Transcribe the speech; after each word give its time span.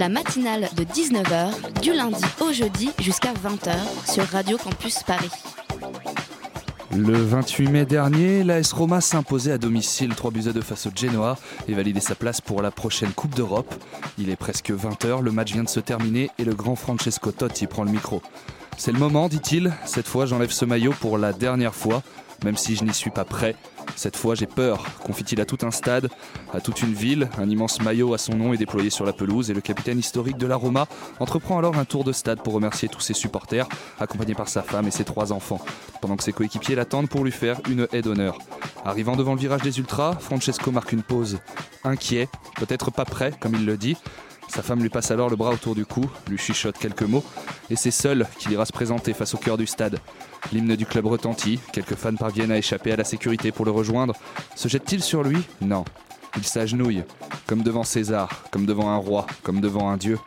La 0.00 0.08
matinale 0.08 0.70
de 0.78 0.82
19h, 0.82 1.82
du 1.82 1.92
lundi 1.92 2.24
au 2.40 2.54
jeudi 2.54 2.90
jusqu'à 3.00 3.34
20h 3.34 3.74
sur 4.10 4.24
Radio 4.28 4.56
Campus 4.56 5.02
Paris. 5.02 5.28
Le 6.96 7.22
28 7.22 7.68
mai 7.68 7.84
dernier, 7.84 8.42
l'AS 8.42 8.72
Roma 8.72 9.02
s'imposait 9.02 9.52
à 9.52 9.58
domicile 9.58 10.14
3 10.14 10.30
buts 10.30 10.48
à 10.48 10.52
2 10.54 10.62
face 10.62 10.86
au 10.86 10.90
Genoa 10.96 11.36
et 11.68 11.74
validait 11.74 12.00
sa 12.00 12.14
place 12.14 12.40
pour 12.40 12.62
la 12.62 12.70
prochaine 12.70 13.12
Coupe 13.12 13.34
d'Europe. 13.34 13.74
Il 14.16 14.30
est 14.30 14.36
presque 14.36 14.70
20h, 14.70 15.20
le 15.20 15.32
match 15.32 15.52
vient 15.52 15.64
de 15.64 15.68
se 15.68 15.80
terminer 15.80 16.30
et 16.38 16.44
le 16.44 16.54
grand 16.54 16.76
Francesco 16.76 17.30
Totti 17.30 17.66
prend 17.66 17.84
le 17.84 17.90
micro. 17.90 18.22
C'est 18.78 18.92
le 18.92 18.98
moment, 18.98 19.28
dit-il. 19.28 19.70
Cette 19.84 20.08
fois, 20.08 20.24
j'enlève 20.24 20.50
ce 20.50 20.64
maillot 20.64 20.94
pour 20.98 21.18
la 21.18 21.34
dernière 21.34 21.74
fois, 21.74 22.02
même 22.42 22.56
si 22.56 22.74
je 22.74 22.84
n'y 22.84 22.94
suis 22.94 23.10
pas 23.10 23.26
prêt. 23.26 23.54
Cette 23.96 24.16
fois, 24.16 24.34
j'ai 24.34 24.46
peur, 24.46 24.84
confie-t-il 25.04 25.40
à 25.40 25.44
tout 25.44 25.58
un 25.62 25.70
stade, 25.70 26.08
à 26.52 26.60
toute 26.60 26.82
une 26.82 26.94
ville. 26.94 27.28
Un 27.38 27.48
immense 27.48 27.80
maillot 27.82 28.14
à 28.14 28.18
son 28.18 28.34
nom 28.34 28.52
est 28.52 28.58
déployé 28.58 28.90
sur 28.90 29.04
la 29.04 29.12
pelouse 29.12 29.50
et 29.50 29.54
le 29.54 29.60
capitaine 29.60 29.98
historique 29.98 30.38
de 30.38 30.46
la 30.46 30.56
Roma 30.56 30.86
entreprend 31.18 31.58
alors 31.58 31.76
un 31.76 31.84
tour 31.84 32.04
de 32.04 32.12
stade 32.12 32.42
pour 32.42 32.54
remercier 32.54 32.88
tous 32.88 33.00
ses 33.00 33.14
supporters, 33.14 33.68
accompagné 33.98 34.34
par 34.34 34.48
sa 34.48 34.62
femme 34.62 34.88
et 34.88 34.90
ses 34.90 35.04
trois 35.04 35.32
enfants, 35.32 35.60
pendant 36.00 36.16
que 36.16 36.22
ses 36.22 36.32
coéquipiers 36.32 36.74
l'attendent 36.74 37.08
pour 37.08 37.24
lui 37.24 37.32
faire 37.32 37.60
une 37.68 37.86
haie 37.92 38.02
d'honneur. 38.02 38.38
Arrivant 38.84 39.16
devant 39.16 39.34
le 39.34 39.40
virage 39.40 39.62
des 39.62 39.78
Ultras, 39.78 40.16
Francesco 40.18 40.70
marque 40.70 40.92
une 40.92 41.02
pause. 41.02 41.38
Inquiet, 41.84 42.28
peut-être 42.56 42.90
pas 42.90 43.04
prêt, 43.04 43.32
comme 43.38 43.54
il 43.54 43.66
le 43.66 43.76
dit. 43.76 43.96
Sa 44.48 44.62
femme 44.62 44.82
lui 44.82 44.88
passe 44.88 45.10
alors 45.12 45.30
le 45.30 45.36
bras 45.36 45.50
autour 45.50 45.76
du 45.76 45.86
cou, 45.86 46.10
lui 46.28 46.36
chuchote 46.36 46.76
quelques 46.76 47.02
mots, 47.02 47.24
et 47.70 47.76
c'est 47.76 47.92
seul 47.92 48.26
qu'il 48.38 48.50
ira 48.50 48.66
se 48.66 48.72
présenter 48.72 49.12
face 49.12 49.34
au 49.34 49.38
cœur 49.38 49.56
du 49.56 49.66
stade. 49.66 50.00
L'hymne 50.52 50.76
du 50.76 50.86
club 50.86 51.06
retentit, 51.06 51.60
quelques 51.72 51.94
fans 51.94 52.14
parviennent 52.16 52.52
à 52.52 52.58
échapper 52.58 52.92
à 52.92 52.96
la 52.96 53.04
sécurité 53.04 53.52
pour 53.52 53.64
le 53.64 53.70
rejoindre. 53.70 54.14
Se 54.54 54.68
jette-t-il 54.68 55.02
sur 55.02 55.22
lui? 55.22 55.38
Non. 55.60 55.84
Il 56.36 56.44
s'agenouille, 56.44 57.04
comme 57.46 57.62
devant 57.62 57.84
César, 57.84 58.44
comme 58.50 58.66
devant 58.66 58.90
un 58.90 58.96
roi, 58.96 59.26
comme 59.42 59.60
devant 59.60 59.90
un 59.90 59.96
dieu. 59.96 60.18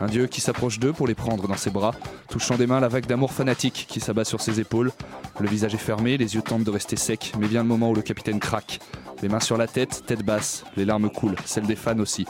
Un 0.00 0.06
dieu 0.06 0.26
qui 0.26 0.40
s'approche 0.40 0.78
d'eux 0.78 0.94
pour 0.94 1.06
les 1.06 1.14
prendre 1.14 1.46
dans 1.46 1.56
ses 1.56 1.68
bras, 1.70 1.94
touchant 2.30 2.56
des 2.56 2.66
mains 2.66 2.80
la 2.80 2.88
vague 2.88 3.04
d'amour 3.04 3.32
fanatique 3.32 3.86
qui 3.86 4.00
s'abat 4.00 4.24
sur 4.24 4.40
ses 4.40 4.58
épaules. 4.58 4.92
Le 5.38 5.48
visage 5.48 5.74
est 5.74 5.78
fermé, 5.78 6.16
les 6.16 6.34
yeux 6.34 6.42
tentent 6.42 6.64
de 6.64 6.70
rester 6.70 6.96
secs, 6.96 7.32
mais 7.38 7.46
vient 7.46 7.62
le 7.62 7.68
moment 7.68 7.90
où 7.90 7.94
le 7.94 8.00
capitaine 8.00 8.40
craque. 8.40 8.80
Les 9.20 9.28
mains 9.28 9.40
sur 9.40 9.58
la 9.58 9.66
tête, 9.66 10.04
tête 10.06 10.24
basse, 10.24 10.64
les 10.76 10.86
larmes 10.86 11.10
coulent, 11.10 11.36
celles 11.44 11.66
des 11.66 11.76
fans 11.76 11.98
aussi, 11.98 12.26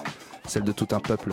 celles 0.49 0.65
de 0.65 0.73
tout 0.73 0.89
un 0.91 0.99
peuple. 0.99 1.33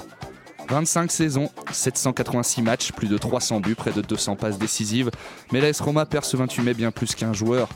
25 0.70 1.12
saisons, 1.12 1.50
786 1.72 2.62
matchs, 2.62 2.92
plus 2.92 3.08
de 3.08 3.18
300 3.18 3.62
buts, 3.62 3.76
près 3.76 3.92
de 3.92 4.02
200 4.02 4.36
passes 4.36 4.58
décisives. 4.58 5.10
Mais 5.52 5.62
l'AS 5.62 5.80
Roma 5.80 6.06
perd 6.06 6.26
ce 6.26 6.36
28 6.36 6.64
mai 6.64 6.74
bien 6.74 6.92
plus 6.92 7.16
qu'un 7.16 7.34
joueur. 7.34 7.70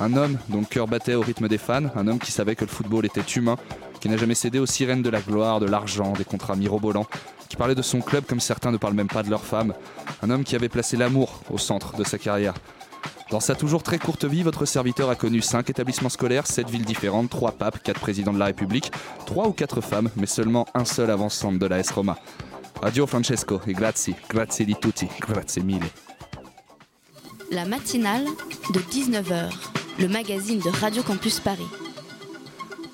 Un 0.00 0.16
homme 0.16 0.38
dont 0.48 0.60
le 0.60 0.66
cœur 0.66 0.86
battait 0.86 1.14
au 1.14 1.22
rythme 1.22 1.48
des 1.48 1.58
fans, 1.58 1.86
un 1.94 2.06
homme 2.06 2.18
qui 2.18 2.32
savait 2.32 2.54
que 2.54 2.64
le 2.64 2.70
football 2.70 3.06
était 3.06 3.22
humain, 3.36 3.56
qui 4.00 4.08
n'a 4.08 4.18
jamais 4.18 4.34
cédé 4.34 4.58
aux 4.58 4.66
sirènes 4.66 5.02
de 5.02 5.08
la 5.08 5.20
gloire, 5.20 5.60
de 5.60 5.66
l'argent, 5.66 6.12
des 6.12 6.24
contrats 6.24 6.56
mirobolants, 6.56 7.06
qui 7.48 7.56
parlait 7.56 7.74
de 7.74 7.82
son 7.82 8.00
club 8.00 8.24
comme 8.26 8.40
certains 8.40 8.70
ne 8.70 8.76
parlent 8.76 8.94
même 8.94 9.08
pas 9.08 9.22
de 9.22 9.30
leur 9.30 9.44
femme. 9.44 9.72
Un 10.22 10.30
homme 10.30 10.44
qui 10.44 10.54
avait 10.54 10.68
placé 10.68 10.96
l'amour 10.96 11.40
au 11.50 11.58
centre 11.58 11.96
de 11.96 12.04
sa 12.04 12.18
carrière. 12.18 12.54
Dans 13.30 13.40
sa 13.40 13.56
toujours 13.56 13.82
très 13.82 13.98
courte 13.98 14.24
vie, 14.24 14.44
votre 14.44 14.66
serviteur 14.66 15.10
a 15.10 15.16
connu 15.16 15.42
5 15.42 15.68
établissements 15.68 16.08
scolaires, 16.08 16.46
7 16.46 16.70
villes 16.70 16.84
différentes, 16.84 17.28
3 17.28 17.52
papes, 17.52 17.82
4 17.82 18.00
présidents 18.00 18.32
de 18.32 18.38
la 18.38 18.46
République, 18.46 18.92
3 19.26 19.48
ou 19.48 19.52
4 19.52 19.80
femmes, 19.80 20.10
mais 20.16 20.26
seulement 20.26 20.66
un 20.74 20.84
seul 20.84 21.10
avant-centre 21.10 21.58
de 21.58 21.66
la 21.66 21.80
S 21.80 21.90
Roma. 21.90 22.16
Francesco 23.06 23.60
e 23.66 23.72
grazie, 23.72 24.14
grazie 24.28 24.64
di 24.64 24.76
tutti, 24.78 25.08
grazie 25.18 25.62
mille. 25.62 25.90
La 27.50 27.64
matinale 27.64 28.26
de 28.72 28.80
19h, 28.80 29.50
le 29.98 30.08
magazine 30.08 30.60
de 30.60 30.70
Radio 30.80 31.02
Campus 31.02 31.40
Paris. 31.40 31.85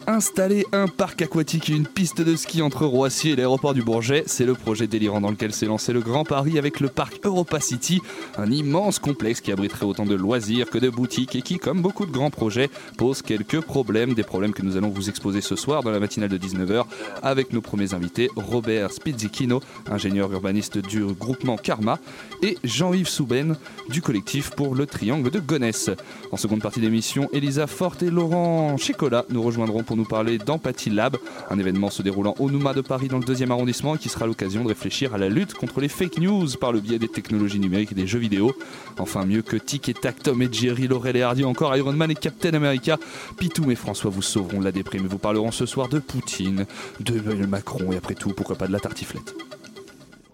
Installer 0.06 0.66
un 0.72 0.88
parc 0.88 1.22
aquatique 1.22 1.70
et 1.70 1.74
une 1.74 1.86
piste 1.86 2.20
de 2.20 2.34
ski 2.34 2.60
entre 2.60 2.86
Roissy 2.86 3.30
et 3.30 3.36
l'aéroport 3.36 3.72
du 3.72 3.82
Bourget, 3.82 4.24
c'est 4.26 4.44
le 4.44 4.54
projet 4.54 4.86
délirant 4.86 5.20
dans 5.20 5.30
lequel 5.30 5.52
s'est 5.52 5.66
lancé 5.66 5.92
le 5.92 6.00
Grand 6.00 6.24
Paris 6.24 6.58
avec 6.58 6.80
le 6.80 6.88
parc 6.88 7.20
Europa 7.24 7.60
City, 7.60 8.00
un 8.36 8.50
immense 8.50 8.98
complexe 8.98 9.40
qui 9.40 9.52
abriterait 9.52 9.86
autant 9.86 10.04
de 10.04 10.14
loisirs 10.14 10.70
que 10.70 10.78
de 10.78 10.90
boutiques 10.90 11.36
et 11.36 11.42
qui, 11.42 11.58
comme 11.58 11.82
beaucoup 11.82 12.06
de 12.06 12.10
grands 12.10 12.30
projets, 12.30 12.68
pose 12.98 13.22
quelques 13.22 13.60
problèmes, 13.60 14.14
des 14.14 14.24
problèmes 14.24 14.52
que 14.52 14.62
nous 14.62 14.76
allons 14.76 14.88
vous 14.88 15.08
exposer 15.08 15.40
ce 15.40 15.54
soir 15.54 15.82
dans 15.82 15.90
la 15.90 16.00
matinale 16.00 16.30
de 16.30 16.38
19h 16.38 16.84
avec 17.22 17.52
nos 17.52 17.60
premiers 17.60 17.94
invités, 17.94 18.28
Robert 18.34 18.92
Spizzichino, 18.92 19.60
ingénieur 19.90 20.32
urbaniste 20.32 20.78
du 20.78 21.04
groupement 21.04 21.56
Karma, 21.56 21.98
et 22.42 22.58
Jean-Yves 22.64 23.08
Souben 23.08 23.56
du 23.88 24.02
collectif 24.02 24.50
pour 24.50 24.74
le 24.74 24.86
Triangle 24.86 25.30
de 25.30 25.38
Gonesse. 25.38 25.90
En 26.32 26.36
seconde 26.36 26.60
partie 26.60 26.80
d'émission, 26.80 27.28
Elisa 27.32 27.66
Forte 27.66 28.02
et 28.02 28.10
Laurent 28.10 28.76
Chicola 28.76 29.24
nous 29.30 29.42
rejoindront 29.42 29.84
pour 29.84 29.91
nous 29.96 30.04
parler 30.04 30.38
d'Empathie 30.38 30.90
Lab, 30.90 31.16
un 31.50 31.58
événement 31.58 31.90
se 31.90 32.02
déroulant 32.02 32.34
au 32.38 32.50
Nouma 32.50 32.74
de 32.74 32.80
Paris 32.80 33.08
dans 33.08 33.18
le 33.18 33.24
deuxième 33.24 33.50
arrondissement 33.50 33.96
qui 33.96 34.08
sera 34.08 34.26
l'occasion 34.26 34.62
de 34.62 34.68
réfléchir 34.68 35.14
à 35.14 35.18
la 35.18 35.28
lutte 35.28 35.54
contre 35.54 35.80
les 35.80 35.88
fake 35.88 36.18
news 36.18 36.46
par 36.60 36.72
le 36.72 36.80
biais 36.80 36.98
des 36.98 37.08
technologies 37.08 37.60
numériques 37.60 37.92
et 37.92 37.94
des 37.94 38.06
jeux 38.06 38.18
vidéo. 38.18 38.54
Enfin, 38.98 39.24
mieux 39.24 39.42
que 39.42 39.56
Tic 39.56 39.88
et 39.88 39.94
Tac, 39.94 40.22
Tom 40.22 40.42
et 40.42 40.48
Jerry, 40.52 40.88
Laurel 40.88 41.16
et 41.16 41.22
Hardy, 41.22 41.44
encore 41.44 41.76
Iron 41.76 41.92
Man 41.92 42.10
et 42.10 42.14
Captain 42.14 42.54
America, 42.54 42.98
Pitou 43.38 43.70
et 43.70 43.74
François 43.74 44.10
vous 44.10 44.22
sauveront 44.22 44.60
de 44.60 44.64
la 44.64 44.72
déprime 44.72 45.04
et 45.04 45.08
vous 45.08 45.18
parleront 45.18 45.50
ce 45.50 45.66
soir 45.66 45.88
de 45.88 45.98
Poutine, 45.98 46.66
de 47.00 47.46
Macron 47.46 47.92
et 47.92 47.96
après 47.96 48.14
tout, 48.14 48.32
pourquoi 48.34 48.56
pas 48.56 48.66
de 48.66 48.72
la 48.72 48.80
tartiflette. 48.80 49.34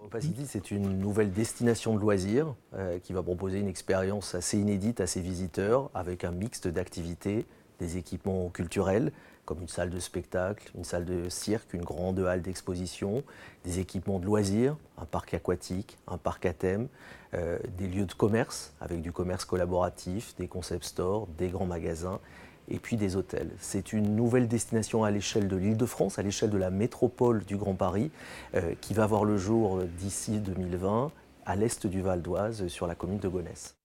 Opacity, 0.05 0.45
c'est 0.47 0.71
une 0.71 0.97
nouvelle 0.97 1.31
destination 1.31 1.93
de 1.93 1.99
loisirs 1.99 2.55
euh, 2.73 2.97
qui 2.97 3.13
va 3.13 3.21
proposer 3.21 3.59
une 3.59 3.67
expérience 3.67 4.33
assez 4.33 4.57
inédite 4.57 5.01
à 5.01 5.07
ses 5.07 5.21
visiteurs 5.21 5.91
avec 5.93 6.23
un 6.23 6.31
mixte 6.31 6.67
d'activités, 6.67 7.45
des 7.79 7.97
équipements 7.97 8.49
culturels 8.49 9.11
comme 9.49 9.61
une 9.61 9.67
salle 9.67 9.89
de 9.89 9.99
spectacle, 9.99 10.69
une 10.77 10.83
salle 10.83 11.05
de 11.05 11.27
cirque, 11.27 11.73
une 11.73 11.83
grande 11.83 12.19
halle 12.19 12.43
d'exposition, 12.43 13.23
des 13.63 13.79
équipements 13.79 14.19
de 14.19 14.25
loisirs, 14.25 14.77
un 14.99 15.05
parc 15.05 15.33
aquatique, 15.33 15.97
un 16.07 16.19
parc 16.19 16.45
à 16.45 16.53
thème, 16.53 16.87
euh, 17.33 17.57
des 17.75 17.87
lieux 17.87 18.05
de 18.05 18.13
commerce 18.13 18.75
avec 18.79 19.01
du 19.01 19.11
commerce 19.11 19.45
collaboratif, 19.45 20.35
des 20.35 20.47
concept 20.47 20.83
stores, 20.83 21.27
des 21.39 21.47
grands 21.47 21.65
magasins 21.65 22.19
et 22.67 22.77
puis 22.77 22.95
des 22.95 23.15
hôtels. 23.15 23.49
C'est 23.59 23.91
une 23.91 24.15
nouvelle 24.15 24.47
destination 24.47 25.03
à 25.03 25.09
l'échelle 25.09 25.47
de 25.47 25.55
l'Île-de-France, 25.55 26.19
à 26.19 26.21
l'échelle 26.21 26.51
de 26.51 26.57
la 26.59 26.69
métropole 26.69 27.43
du 27.43 27.57
Grand 27.57 27.73
Paris, 27.73 28.11
euh, 28.53 28.75
qui 28.81 28.93
va 28.93 29.07
voir 29.07 29.25
le 29.25 29.37
jour 29.37 29.81
d'ici 29.97 30.37
2020 30.37 31.11
à 31.47 31.55
l'est 31.55 31.87
du 31.87 32.03
Val 32.03 32.21
d'Oise, 32.21 32.67
sur 32.67 32.85
la 32.85 32.93
commune 32.93 33.17
de 33.17 33.27
Gonesse. 33.27 33.78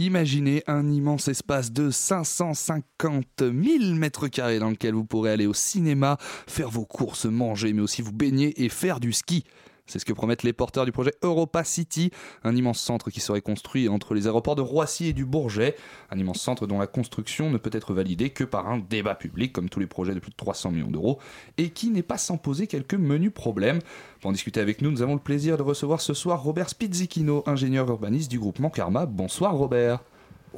Imaginez 0.00 0.62
un 0.66 0.90
immense 0.90 1.28
espace 1.28 1.72
de 1.72 1.90
550 1.90 3.26
000 3.40 3.52
mètres 3.96 4.28
carrés 4.28 4.58
dans 4.58 4.70
lequel 4.70 4.94
vous 4.94 5.04
pourrez 5.04 5.30
aller 5.30 5.46
au 5.46 5.52
cinéma, 5.52 6.16
faire 6.46 6.70
vos 6.70 6.86
courses, 6.86 7.26
manger, 7.26 7.74
mais 7.74 7.82
aussi 7.82 8.00
vous 8.00 8.10
baigner 8.10 8.64
et 8.64 8.70
faire 8.70 8.98
du 8.98 9.12
ski. 9.12 9.44
C'est 9.90 9.98
ce 9.98 10.04
que 10.04 10.12
promettent 10.12 10.44
les 10.44 10.52
porteurs 10.52 10.84
du 10.84 10.92
projet 10.92 11.12
Europa 11.22 11.64
City, 11.64 12.12
un 12.44 12.54
immense 12.54 12.80
centre 12.80 13.10
qui 13.10 13.18
serait 13.18 13.40
construit 13.40 13.88
entre 13.88 14.14
les 14.14 14.26
aéroports 14.26 14.54
de 14.54 14.62
Roissy 14.62 15.08
et 15.08 15.12
du 15.12 15.24
Bourget, 15.24 15.74
un 16.10 16.18
immense 16.18 16.40
centre 16.40 16.68
dont 16.68 16.78
la 16.78 16.86
construction 16.86 17.50
ne 17.50 17.58
peut 17.58 17.70
être 17.72 17.92
validée 17.92 18.30
que 18.30 18.44
par 18.44 18.68
un 18.68 18.78
débat 18.78 19.16
public, 19.16 19.52
comme 19.52 19.68
tous 19.68 19.80
les 19.80 19.88
projets 19.88 20.14
de 20.14 20.20
plus 20.20 20.30
de 20.30 20.36
300 20.36 20.70
millions 20.70 20.90
d'euros, 20.90 21.18
et 21.58 21.70
qui 21.70 21.90
n'est 21.90 22.04
pas 22.04 22.18
sans 22.18 22.36
poser 22.36 22.68
quelques 22.68 22.94
menus 22.94 23.32
problèmes. 23.32 23.80
Pour 24.20 24.30
en 24.30 24.32
discuter 24.32 24.60
avec 24.60 24.80
nous, 24.80 24.92
nous 24.92 25.02
avons 25.02 25.14
le 25.14 25.20
plaisir 25.20 25.56
de 25.56 25.62
recevoir 25.62 26.00
ce 26.00 26.14
soir 26.14 26.42
Robert 26.42 26.68
Spizzichino, 26.68 27.42
ingénieur 27.46 27.88
urbaniste 27.88 28.30
du 28.30 28.38
groupement 28.38 28.70
Karma. 28.70 29.06
Bonsoir 29.06 29.54
Robert. 29.54 30.00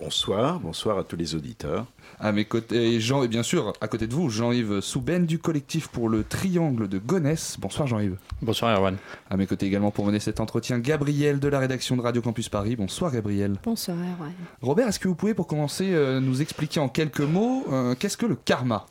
Bonsoir, 0.00 0.58
bonsoir 0.58 0.98
à 0.98 1.04
tous 1.04 1.16
les 1.16 1.34
auditeurs. 1.34 1.86
À 2.18 2.32
mes 2.32 2.46
côtés, 2.46 2.98
Jean, 2.98 3.22
et 3.22 3.28
bien 3.28 3.42
sûr, 3.42 3.74
à 3.80 3.88
côté 3.88 4.06
de 4.06 4.14
vous, 4.14 4.30
Jean-Yves 4.30 4.80
Souben 4.80 5.26
du 5.26 5.38
collectif 5.38 5.88
pour 5.88 6.08
le 6.08 6.24
Triangle 6.24 6.88
de 6.88 6.98
Gonesse. 6.98 7.58
Bonsoir 7.60 7.86
Jean-Yves. 7.86 8.16
Bonsoir 8.40 8.74
Erwan. 8.74 8.96
À 9.28 9.36
mes 9.36 9.46
côtés 9.46 9.66
également 9.66 9.90
pour 9.90 10.06
mener 10.06 10.18
cet 10.18 10.40
entretien, 10.40 10.78
Gabriel 10.78 11.40
de 11.40 11.48
la 11.48 11.58
rédaction 11.58 11.96
de 11.96 12.00
Radio 12.00 12.22
Campus 12.22 12.48
Paris. 12.48 12.74
Bonsoir 12.74 13.12
Gabriel. 13.12 13.56
Bonsoir 13.62 13.98
Erwan. 13.98 14.32
Robert, 14.62 14.88
est-ce 14.88 14.98
que 14.98 15.08
vous 15.08 15.14
pouvez 15.14 15.34
pour 15.34 15.46
commencer 15.46 15.92
euh, 15.92 16.20
nous 16.20 16.40
expliquer 16.40 16.80
en 16.80 16.88
quelques 16.88 17.20
mots 17.20 17.64
euh, 17.70 17.94
qu'est-ce 17.94 18.16
que 18.16 18.26
le 18.26 18.36
karma? 18.36 18.86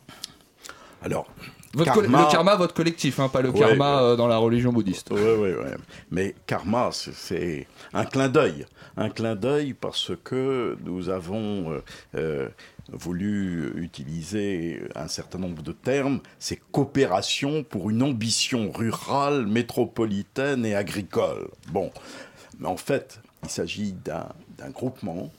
Alors, 1.01 1.27
Votre 1.73 1.93
coll- 1.93 2.03
Karma. 2.03 2.25
Le 2.25 2.31
karma, 2.31 2.55
votre 2.55 2.73
collectif, 2.73 3.19
hein, 3.19 3.29
pas 3.29 3.41
le 3.41 3.49
Ouais, 3.49 3.59
karma 3.59 4.01
euh, 4.01 4.15
dans 4.15 4.27
la 4.27 4.37
religion 4.37 4.73
bouddhiste. 4.73 5.09
Oui, 5.11 5.21
oui, 5.21 5.49
oui. 5.57 5.71
Mais 6.11 6.35
karma, 6.45 6.89
c'est- 6.91 7.67
un 7.93 8.05
clin 8.05 8.27
d'œil. 8.29 8.65
Un 8.97 9.09
clin 9.09 9.35
d'œil 9.35 9.73
parce 9.73 10.11
que 10.23 10.77
nous 10.83 11.07
avons 11.09 11.71
euh, 11.71 11.79
euh, 12.15 12.49
voulu 12.91 13.71
utiliser 13.77 14.81
un 14.95 15.07
certain 15.07 15.39
nombre 15.39 15.63
de 15.63 15.71
termes. 15.71 16.19
C'est 16.39 16.59
coopération 16.71 17.63
pour 17.63 17.89
une 17.89 18.03
ambition 18.03 18.69
rurale, 18.71 19.45
métropolitaine 19.47 20.65
et 20.65 20.75
agricole. 20.75 21.47
Bon, 21.69 21.89
mais 22.59 22.67
en 22.67 22.75
fait, 22.77 23.21
il 23.43 23.49
s'agit 23.49 23.93
d'un 23.93 24.69
groupement 24.71 25.31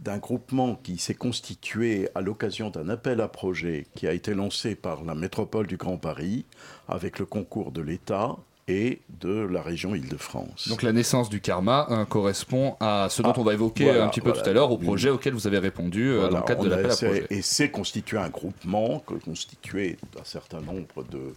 d'un 0.00 0.18
groupement 0.18 0.76
qui 0.76 0.98
s'est 0.98 1.14
constitué 1.14 2.08
à 2.14 2.20
l'occasion 2.20 2.70
d'un 2.70 2.88
appel 2.88 3.20
à 3.20 3.28
projet 3.28 3.86
qui 3.94 4.06
a 4.06 4.12
été 4.12 4.34
lancé 4.34 4.74
par 4.74 5.04
la 5.04 5.14
métropole 5.14 5.66
du 5.66 5.76
Grand 5.76 5.96
Paris 5.96 6.44
avec 6.88 7.18
le 7.18 7.26
concours 7.26 7.72
de 7.72 7.80
l'État 7.80 8.36
et 8.68 9.00
de 9.20 9.30
la 9.50 9.62
région 9.62 9.94
Île-de-France. 9.94 10.68
Donc 10.68 10.82
la 10.82 10.92
naissance 10.92 11.28
du 11.30 11.40
karma 11.40 11.86
hein, 11.88 12.04
correspond 12.04 12.76
à 12.80 13.08
ce 13.10 13.22
dont 13.22 13.30
Ah, 13.34 13.38
on 13.40 13.42
va 13.42 13.54
évoquer 13.54 13.84
voilà, 13.84 14.04
un 14.04 14.08
petit 14.08 14.20
peu 14.20 14.28
voilà. 14.28 14.42
tout 14.44 14.50
à 14.50 14.52
l'heure, 14.52 14.70
au 14.70 14.78
projet 14.78 15.10
auquel 15.10 15.32
vous 15.32 15.46
avez 15.46 15.58
répondu 15.58 16.10
euh, 16.10 16.28
dans 16.28 16.38
le 16.38 16.44
cadre 16.44 16.64
de 16.64 16.70
a 16.72 16.76
l'appel 16.76 16.90
à 16.92 16.94
projet. 16.94 17.26
Et 17.30 17.42
c'est 17.42 17.70
constitué 17.70 18.18
un 18.18 18.28
groupement, 18.28 19.02
constitué 19.24 19.96
d'un 20.16 20.24
certain 20.24 20.60
nombre 20.60 21.02
de, 21.10 21.32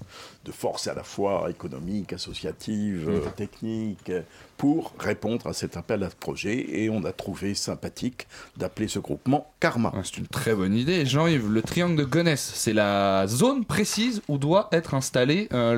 de 0.46 0.52
forces 0.52 0.88
à 0.88 0.94
la 0.94 1.04
fois 1.04 1.48
économiques, 1.50 2.14
associatives, 2.14 3.08
Mmh. 3.08 3.10
euh, 3.10 3.20
techniques, 3.36 4.12
pour 4.58 4.94
répondre 5.00 5.48
à 5.48 5.54
cet 5.54 5.78
appel 5.78 6.04
à 6.04 6.10
projet. 6.10 6.66
Et 6.82 6.90
on 6.90 7.04
a 7.06 7.12
trouvé 7.14 7.56
sympathique 7.56 8.28
d'appeler 8.58 8.88
ce 8.88 9.00
groupement 9.00 9.52
Karma. 9.60 9.92
Ah, 9.96 10.02
C'est 10.04 10.18
une 10.18 10.28
très 10.28 10.54
bonne 10.54 10.76
idée. 10.76 11.06
Jean-Yves, 11.06 11.50
le 11.50 11.62
triangle 11.62 11.96
de 11.96 12.04
Gonesse, 12.04 12.52
c'est 12.54 12.74
la 12.74 13.26
zone 13.28 13.64
précise 13.66 14.22
où 14.28 14.38
doit 14.38 14.68
être 14.72 14.94
installé 14.94 15.48
euh, 15.54 15.74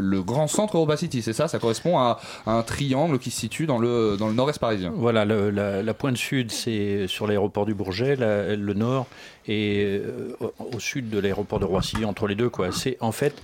le, 0.00 0.06
le 0.06 0.22
grand 0.22 0.48
centre 0.48 0.63
Europa 0.72 0.96
City, 0.96 1.22
c'est 1.22 1.32
ça 1.32 1.48
Ça 1.48 1.58
correspond 1.58 1.98
à, 1.98 2.20
à 2.46 2.52
un 2.52 2.62
triangle 2.62 3.18
qui 3.18 3.30
se 3.30 3.40
situe 3.40 3.66
dans 3.66 3.78
le, 3.78 4.16
dans 4.18 4.28
le 4.28 4.34
nord-est 4.34 4.58
parisien. 4.58 4.92
Voilà, 4.96 5.24
le- 5.24 5.50
la, 5.50 5.82
la 5.82 5.94
pointe 5.94 6.16
sud, 6.16 6.50
c'est 6.50 7.06
sur 7.08 7.26
l'aéroport 7.26 7.66
du 7.66 7.74
Bourget, 7.74 8.16
la- 8.16 8.56
le 8.56 8.74
nord, 8.74 9.06
et 9.46 10.00
euh, 10.02 10.34
au, 10.58 10.80
sud 10.80 11.10
de 11.10 11.18
l'aéroport 11.18 11.60
de 11.60 11.64
Roissy, 11.64 12.04
entre 12.04 12.26
les 12.26 12.34
deux. 12.34 12.48
Quoi. 12.48 12.72
C'est, 12.72 12.96
en 13.00 13.12
fait, 13.12 13.34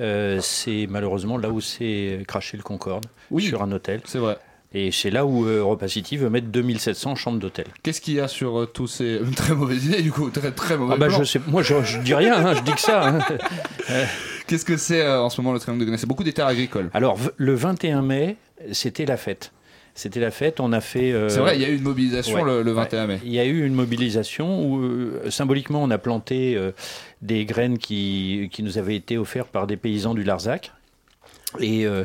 euh, 0.00 0.38
c'est 0.40 0.86
malheureusement 0.88 1.36
là 1.38 1.50
où 1.50 1.60
s'est 1.60 2.22
craché 2.28 2.56
le 2.56 2.62
Concorde, 2.62 3.06
Oui. 3.30 3.42
sur 3.42 3.62
un 3.62 3.72
hôtel. 3.72 4.00
C'est 4.04 4.18
vrai. 4.18 4.38
Et 4.74 4.92
c'est 4.92 5.08
là 5.10 5.24
où 5.24 5.46
euh, 5.46 5.60
Europa 5.60 5.88
City 5.88 6.18
veut 6.18 6.28
mettre 6.28 6.48
2700 6.48 7.14
chambres 7.16 7.38
d'hôtel. 7.38 7.64
Qu'est-ce 7.82 8.02
qu'il 8.02 8.12
y 8.14 8.20
a 8.20 8.28
sur 8.28 8.60
euh, 8.60 8.66
tous 8.66 8.86
ces... 8.86 9.16
Une 9.24 9.30
très 9.34 9.54
mauvaise 9.54 9.86
idée 9.86 10.02
du 10.02 10.12
coup, 10.12 10.28
très 10.28 10.52
très 10.52 10.76
mauvais 10.76 10.92
Ah 10.94 10.98
bah 10.98 11.06
plan. 11.06 11.18
je 11.20 11.24
sais, 11.24 11.40
moi 11.46 11.62
je, 11.62 11.82
je 11.82 11.98
dis 12.00 12.12
rien, 12.14 12.46
hein, 12.46 12.54
je 12.54 12.60
dis 12.60 12.72
que 12.72 12.80
ça. 12.80 13.08
hein. 13.08 13.18
Qu'est-ce 14.48 14.64
que 14.64 14.76
c'est 14.76 15.02
euh, 15.02 15.22
en 15.22 15.30
ce 15.30 15.40
moment 15.40 15.52
le 15.52 15.60
triangle 15.60 15.80
de 15.80 15.84
Gonesse 15.84 16.00
C'est 16.00 16.06
beaucoup 16.08 16.24
des 16.24 16.32
terres 16.32 16.46
agricoles. 16.48 16.90
Alors 16.94 17.18
le 17.36 17.54
21 17.54 18.02
mai, 18.02 18.36
c'était 18.72 19.06
la 19.06 19.16
fête. 19.16 19.52
C'était 19.94 20.20
la 20.20 20.30
fête, 20.30 20.60
on 20.60 20.72
a 20.72 20.80
fait... 20.80 21.12
euh, 21.12 21.28
C'est 21.28 21.40
vrai, 21.40 21.56
il 21.56 21.62
y 21.62 21.64
a 21.64 21.68
eu 21.68 21.76
une 21.76 21.82
mobilisation 21.82 22.36
ouais, 22.36 22.44
le, 22.44 22.62
le 22.62 22.70
ouais. 22.70 22.76
21 22.82 23.06
mai. 23.08 23.20
Il 23.24 23.32
y 23.32 23.40
a 23.40 23.44
eu 23.44 23.64
une 23.66 23.74
mobilisation 23.74 24.64
où, 24.64 24.80
euh, 24.80 25.28
symboliquement, 25.30 25.82
on 25.82 25.90
a 25.90 25.98
planté 25.98 26.56
des 27.20 27.44
graines 27.44 27.78
qui, 27.78 28.48
qui 28.52 28.62
nous 28.62 28.78
avaient 28.78 28.94
été 28.96 29.18
offertes 29.18 29.50
par 29.50 29.66
des 29.66 29.76
paysans 29.76 30.14
du 30.14 30.22
Larzac. 30.22 30.72
Et 31.58 31.84
euh, 31.84 32.04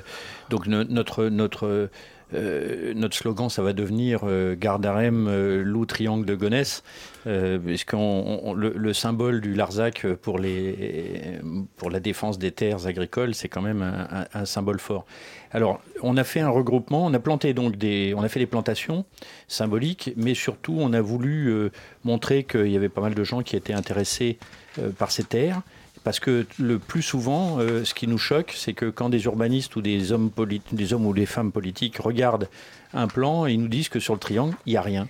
donc, 0.50 0.66
no- 0.68 0.86
notre, 0.86 1.26
notre, 1.26 1.90
euh, 2.34 2.94
notre 2.96 3.16
slogan, 3.16 3.50
ça 3.50 3.62
va 3.62 3.74
devenir 3.74 4.22
euh, 4.24 4.56
Gardarem, 4.58 5.28
euh, 5.28 5.64
loup 5.64 5.86
triangle 5.86 6.26
de 6.26 6.36
Gonesse, 6.36 6.84
euh, 7.28 7.58
puisqu'on 7.60 8.42
on- 8.44 8.54
le, 8.54 8.74
le 8.76 8.94
symbole 8.94 9.42
du 9.42 9.54
Larzac 9.54 10.06
pour, 10.22 10.40
les, 10.40 11.40
pour 11.78 11.90
la 11.90 12.00
défense 12.00 12.38
des 12.40 12.52
terres 12.52 12.88
agricoles, 12.88 13.34
c'est 13.36 13.50
quand 13.50 13.62
même 13.62 13.82
un, 13.82 14.26
un- 14.34 14.46
symbole 14.46 14.80
fort. 14.80 15.06
Alors, 15.52 15.82
on 16.02 16.18
a 16.18 16.24
fait 16.24 16.40
un 16.40 16.50
regroupement, 16.50 17.06
on 17.06 17.14
a 17.14 17.20
planté 17.20 17.54
donc 17.54 17.76
des, 17.78 18.14
on 18.18 18.24
a 18.24 18.30
fait 18.30 18.40
des 18.40 18.48
plantations 18.48 19.06
symboliques, 19.48 20.14
mais 20.18 20.34
surtout 20.34 20.76
on 20.80 20.94
a 20.94 21.02
voulu 21.02 21.48
euh, 21.50 21.70
montrer 22.04 22.44
qu'il 22.44 22.68
y 22.70 22.76
avait 22.76 22.90
pas 22.90 23.02
mal 23.02 23.14
de 23.14 23.24
gens 23.24 23.42
qui 23.44 23.56
étaient 23.56 23.74
intéressés 23.74 24.38
euh, 24.80 24.90
par 24.90 25.12
ces 25.12 25.24
terres. 25.24 25.62
Parce 26.04 26.20
que 26.20 26.46
le 26.60 26.80
plus 26.80 27.02
souvent, 27.02 27.60
euh, 27.60 27.86
ce 27.86 27.94
qui 27.94 28.08
nous 28.08 28.18
choque, 28.18 28.54
c'est 28.56 28.74
que 28.74 28.86
quand 28.90 29.10
des 29.10 29.24
urbanistes 29.26 29.76
ou 29.78 29.82
des 29.82 30.12
hommes, 30.12 30.30
des 30.72 30.94
hommes 30.94 31.06
ou 31.06 31.14
des 31.14 31.26
femmes 31.26 31.52
politiques 31.52 31.98
regardent 31.98 32.50
un 32.94 33.08
plan, 33.08 33.46
ils 33.46 33.60
nous 33.60 33.70
disent 33.70 33.90
que 33.90 34.00
sur 34.00 34.14
le 34.14 34.20
triangle, 34.20 34.54
il 34.66 34.72
n'y 34.72 34.78
a 34.78 34.82
rien. 34.82 35.08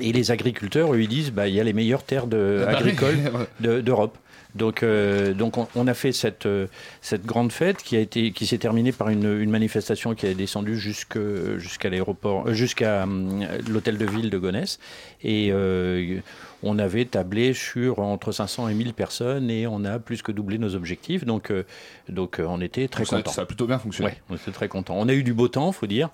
Et 0.00 0.12
les 0.12 0.30
agriculteurs, 0.30 0.94
eux, 0.94 1.00
ils 1.00 1.08
disent, 1.08 1.30
bah, 1.32 1.48
il 1.48 1.54
y 1.54 1.60
a 1.60 1.64
les 1.64 1.72
meilleures 1.72 2.04
terres 2.04 2.26
de- 2.26 2.64
Ah 2.66 2.72
bah 2.72 2.78
agricoles 2.78 3.18
de- 3.60 3.80
d'Europe. 3.80 4.16
Donc, 4.54 4.82
euh, 4.82 5.34
donc 5.34 5.58
on, 5.58 5.68
on 5.74 5.86
a 5.86 5.92
fait 5.94 6.10
cette, 6.12 6.46
euh, 6.46 6.66
cette 7.02 7.26
grande 7.26 7.52
fête 7.52 7.82
qui 7.82 7.96
a 7.96 8.00
été 8.00 8.32
qui 8.32 8.46
s'est 8.46 8.56
terminée 8.58 8.92
par 8.92 9.10
une, 9.10 9.40
une 9.40 9.50
manifestation 9.50 10.14
qui 10.14 10.34
descendue 10.34 10.76
jusque 10.78 11.18
jusqu'à 11.58 11.90
l'aéroport, 11.90 12.48
euh, 12.48 12.54
jusqu'à 12.54 13.02
hum, 13.02 13.46
l'hôtel 13.68 13.98
de 13.98 14.06
ville 14.06 14.30
de 14.30 14.38
Gonesse. 14.38 14.78
Et 15.22 15.50
euh, 15.52 16.18
on 16.62 16.78
avait 16.78 17.04
tablé 17.04 17.52
sur 17.54 18.00
entre 18.00 18.32
500 18.32 18.68
et 18.68 18.74
1000 18.74 18.92
personnes 18.94 19.48
et 19.50 19.66
on 19.66 19.84
a 19.84 19.98
plus 19.98 20.22
que 20.22 20.32
doublé 20.32 20.58
nos 20.58 20.74
objectifs. 20.74 21.24
Donc, 21.24 21.50
euh, 21.52 21.64
donc 22.08 22.40
euh, 22.40 22.46
on 22.48 22.60
était 22.60 22.88
très 22.88 23.04
Ça, 23.04 23.16
contents. 23.18 23.30
ça 23.30 23.42
a 23.42 23.46
plutôt 23.46 23.66
bien 23.66 23.78
fonctionné. 23.78 24.10
Ouais, 24.10 24.16
on 24.30 24.34
était 24.36 24.50
très 24.50 24.66
contents. 24.68 24.94
On 24.98 25.08
a 25.08 25.12
eu 25.14 25.22
du 25.22 25.34
beau 25.34 25.48
temps, 25.48 25.70
faut 25.72 25.86
dire. 25.86 26.10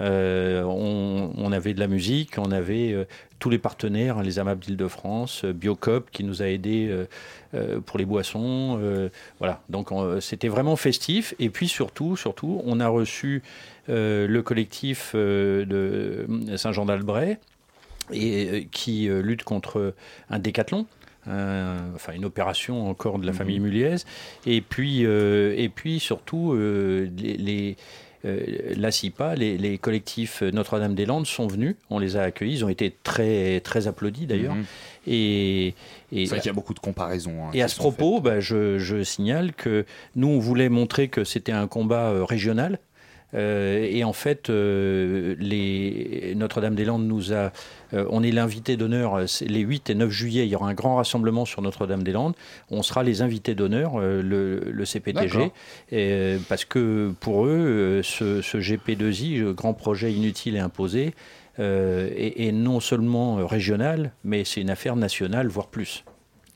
Euh, 0.00 0.62
on, 0.64 1.32
on 1.36 1.52
avait 1.52 1.74
de 1.74 1.80
la 1.80 1.86
musique, 1.86 2.38
on 2.38 2.50
avait 2.50 2.92
euh, 2.92 3.04
tous 3.38 3.50
les 3.50 3.58
partenaires, 3.58 4.22
les 4.22 4.38
AMAP 4.40 4.58
d'Île-de-France, 4.60 5.44
Biocop 5.44 6.10
qui 6.10 6.24
nous 6.24 6.42
a 6.42 6.46
aidés 6.48 6.90
pour 7.86 7.98
les 7.98 8.04
boissons. 8.06 8.80
voilà, 9.38 9.60
donc 9.68 9.92
on- 9.92 10.20
c'était 10.20 10.48
vraiment 10.48 10.76
festif. 10.76 11.34
Et 11.38 11.50
puis 11.50 11.68
surtout, 11.68 12.16
surtout, 12.16 12.62
on 12.64 12.80
a 12.80 12.88
reçu 12.88 13.42
le 13.86 14.40
collectif 14.40 15.14
de 15.14 16.26
Saint-Jean-d'Albret 16.56 17.38
et 18.12 18.46
euh, 18.48 18.60
qui 18.70 19.08
euh, 19.08 19.22
lutte 19.22 19.44
contre 19.44 19.94
un 20.30 20.38
décathlon. 20.38 20.86
un- 21.26 21.94
enfin 21.94 22.12
une 22.12 22.24
opération 22.26 22.88
encore 22.90 23.18
de 23.18 23.26
la 23.26 23.32
famille 23.32 23.58
Muliez 23.60 23.96
et 24.46 24.60
puis 24.60 25.06
euh, 25.06 25.54
et 25.56 25.68
puis 25.70 25.98
surtout 25.98 26.52
euh, 26.52 27.08
les, 27.16 27.36
les 27.38 27.76
euh, 28.26 28.72
la 28.76 28.90
CIPA, 28.90 29.34
les, 29.34 29.58
les 29.58 29.76
collectifs 29.76 30.40
Notre-Dame-des-Landes 30.42 31.26
sont 31.26 31.46
venus, 31.46 31.76
on 31.90 31.98
les 31.98 32.16
a 32.16 32.22
accueillis, 32.22 32.54
ils 32.54 32.64
ont 32.64 32.70
été 32.70 32.94
très, 33.02 33.60
très 33.60 33.86
applaudis 33.86 34.24
d'ailleurs. 34.26 34.54
Mhm. 34.54 34.64
Et, 35.06 35.66
et, 35.68 35.74
C'est 36.10 36.24
vrai 36.30 36.38
qu'il 36.40 36.46
y 36.46 36.50
a 36.50 36.54
beaucoup 36.54 36.72
de 36.72 36.78
comparaisons. 36.78 37.44
hein, 37.46 37.50
et 37.52 37.62
à 37.62 37.68
ce 37.68 37.76
propos, 37.76 38.20
bah, 38.22 38.40
je, 38.40 38.78
je 38.78 39.02
signale 39.02 39.52
que 39.52 39.84
nous, 40.16 40.28
on 40.28 40.38
voulait 40.38 40.70
montrer 40.70 41.08
que 41.08 41.22
c'était 41.24 41.52
un 41.52 41.66
combat 41.66 42.08
euh, 42.12 42.24
régional. 42.24 42.78
Euh, 43.34 43.86
et 43.90 44.04
en 44.04 44.12
fait, 44.12 44.50
euh, 44.50 45.34
les... 45.38 46.34
Notre-Dame-des-Landes 46.36 47.06
nous 47.06 47.32
a. 47.32 47.52
euh, 47.92 48.06
on 48.10 48.22
est 48.22 48.30
l'invité 48.30 48.76
d'honneur. 48.76 49.20
Les 49.40 49.60
8 49.60 49.90
et 49.90 49.94
9 49.94 50.10
juillet, 50.10 50.46
il 50.46 50.50
y 50.50 50.54
aura 50.56 50.68
un 50.68 50.74
grand 50.74 50.96
rassemblement 50.96 51.44
sur 51.44 51.62
Notre-Dame-des-Landes. 51.62 52.34
On 52.70 52.82
sera 52.82 53.02
les 53.02 53.22
invités 53.22 53.54
d'honneur, 53.54 53.94
euh, 53.96 54.22
le, 54.22 54.70
le 54.70 54.84
CPTG. 54.84 55.52
Et, 55.92 56.36
parce 56.48 56.64
que 56.64 57.12
pour 57.20 57.46
eux, 57.46 58.00
ce, 58.02 58.40
ce 58.42 58.58
GP2I, 58.58 59.40
le 59.40 59.52
grand 59.52 59.74
projet 59.74 60.12
inutile 60.12 60.56
et 60.56 60.60
imposé, 60.60 61.14
euh, 61.60 62.10
est, 62.16 62.48
est 62.48 62.52
non 62.52 62.80
seulement 62.80 63.38
euh, 63.38 63.46
régional, 63.46 64.12
mais 64.24 64.44
c'est 64.44 64.60
une 64.60 64.70
affaire 64.70 64.96
nationale, 64.96 65.46
voire 65.46 65.68
plus. 65.68 66.04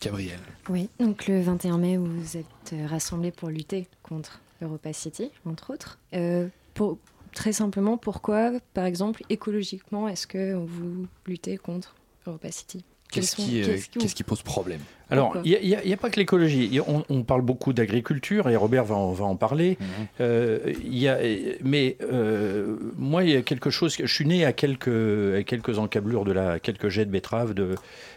Gabriel. 0.00 0.38
Oui, 0.68 0.88
donc 1.00 1.26
le 1.28 1.40
21 1.40 1.78
mai, 1.78 1.96
vous 1.96 2.36
êtes 2.36 2.74
rassemblés 2.88 3.30
pour 3.32 3.48
lutter 3.48 3.86
contre 4.02 4.40
Europa 4.62 4.92
City, 4.92 5.30
entre 5.44 5.72
autres. 5.72 5.98
Euh, 6.14 6.46
pour, 6.78 6.98
très 7.32 7.52
simplement, 7.52 7.96
pourquoi, 7.98 8.52
par 8.74 8.84
exemple, 8.86 9.22
écologiquement, 9.30 10.08
est-ce 10.08 10.26
que 10.26 10.54
vous 10.54 11.06
luttez 11.26 11.56
contre 11.56 11.94
Europa 12.26 12.50
City? 12.50 12.84
Quels 13.10 13.22
Qu'est-ce 13.22 13.36
sont- 13.36 13.42
qui, 13.42 13.62
euh, 13.62 13.78
qu'est-ce 13.98 14.14
qui 14.14 14.22
pose 14.22 14.42
problème? 14.42 14.80
Alors, 15.10 15.34
il 15.42 15.58
n'y 15.62 15.92
a, 15.94 15.96
pas 15.96 16.10
que 16.10 16.20
l'écologie. 16.20 16.78
On, 16.86 17.02
on 17.08 17.22
parle 17.22 17.40
beaucoup 17.40 17.72
d'agriculture 17.72 18.50
et 18.50 18.56
Robert 18.56 18.84
va 18.84 18.96
en, 18.96 19.12
va 19.12 19.24
en 19.24 19.34
parler. 19.36 19.78
Mhm. 19.80 19.86
Euh, 20.20 20.74
il 20.84 20.98
y 20.98 21.08
a, 21.08 21.18
mais 21.64 21.96
euh, 22.02 22.76
moi, 22.98 23.24
il 23.24 23.30
y 23.30 23.36
a 23.36 23.40
quelque 23.40 23.70
chose. 23.70 23.96
Je 23.98 24.04
suis 24.12 24.26
né 24.26 24.44
à 24.44 24.52
quelques, 24.52 25.34
à 25.38 25.42
quelques 25.42 25.78
encablures 25.78 26.26
de 26.26 26.32
la, 26.32 26.58
quelques 26.60 26.90
jets 26.90 27.06
de 27.06 27.10
betteraves 27.10 27.54
de, 27.54 27.76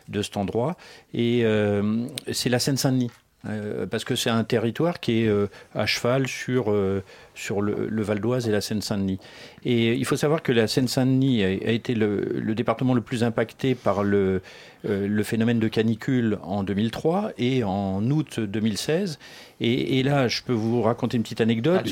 de 0.09 0.21
cet 0.21 0.35
endroit, 0.35 0.75
et 1.13 1.45
euh, 1.45 2.05
c'est 2.33 2.49
la 2.49 2.59
Seine-Saint-Denis. 2.59 3.11
Euh, 3.47 3.87
parce 3.87 4.03
que 4.03 4.15
c'est 4.15 4.29
un 4.29 4.43
territoire 4.43 4.99
qui 4.99 5.23
est 5.23 5.27
euh, 5.27 5.47
à 5.73 5.87
cheval 5.87 6.27
sur, 6.27 6.71
euh, 6.71 7.01
sur 7.33 7.61
le, 7.61 7.87
le 7.89 8.01
Val 8.03 8.19
d'Oise 8.19 8.47
et 8.47 8.51
la 8.51 8.61
Seine-Saint-Denis. 8.61 9.19
Et 9.65 9.93
il 9.93 10.05
faut 10.05 10.15
savoir 10.15 10.43
que 10.43 10.51
la 10.51 10.67
Seine-Saint-Denis 10.67 11.43
a, 11.43 11.47
a 11.47 11.71
été 11.71 11.95
le, 11.95 12.21
le 12.39 12.55
département 12.55 12.93
le 12.93 13.01
plus 13.01 13.23
impacté 13.23 13.73
par 13.73 14.03
le, 14.03 14.41
euh, 14.85 15.07
le 15.07 15.23
phénomène 15.23 15.59
de 15.59 15.67
canicule 15.67 16.39
en 16.41 16.63
2003 16.63 17.33
et 17.37 17.63
en 17.63 18.03
août 18.09 18.39
2016. 18.39 19.19
Et, 19.59 19.99
et 19.99 20.03
là, 20.03 20.27
je 20.27 20.41
peux 20.41 20.53
vous 20.53 20.81
raconter 20.81 21.17
une 21.17 21.23
petite 21.23 21.41
anecdote. 21.41 21.83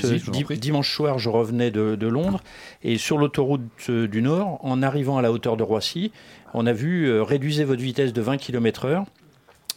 Dimanche 0.55 0.91
soir, 0.91 1.19
je 1.19 1.29
revenais 1.29 1.69
de, 1.69 1.95
de 1.95 2.07
Londres 2.07 2.41
et 2.83 2.97
sur 2.97 3.19
l'autoroute 3.19 3.61
euh, 3.89 4.07
du 4.07 4.23
Nord, 4.23 4.59
en 4.63 4.81
arrivant 4.81 5.17
à 5.17 5.21
la 5.21 5.31
hauteur 5.31 5.55
de 5.55 5.63
Roissy, 5.63 6.11
on 6.55 6.65
a 6.65 6.73
vu 6.73 7.05
euh, 7.05 7.21
réduisez 7.21 7.63
votre 7.63 7.81
vitesse 7.81 8.11
de 8.11 8.21
20 8.21 8.37
km/h. 8.37 9.05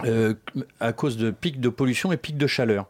Euh, 0.04 0.34
à 0.80 0.92
cause 0.92 1.16
de 1.16 1.30
pics 1.30 1.60
de 1.60 1.68
pollution 1.68 2.12
et 2.12 2.16
pics 2.16 2.36
de 2.36 2.46
chaleur. 2.46 2.88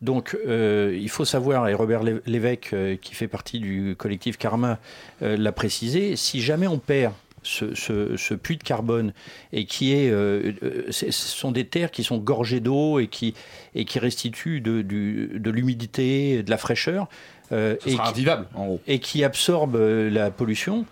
Donc 0.00 0.36
euh, 0.46 0.96
il 1.00 1.08
faut 1.08 1.24
savoir, 1.24 1.68
et 1.68 1.74
Robert 1.74 2.02
Lévesque, 2.26 2.70
euh, 2.72 2.96
qui 2.96 3.14
fait 3.14 3.26
partie 3.26 3.58
du 3.58 3.96
collectif 3.98 4.36
Karma, 4.36 4.78
l'a 5.20 5.52
précisé, 5.52 6.14
si 6.14 6.40
jamais 6.40 6.68
on 6.68 6.78
perd 6.78 7.14
ce, 7.42 8.34
puits 8.34 8.58
de 8.58 8.62
carbone 8.62 9.12
et 9.52 9.64
qui 9.64 9.92
est, 9.92 10.10
ce 10.10 11.10
sont 11.10 11.50
des 11.50 11.66
terres 11.66 11.90
qui 11.90 12.04
sont 12.04 12.18
gorgées 12.18 12.60
d'eau 12.60 13.00
et 13.00 13.08
qui, 13.08 13.34
et 13.74 13.84
qui 13.84 13.98
restituent 13.98 14.60
de, 14.60 14.82
de 14.82 15.50
l'humidité, 15.50 16.44
de 16.44 16.50
la 16.50 16.58
fraîcheur. 16.58 17.08
Ce 17.50 17.76
et 17.86 17.92
sera 17.92 18.10
invivable, 18.10 18.46
en 18.54 18.66
gros. 18.66 18.80
Et 18.86 19.00
qui 19.00 19.24
absorbent 19.24 19.78
la 20.08 20.30
pollution. 20.30 20.86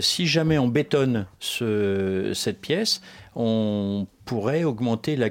si 0.00 0.26
jamais 0.26 0.56
on 0.56 0.68
bétonne 0.68 1.26
ce, 1.40 2.32
cette 2.34 2.60
pièce, 2.60 3.02
on 3.36 4.06
pourrait 4.24 4.64
augmenter 4.64 5.16
la, 5.16 5.30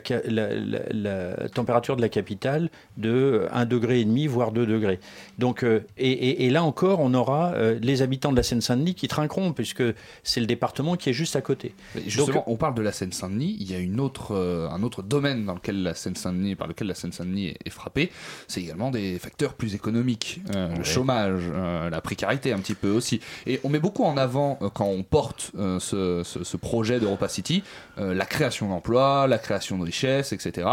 température 1.50 1.95
de 1.95 2.01
la 2.01 2.09
capitale 2.09 2.69
de 2.97 3.47
1,5 3.53 3.65
degré, 3.67 4.27
voire 4.27 4.51
2 4.51 4.65
degrés. 4.65 5.00
Donc, 5.39 5.63
euh, 5.63 5.81
et, 5.97 6.50
là 6.50 6.63
encore, 6.63 7.00
on 7.00 7.13
aura 7.13 7.53
euh, 7.53 7.79
les 7.81 8.01
habitants 8.01 8.31
de 8.31 8.38
la 8.38 8.43
Seine-Saint-Denis 8.43 8.95
qui 8.95 9.07
trinqueront, 9.07 9.53
puisque 9.53 9.83
c'est 10.23 10.39
le 10.39 10.45
département 10.45 10.95
qui 10.95 11.09
est 11.09 11.13
juste 11.13 11.35
à 11.35 11.41
côté. 11.41 11.73
justement, 12.05 12.43
on 12.47 12.55
parle 12.55 12.75
de 12.75 12.81
la 12.81 12.91
Seine-Saint-Denis, 12.91 13.57
il 13.59 13.71
y 13.71 13.75
a 13.75 13.79
une 13.79 14.00
autre, 14.00 14.35
euh, 14.35 14.69
un 14.69 14.83
autre 14.83 15.01
domaine 15.01 15.45
dans 15.45 15.55
lequel 15.55 15.81
la 15.81 15.95
Seine-Saint-Denis, 15.95 16.55
par 16.55 16.67
lequel 16.67 16.88
la 16.88 16.95
Seine-Saint-Denis 16.95 17.53
est, 17.65 17.69
frappée, 17.69 18.12
c'est 18.47 18.62
également 18.62 18.91
des 18.91 19.17
facteurs 19.17 19.55
plus 19.55 19.73
économiques, 19.73 20.41
le 20.53 20.83
chômage, 20.83 21.41
la 21.89 22.01
précarité 22.01 22.53
un 22.53 22.59
petit 22.59 22.75
peu 22.75 22.91
aussi. 22.91 23.19
Et 23.47 23.59
on 23.63 23.69
met 23.69 23.79
beaucoup 23.79 24.03
en 24.03 24.15
avant, 24.15 24.59
quand 24.73 24.85
on 24.85 25.01
porte 25.01 25.51
ce, 25.55 26.21
ce, 26.23 26.57
projet 26.57 27.00
d'Europa 27.00 27.27
City, 27.27 27.63
la 27.97 28.25
création 28.25 28.69
d'emplois 28.69 28.82
la 28.89 29.37
création 29.37 29.77
de 29.77 29.83
richesses, 29.83 30.33
etc. 30.33 30.67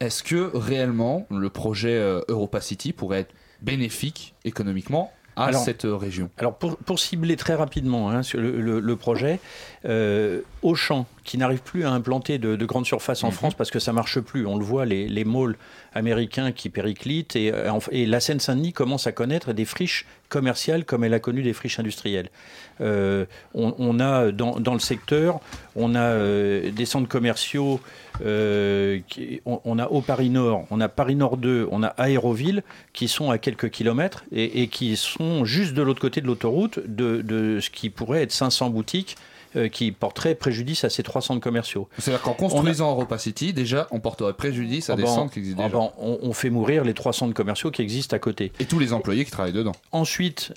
Est-ce 0.00 0.22
que 0.22 0.50
réellement 0.54 1.26
le 1.30 1.50
projet 1.50 1.96
euh, 1.96 2.20
Europa 2.28 2.60
City 2.60 2.92
pourrait 2.92 3.20
être 3.20 3.34
bénéfique 3.62 4.34
économiquement 4.44 5.12
à 5.36 5.52
cette 5.52 5.84
euh, 5.84 5.96
région? 5.96 6.30
Alors 6.36 6.56
pour, 6.56 6.98
cibler 6.98 7.36
très 7.36 7.54
rapidement 7.54 8.10
hein, 8.10 8.22
sur 8.22 8.40
le, 8.40 8.96
projet, 8.96 9.40
euh, 9.84 10.40
Auchan, 10.64 11.06
qui 11.22 11.38
n'arrive 11.38 11.62
plus 11.62 11.84
à 11.84 11.90
implanter 11.92 12.38
de, 12.38 12.56
grandes 12.64 12.86
surfaces 12.86 13.22
en 13.22 13.28
mhm. 13.28 13.34
France 13.34 13.54
parce 13.54 13.70
que 13.70 13.78
ça 13.78 13.92
marche 13.92 14.18
plus, 14.18 14.46
on 14.46 14.56
le 14.56 14.64
voit, 14.64 14.84
les, 14.84 15.06
les 15.08 15.24
malls 15.24 15.56
américains 15.94 16.50
qui 16.50 16.70
périclitent 16.70 17.36
et, 17.36 17.52
et 17.92 18.06
la 18.06 18.18
Seine-Saint-Denis 18.18 18.72
commence 18.72 19.06
à 19.06 19.12
connaître 19.12 19.52
des 19.52 19.64
friches 19.64 20.06
commerciales 20.28 20.84
comme 20.84 21.04
elle 21.04 21.14
a 21.14 21.20
connu 21.20 21.42
des 21.42 21.52
friches 21.52 21.78
industrielles. 21.78 22.28
Euh, 22.80 23.24
on, 23.54 24.00
a 24.00 24.32
dans, 24.32 24.74
le 24.74 24.80
secteur, 24.80 25.38
on 25.76 25.94
a 25.94 26.00
euh, 26.00 26.72
des 26.72 26.86
centres 26.86 27.08
commerciaux, 27.08 27.80
euh, 28.24 28.98
on, 29.44 29.78
a 29.78 29.86
au 29.86 30.00
Paris 30.00 30.30
Nord, 30.30 30.66
on 30.70 30.80
a 30.80 30.88
Paris 30.88 31.14
Nord 31.14 31.36
2, 31.36 31.68
on 31.70 31.84
a 31.84 31.88
Aéroville 31.88 32.64
qui 32.92 33.06
sont 33.06 33.30
à 33.30 33.38
quelques 33.38 33.70
kilomètres 33.70 34.24
et, 34.32 34.66
qui 34.66 34.96
sont 34.96 35.44
juste 35.44 35.74
de 35.74 35.82
l'autre 35.82 36.00
côté 36.00 36.20
de 36.20 36.26
l'autoroute 36.26 36.80
de, 36.84 37.60
ce 37.60 37.70
qui 37.70 37.90
pourrait 37.90 38.22
être 38.22 38.32
500 38.32 38.70
boutiques 38.70 39.16
qui 39.72 39.92
porteraient 39.92 40.34
préjudice 40.34 40.84
à 40.84 40.90
ces 40.90 41.02
trois 41.02 41.22
centres 41.22 41.40
commerciaux. 41.40 41.88
C'est-à-dire 41.98 42.22
qu'en 42.22 42.34
construisant 42.34 42.90
Europa 42.90 43.18
City, 43.18 43.52
déjà, 43.52 43.86
on 43.90 44.00
porterait 44.00 44.34
préjudice 44.34 44.90
à 44.90 44.94
ah 44.94 44.96
des 44.96 45.02
ben, 45.02 45.08
centres 45.08 45.32
qui 45.32 45.38
existent 45.40 45.62
ah 45.62 45.68
déjà. 45.68 45.78
Ben, 45.78 45.90
on, 45.98 46.18
on, 46.22 46.32
fait 46.32 46.50
mourir 46.50 46.84
les 46.84 46.94
trois 46.94 47.12
centres 47.12 47.34
commerciaux 47.34 47.70
qui 47.70 47.82
existent 47.82 48.16
à 48.16 48.18
côté. 48.18 48.52
Et 48.58 48.64
tous 48.64 48.78
les 48.78 48.92
employés 48.92 49.24
qui 49.24 49.30
travaillent 49.30 49.52
dedans. 49.52 49.74
Ensuite, 49.92 50.52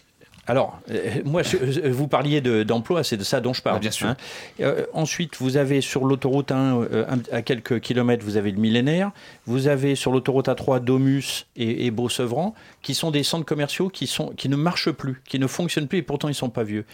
alors, 0.48 0.80
euh, 0.90 1.22
moi, 1.26 1.42
vous 1.86 2.08
parliez 2.08 2.40
d'emploi, 2.42 3.04
c'est 3.04 3.18
de 3.18 3.24
ça 3.24 3.42
dont 3.42 3.54
je 3.54 3.62
parle. 3.62 3.78
Ah, 3.78 3.80
bien 3.80 3.92
sûr. 3.92 4.08
Hein. 4.08 4.18
Euh, 4.62 4.86
ensuite, 4.94 5.36
vous 5.40 5.58
avez 5.58 5.82
sur 5.82 6.06
l'autoroute 6.06 6.52
1, 6.52 6.82
euh, 6.82 7.06
à 7.32 7.42
quelques 7.42 7.82
kilomètres, 7.82 8.24
vous 8.24 8.38
avez 8.38 8.52
le 8.52 8.58
millénaire. 8.58 9.12
Vous 9.46 9.68
avez 9.68 9.96
sur 9.96 10.12
l'autoroute 10.12 10.48
A3 10.48 10.80
Domus 10.80 11.46
et, 11.58 11.86
et 11.86 11.92
Beau-Sevran, 11.92 12.56
qui 12.82 12.96
sont 12.96 13.12
des 13.12 13.24
centres 13.24 13.46
commerciaux 13.46 13.90
qui, 13.90 14.08
sont, 14.08 14.30
qui 14.30 14.48
ne 14.48 14.56
marchent 14.56 14.92
plus, 14.92 15.22
qui 15.28 15.38
ne 15.38 15.48
fonctionnent 15.48 15.88
plus 15.88 16.00
et 16.00 16.04
pourtant 16.04 16.30
ils 16.30 16.32
ne 16.32 16.36
sont 16.36 16.50
pas 16.50 16.64
vieux. 16.64 16.86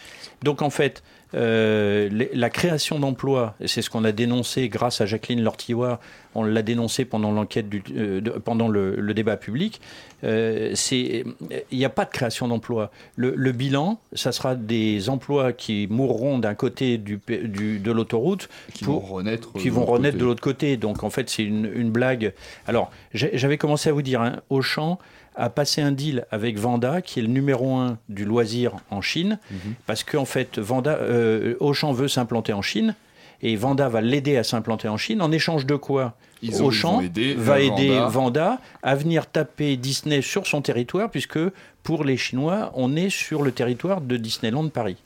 Donc 0.42 0.64
en 0.64 0.72
fait, 0.72 1.04
euh, 1.36 2.10
la 2.34 2.50
création 2.50 3.00
d'emplois, 3.00 3.56
c'est 3.66 3.82
ce 3.82 3.90
qu'on 3.90 4.04
a 4.04 4.12
dénoncé 4.12 4.70
grâce 4.70 5.02
à 5.02 5.06
Jacqueline 5.06 5.42
Lortillois, 5.42 6.00
on 6.36 6.44
l'a 6.44 6.62
dénoncé 6.62 7.06
pendant 7.06 7.32
l'enquête, 7.32 7.68
euh, 7.96 8.22
pendant 8.44 8.68
le, 8.68 9.14
débat 9.14 9.38
public. 9.38 9.82
Euh, 10.24 10.74
il 10.92 11.26
n'y 11.72 11.86
a 11.86 11.90
pas 11.90 12.06
de 12.06 12.10
création 12.10 12.48
d'emplois. 12.48 12.92
Le, 13.16 13.52
bilan, 13.52 14.00
ça 14.14 14.32
sera 14.32 14.56
des 14.56 15.10
emplois 15.10 15.54
qui 15.54 15.88
mourront 15.90 16.40
d'un 16.40 16.56
côté 16.56 16.98
du, 16.98 17.20
de 17.28 17.92
l'autoroute, 17.92 18.50
qui 18.74 18.84
vont 18.84 19.00
renaître, 19.00 19.54
qui 19.54 19.70
vont 19.70 19.86
renaître 19.86 20.18
de 20.18 20.26
l'autre 20.26 20.42
côté. 20.42 20.78
Donc 20.78 21.04
en 21.04 21.10
fait, 21.10 21.30
c'est 21.30 21.44
une, 21.44 21.92
blague. 21.92 22.34
Alors, 22.68 22.92
j'avais 23.14 23.58
commencé 23.58 23.90
à 23.90 23.94
vous 23.94 24.02
dire, 24.02 24.22
hein, 24.22 24.38
Auchan 24.50 25.00
a 25.36 25.50
passé 25.50 25.82
un 25.82 25.92
deal 25.92 26.26
avec 26.32 26.58
Vanda, 26.58 27.02
qui 27.02 27.20
est 27.20 27.24
le 27.24 27.30
numéro 27.30 27.76
un 27.76 27.98
du 28.10 28.26
loisir 28.26 28.74
en 28.90 29.02
Chine, 29.02 29.40
mhm. 29.52 29.74
parce 29.86 30.04
qu'en 30.04 30.26
fait, 30.26 30.60
Vanda, 30.60 30.98
euh, 30.98 31.56
Auchan 31.60 31.94
veut 31.94 32.08
s'implanter 32.08 32.54
en 32.54 32.62
Chine, 32.62 32.96
et 33.42 33.56
Vanda 33.56 33.90
va 33.90 34.02
l'aider 34.02 34.38
à 34.38 34.44
s'implanter 34.44 34.88
en 34.88 34.98
Chine, 34.98 35.22
en 35.22 35.32
échange 35.32 35.66
de 35.66 35.76
quoi 35.76 36.16
Auchan 36.60 37.02
va 37.38 37.60
aider 37.60 38.00
Vanda. 38.08 38.60
à 38.82 38.96
venir 38.96 39.28
taper 39.28 39.76
Disney 39.78 40.22
sur 40.22 40.48
son 40.48 40.62
territoire, 40.62 41.10
puisque 41.10 41.40
pour 41.84 42.04
les 42.04 42.18
Chinois, 42.18 42.72
on 42.76 42.96
est 42.96 43.10
sur 43.10 43.44
le 43.44 43.52
territoire 43.52 44.02
de 44.02 44.18
Disneyland 44.18 44.70
Paris. 44.70 44.98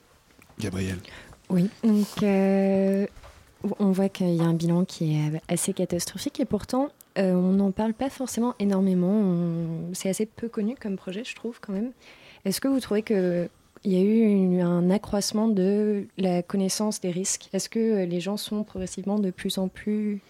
Gabriel. 0.59 0.97
Oui, 1.49 1.69
donc 1.83 2.07
euh, 2.23 3.05
on 3.79 3.91
voit 3.91 4.09
qu'il 4.09 4.35
y 4.35 4.41
a 4.41 4.43
un 4.43 4.53
bilan 4.53 4.85
qui 4.85 5.15
est 5.15 5.41
assez 5.47 5.73
catastrophique 5.73 6.39
et 6.39 6.45
pourtant 6.45 6.89
euh, 7.17 7.33
on 7.33 7.53
n'en 7.53 7.71
parle 7.71 7.93
pas 7.93 8.09
forcément 8.09 8.53
énormément. 8.59 9.35
C'est 9.93 10.09
assez 10.09 10.25
peu 10.25 10.47
connu 10.47 10.75
comme 10.79 10.97
projet, 10.97 11.23
je 11.23 11.35
trouve, 11.35 11.59
quand 11.59 11.73
même. 11.73 11.91
Est-ce 12.45 12.61
que 12.61 12.67
vous 12.67 12.79
trouvez 12.79 13.01
qu'il 13.01 13.49
y 13.85 13.95
a 13.95 14.01
eu 14.01 14.61
un 14.61 14.89
accroissement 14.89 15.47
de 15.47 16.05
la 16.17 16.43
connaissance 16.43 17.01
des 17.01 17.11
risques? 17.11 17.49
Est-ce 17.53 17.69
que 17.69 18.05
les 18.05 18.19
gens 18.19 18.37
sont 18.37 18.63
progressivement 18.63 19.19
de 19.19 19.31
plus 19.31 19.57
en 19.57 19.67
plus 19.67 20.21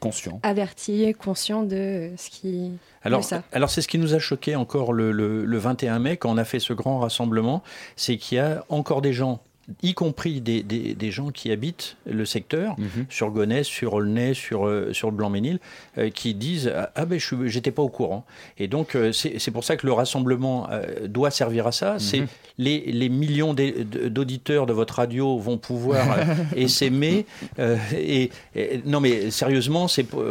conscients, 0.00 0.40
avertis, 0.42 1.14
conscients 1.14 1.62
de 1.62 2.10
ce 2.16 2.28
qui 2.28 2.72
alors, 3.04 3.22
alors 3.52 3.70
c'est 3.70 3.82
ce 3.82 3.88
qui 3.88 3.98
nous 3.98 4.14
a 4.14 4.18
choqué 4.18 4.56
encore 4.56 4.92
le, 4.92 5.12
le 5.12 5.58
21 5.58 5.98
mai 5.98 6.16
quand 6.16 6.30
on 6.30 6.38
a 6.38 6.44
fait 6.44 6.58
ce 6.58 6.72
grand 6.72 6.98
rassemblement, 6.98 7.62
c'est 7.96 8.16
qu'il 8.16 8.36
y 8.36 8.40
a 8.40 8.64
encore 8.68 9.02
des 9.02 9.12
gens 9.12 9.40
y 9.82 9.94
compris 9.94 10.40
des, 10.40 10.62
des, 10.62 11.10
gens 11.10 11.30
qui 11.30 11.52
habitent 11.52 11.96
le 12.04 12.24
secteur, 12.24 12.74
mhm. 12.78 13.06
sur 13.08 13.30
Gonesse, 13.30 13.66
sur 13.66 13.94
Aulnay, 13.94 14.34
sur, 14.34 14.66
euh, 14.66 14.92
sur 14.92 15.10
le 15.10 15.16
Blanc-Ménil, 15.16 15.60
euh, 15.98 16.10
qui 16.10 16.34
disent 16.34 16.72
Ah, 16.74 16.90
ah 16.96 17.04
ben, 17.04 17.20
j'étais 17.44 17.70
pas 17.70 17.82
au 17.82 17.88
courant. 17.88 18.24
Et 18.58 18.66
donc, 18.66 18.96
euh, 18.96 19.12
c'est 19.12 19.50
pour 19.50 19.62
ça 19.62 19.76
que 19.76 19.86
le 19.86 19.92
rassemblement 19.92 20.68
doit 21.06 21.30
servir 21.30 21.66
à 21.66 21.72
ça. 21.72 21.94
Mhm. 21.94 21.98
C'est 22.00 22.22
les, 22.58 22.80
les, 22.80 23.08
millions 23.08 23.54
d'auditeurs 23.54 24.66
de 24.66 24.72
votre 24.72 24.96
radio 24.96 25.38
vont 25.38 25.58
pouvoir 25.58 26.16
s'aimer. 26.66 27.26
Et, 27.58 28.30
non, 28.84 29.00
mais 29.00 29.30
sérieusement, 29.30 29.86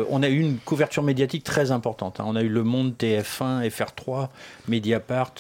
on 0.10 0.24
a 0.24 0.30
eu 0.30 0.40
une 0.40 0.58
couverture 0.58 1.04
médiatique 1.04 1.44
très 1.44 1.72
importante. 1.72 2.20
Hein. 2.20 2.26
On 2.28 2.36
a 2.36 2.42
eu 2.42 2.50
Le 2.50 2.64
Monde, 2.64 2.94
TF1, 2.98 3.68
FR3, 3.70 4.30
Mediapart, 4.68 5.34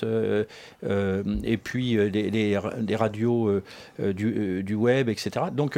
et 1.43 1.57
puis 1.57 1.95
des, 2.09 2.31
des 2.31 2.95
radios. 2.95 3.61
Euh, 3.99 4.13
euh, 4.21 4.61
du, 4.63 4.75
web, 4.75 5.09
etc. 5.09 5.45
Donc 5.51 5.77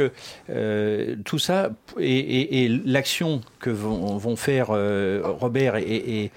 euh, 0.50 1.16
tout 1.24 1.38
ça 1.38 1.70
et, 1.98 2.68
l'action 2.84 3.40
que 3.58 3.70
vont, 3.70 4.36
faire 4.36 4.68
Robert 4.68 5.76
et, 5.76 6.30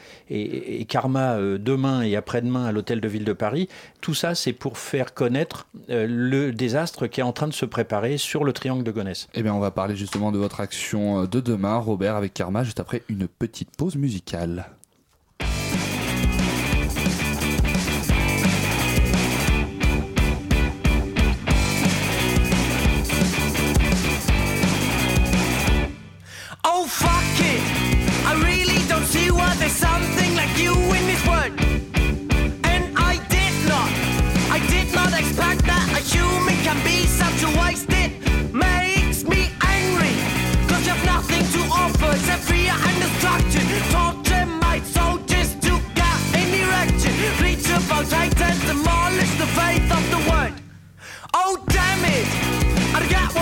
Karma 0.87 1.37
demain 1.57 2.01
et 2.01 2.15
après-demain 2.15 2.65
à 2.65 2.71
l'hôtel 2.71 3.01
de 3.01 3.07
ville 3.07 3.23
de 3.25 3.33
Paris, 3.33 3.67
tout 4.01 4.13
ça 4.13 4.35
c'est 4.35 4.53
pour 4.53 4.77
faire 4.77 5.13
connaître 5.13 5.67
le 5.87 6.51
désastre 6.51 7.07
qui 7.07 7.19
est 7.19 7.23
en 7.23 7.33
train 7.33 7.47
de 7.47 7.53
se 7.53 7.65
préparer 7.65 8.17
sur 8.17 8.43
le 8.43 8.53
triangle 8.53 8.83
de 8.83 8.91
Gonesse. 8.91 9.27
Eh 9.33 9.43
bien 9.43 9.53
on 9.53 9.59
va 9.59 9.71
parler 9.71 9.95
justement 9.95 10.31
de 10.31 10.37
votre 10.37 10.59
action 10.59 11.25
de 11.25 11.39
demain, 11.39 11.77
Robert, 11.77 12.15
avec 12.15 12.33
Karma, 12.33 12.63
juste 12.63 12.79
après 12.79 13.03
une 13.09 13.27
petite 13.27 13.75
pause 13.77 13.95
musicale. 13.95 14.67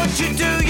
what 0.06 0.20
you 0.20 0.34
do. 0.36 0.65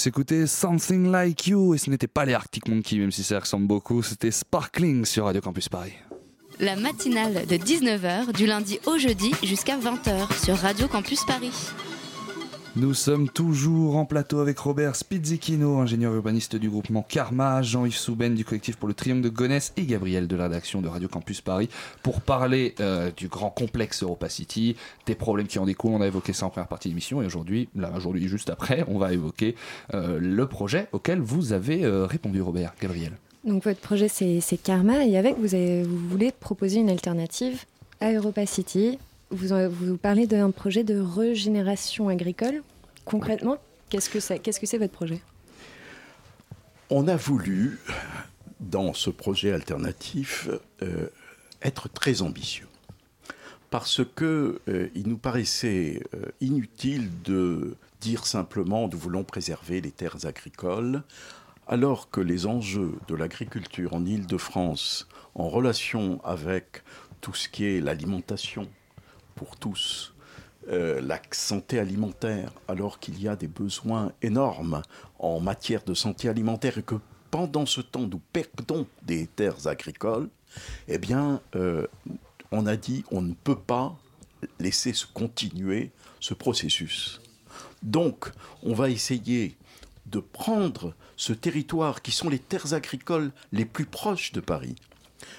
S'écouter 0.00 0.46
Something 0.46 1.10
Like 1.10 1.46
You, 1.46 1.74
et 1.74 1.78
ce 1.78 1.90
n'était 1.90 2.08
pas 2.08 2.24
les 2.24 2.32
Arctic 2.32 2.68
Monkeys, 2.68 2.98
même 2.98 3.12
si 3.12 3.22
ça 3.22 3.38
ressemble 3.38 3.66
beaucoup, 3.66 4.02
c'était 4.02 4.30
Sparkling 4.30 5.04
sur 5.04 5.26
Radio 5.26 5.42
Campus 5.42 5.68
Paris. 5.68 5.92
La 6.58 6.74
matinale 6.74 7.46
de 7.46 7.56
19h 7.56 8.32
du 8.32 8.46
lundi 8.46 8.80
au 8.86 8.96
jeudi 8.96 9.32
jusqu'à 9.42 9.76
20h 9.78 10.44
sur 10.44 10.56
Radio 10.56 10.88
Campus 10.88 11.24
Paris. 11.24 11.52
Nous 12.76 12.94
sommes 12.94 13.28
toujours 13.28 13.96
en 13.96 14.04
plateau 14.04 14.38
avec 14.38 14.56
Robert 14.60 14.94
Spizzichino, 14.94 15.78
ingénieur 15.80 16.14
urbaniste 16.14 16.54
du 16.54 16.70
groupement 16.70 17.02
Karma, 17.02 17.62
Jean-Yves 17.62 17.96
Souben 17.96 18.36
du 18.36 18.44
collectif 18.44 18.76
pour 18.76 18.86
le 18.86 18.94
Triangle 18.94 19.22
de 19.22 19.28
Gonesse 19.28 19.72
et 19.76 19.86
Gabriel 19.86 20.28
de 20.28 20.36
la 20.36 20.44
rédaction 20.44 20.80
de 20.80 20.86
Radio 20.86 21.08
Campus 21.08 21.40
Paris 21.40 21.68
pour 22.04 22.20
parler 22.20 22.76
euh, 22.78 23.10
du 23.16 23.26
grand 23.26 23.50
complexe 23.50 24.04
Europa 24.04 24.28
City, 24.28 24.76
des 25.06 25.16
problèmes 25.16 25.48
qui 25.48 25.58
en 25.58 25.66
découlent. 25.66 25.94
On 25.94 26.00
a 26.00 26.06
évoqué 26.06 26.32
ça 26.32 26.46
en 26.46 26.50
première 26.50 26.68
partie 26.68 26.88
d'émission 26.88 27.20
et 27.20 27.26
aujourd'hui, 27.26 27.68
là 27.74 27.90
aujourd'hui 27.96 28.28
juste 28.28 28.50
après, 28.50 28.84
on 28.86 28.98
va 28.98 29.12
évoquer 29.12 29.56
euh, 29.92 30.20
le 30.20 30.46
projet 30.46 30.86
auquel 30.92 31.18
vous 31.18 31.52
avez 31.52 31.84
euh, 31.84 32.06
répondu 32.06 32.40
Robert, 32.40 32.74
Gabriel. 32.80 33.14
Donc 33.42 33.64
votre 33.64 33.80
projet 33.80 34.06
c'est 34.06 34.62
Karma 34.62 35.04
et 35.04 35.18
avec 35.18 35.36
vous, 35.38 35.48
vous 35.48 36.08
voulez 36.08 36.30
proposer 36.30 36.78
une 36.78 36.90
alternative 36.90 37.64
à 38.00 38.12
Europa 38.12 38.46
City. 38.46 38.96
Vous, 39.30 39.96
parlez 39.96 40.26
d'un 40.26 40.50
projet 40.50 40.82
de 40.82 40.98
régénération 40.98 42.08
agricole. 42.08 42.62
Concrètement, 43.04 43.58
qu'est-ce 43.88 44.10
que 44.10 44.18
c'est 44.18 44.40
Qu'est-ce 44.40 44.58
que 44.58 44.66
c'est 44.66 44.78
votre 44.78 44.92
projet? 44.92 45.20
On 46.90 47.06
a 47.06 47.14
voulu, 47.14 47.78
dans 48.58 48.92
ce 48.92 49.08
projet 49.08 49.52
alternatif, 49.52 50.48
euh, 50.82 51.06
être 51.62 51.88
très 51.88 52.22
ambitieux. 52.22 52.66
Parce 53.70 54.02
que 54.16 54.60
euh, 54.68 54.88
il 54.96 55.08
nous 55.08 55.18
paraissait 55.18 56.02
euh, 56.14 56.32
inutile 56.40 57.08
de 57.22 57.76
dire 58.00 58.26
simplement 58.26 58.88
nous 58.88 58.98
voulons 58.98 59.22
préserver 59.22 59.80
les 59.80 59.92
terres 59.92 60.26
agricoles, 60.26 61.04
alors 61.68 62.10
que 62.10 62.20
les 62.20 62.46
enjeux 62.46 62.94
de 63.06 63.14
l'agriculture 63.14 63.94
en 63.94 64.04
Île-de-France, 64.04 65.06
en 65.36 65.48
relation 65.48 66.20
avec 66.24 66.82
tout 67.20 67.34
ce 67.34 67.48
qui 67.48 67.64
est 67.66 67.80
l'alimentation 67.80 68.68
pour 69.40 69.56
tous, 69.56 70.12
euh, 70.68 71.00
la 71.00 71.18
santé 71.30 71.78
alimentaire, 71.78 72.52
alors 72.68 73.00
qu'il 73.00 73.18
y 73.18 73.26
a 73.26 73.36
des 73.36 73.48
besoins 73.48 74.12
énormes 74.20 74.82
en 75.18 75.40
matière 75.40 75.82
de 75.82 75.94
santé 75.94 76.28
alimentaire 76.28 76.76
et 76.76 76.82
que 76.82 76.96
pendant 77.30 77.64
ce 77.64 77.80
temps 77.80 78.06
nous 78.06 78.20
perdons 78.34 78.86
des 79.02 79.26
terres 79.26 79.66
agricoles, 79.66 80.28
eh 80.88 80.98
bien, 80.98 81.40
euh, 81.56 81.86
on 82.52 82.66
a 82.66 82.76
dit 82.76 83.02
on 83.10 83.22
ne 83.22 83.32
peut 83.32 83.58
pas 83.58 83.96
laisser 84.58 84.92
se 84.92 85.06
continuer 85.06 85.90
ce 86.20 86.34
processus. 86.34 87.22
Donc, 87.82 88.30
on 88.62 88.74
va 88.74 88.90
essayer 88.90 89.56
de 90.04 90.20
prendre 90.20 90.92
ce 91.16 91.32
territoire 91.32 92.02
qui 92.02 92.10
sont 92.10 92.28
les 92.28 92.38
terres 92.38 92.74
agricoles 92.74 93.32
les 93.52 93.64
plus 93.64 93.86
proches 93.86 94.32
de 94.32 94.40
Paris. 94.40 94.76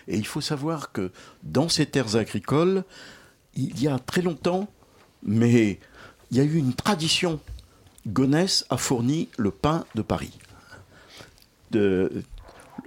Et 0.08 0.18
il 0.18 0.26
faut 0.26 0.42
savoir 0.42 0.92
que 0.92 1.12
dans 1.44 1.70
ces 1.70 1.86
terres 1.86 2.16
agricoles, 2.16 2.84
il 3.56 3.82
y 3.82 3.88
a 3.88 4.00
très 4.00 4.22
longtemps, 4.22 4.68
mais 5.24 5.80
il 6.32 6.38
y 6.38 6.40
a 6.40 6.44
eu 6.44 6.56
une 6.56 6.74
tradition. 6.74 7.40
Gonesse 8.08 8.66
a 8.70 8.78
fourni 8.78 9.30
le 9.38 9.52
pain 9.52 9.86
de 9.96 10.02
Paris. 10.02 10.38
De- 11.72 12.24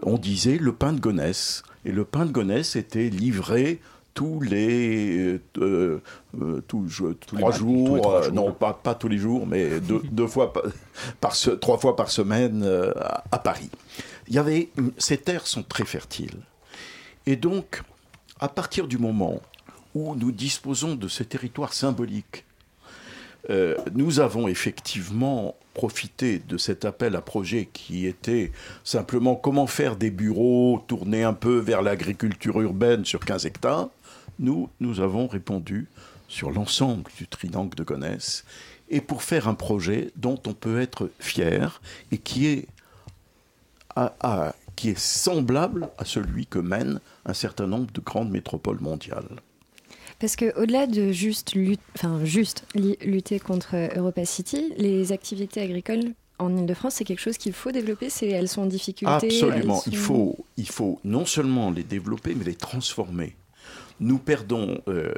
on 0.03 0.19
disait 0.19 0.59
le 0.59 0.73
pain 0.75 0.93
de 0.93 1.01
Gonesse. 1.01 1.63
Et 1.85 1.93
le 1.93 2.05
pain 2.05 2.27
de 2.27 2.33
Gonesse 2.33 2.77
était 2.77 3.09
livré 3.11 3.81
tous 4.15 4.41
les 4.41 5.39
euh, 5.59 6.01
euh, 6.41 6.61
tous- 6.67 6.89
je- 6.89 7.13
trois 7.15 7.51
jours, 7.53 7.87
tous 7.89 7.95
les 7.97 8.01
trois 8.01 8.19
euh, 8.21 8.23
jours. 8.25 8.33
non 8.33 8.53
pas, 8.53 8.73
pas 8.73 8.95
tous 8.95 9.09
les 9.09 9.19
jours, 9.19 9.47
mais 9.47 9.81
deux, 9.81 10.01
deux 10.11 10.27
fois 10.27 10.53
par, 11.21 11.35
trois 11.61 11.79
fois 11.79 11.97
par 11.97 12.11
semaine 12.11 12.63
euh, 12.65 12.93
à, 12.97 13.25
à 13.33 13.39
Paris. 13.39 13.71
Il 14.29 14.35
y 14.35 14.39
avait 14.39 14.71
ces 14.99 15.19
terres 15.19 15.47
sont 15.47 15.63
très 15.63 15.85
fertiles. 15.85 16.39
Et 17.27 17.37
donc, 17.37 17.83
à 18.41 18.49
partir 18.49 18.87
du 18.87 18.99
moment 18.99 19.41
où 19.95 20.15
nous 20.15 20.33
disposons 20.33 20.95
de 20.95 21.09
ces 21.09 21.25
territoires 21.25 21.73
symboliques, 21.73 22.45
euh, 23.51 23.77
nous 23.95 24.21
avons 24.21 24.49
effectivement 24.49 25.55
profité 25.75 26.39
de 26.39 26.57
cet 26.57 26.85
appel 26.85 27.15
à 27.17 27.21
projet 27.21 27.69
qui 27.73 28.07
était 28.07 28.53
simplement 28.85 29.35
comment 29.35 29.67
faire 29.67 29.97
des 29.97 30.11
bureaux, 30.11 30.83
tourner 30.87 31.25
un 31.25 31.35
peu 31.35 31.59
vers 31.59 31.83
l'agriculture 31.83 32.61
urbaine 32.63 33.05
sur 33.05 33.21
15 33.21 33.45
hectares. 33.45 33.91
Nous, 34.39 34.71
nous 34.81 35.01
avons 35.01 35.27
répondu 35.27 35.89
sur 36.29 36.51
l'ensemble 36.51 37.11
du 37.19 37.27
triangle 37.27 37.77
de 37.77 37.83
Gonesse 37.83 38.45
et 38.89 39.01
pour 39.01 39.23
faire 39.23 39.49
un 39.49 39.55
projet 39.55 40.11
dont 40.17 40.41
on 40.47 40.55
peut 40.55 40.81
être 40.81 41.11
fier 41.19 41.81
et 42.13 42.19
qui 42.19 42.47
est 42.47 42.67
qui 44.75 44.89
est 44.89 44.99
semblable 44.99 45.89
à 45.99 46.05
celui 46.05 46.47
que 46.47 46.59
mènent 46.59 46.99
un 47.27 47.35
certain 47.35 47.69
nombre 47.69 47.93
de 47.93 48.01
grandes 48.01 48.31
métropoles 48.31 48.81
mondiales. 48.81 49.41
Parce 50.25 50.37
que 50.37 50.59
au-delà 50.59 50.87
de 50.87 51.13
juste, 51.13 51.53
enfin, 51.97 52.19
lutter 53.05 53.39
contre 53.39 53.75
euh, 53.77 53.89
Europa 53.95 54.25
City, 54.25 54.73
les 54.79 55.13
activités 55.13 55.61
agricoles 55.61 56.15
en 56.39 56.57
Ile-de-France, 56.57 56.95
c'est 56.95 57.05
quelque 57.05 57.21
chose 57.21 57.37
qu'il 57.37 57.53
faut 57.53 57.73
développer. 57.73 58.09
C'est 58.09 58.29
elles 58.31 58.49
sont 58.49 58.63
en 58.63 58.67
difficulté. 58.67 59.27
Absolument. 59.27 59.83
Il, 59.87 59.99
faut, 59.99 60.39
il 60.57 60.67
faut 60.67 60.99
non 61.05 61.27
seulement 61.27 61.71
les 61.71 61.83
développer, 61.83 62.35
mais 62.35 62.45
les 62.45 62.55
transformer. 62.55 63.37
Nous 64.01 64.17
perdons 64.17 64.81
euh, 64.89 65.13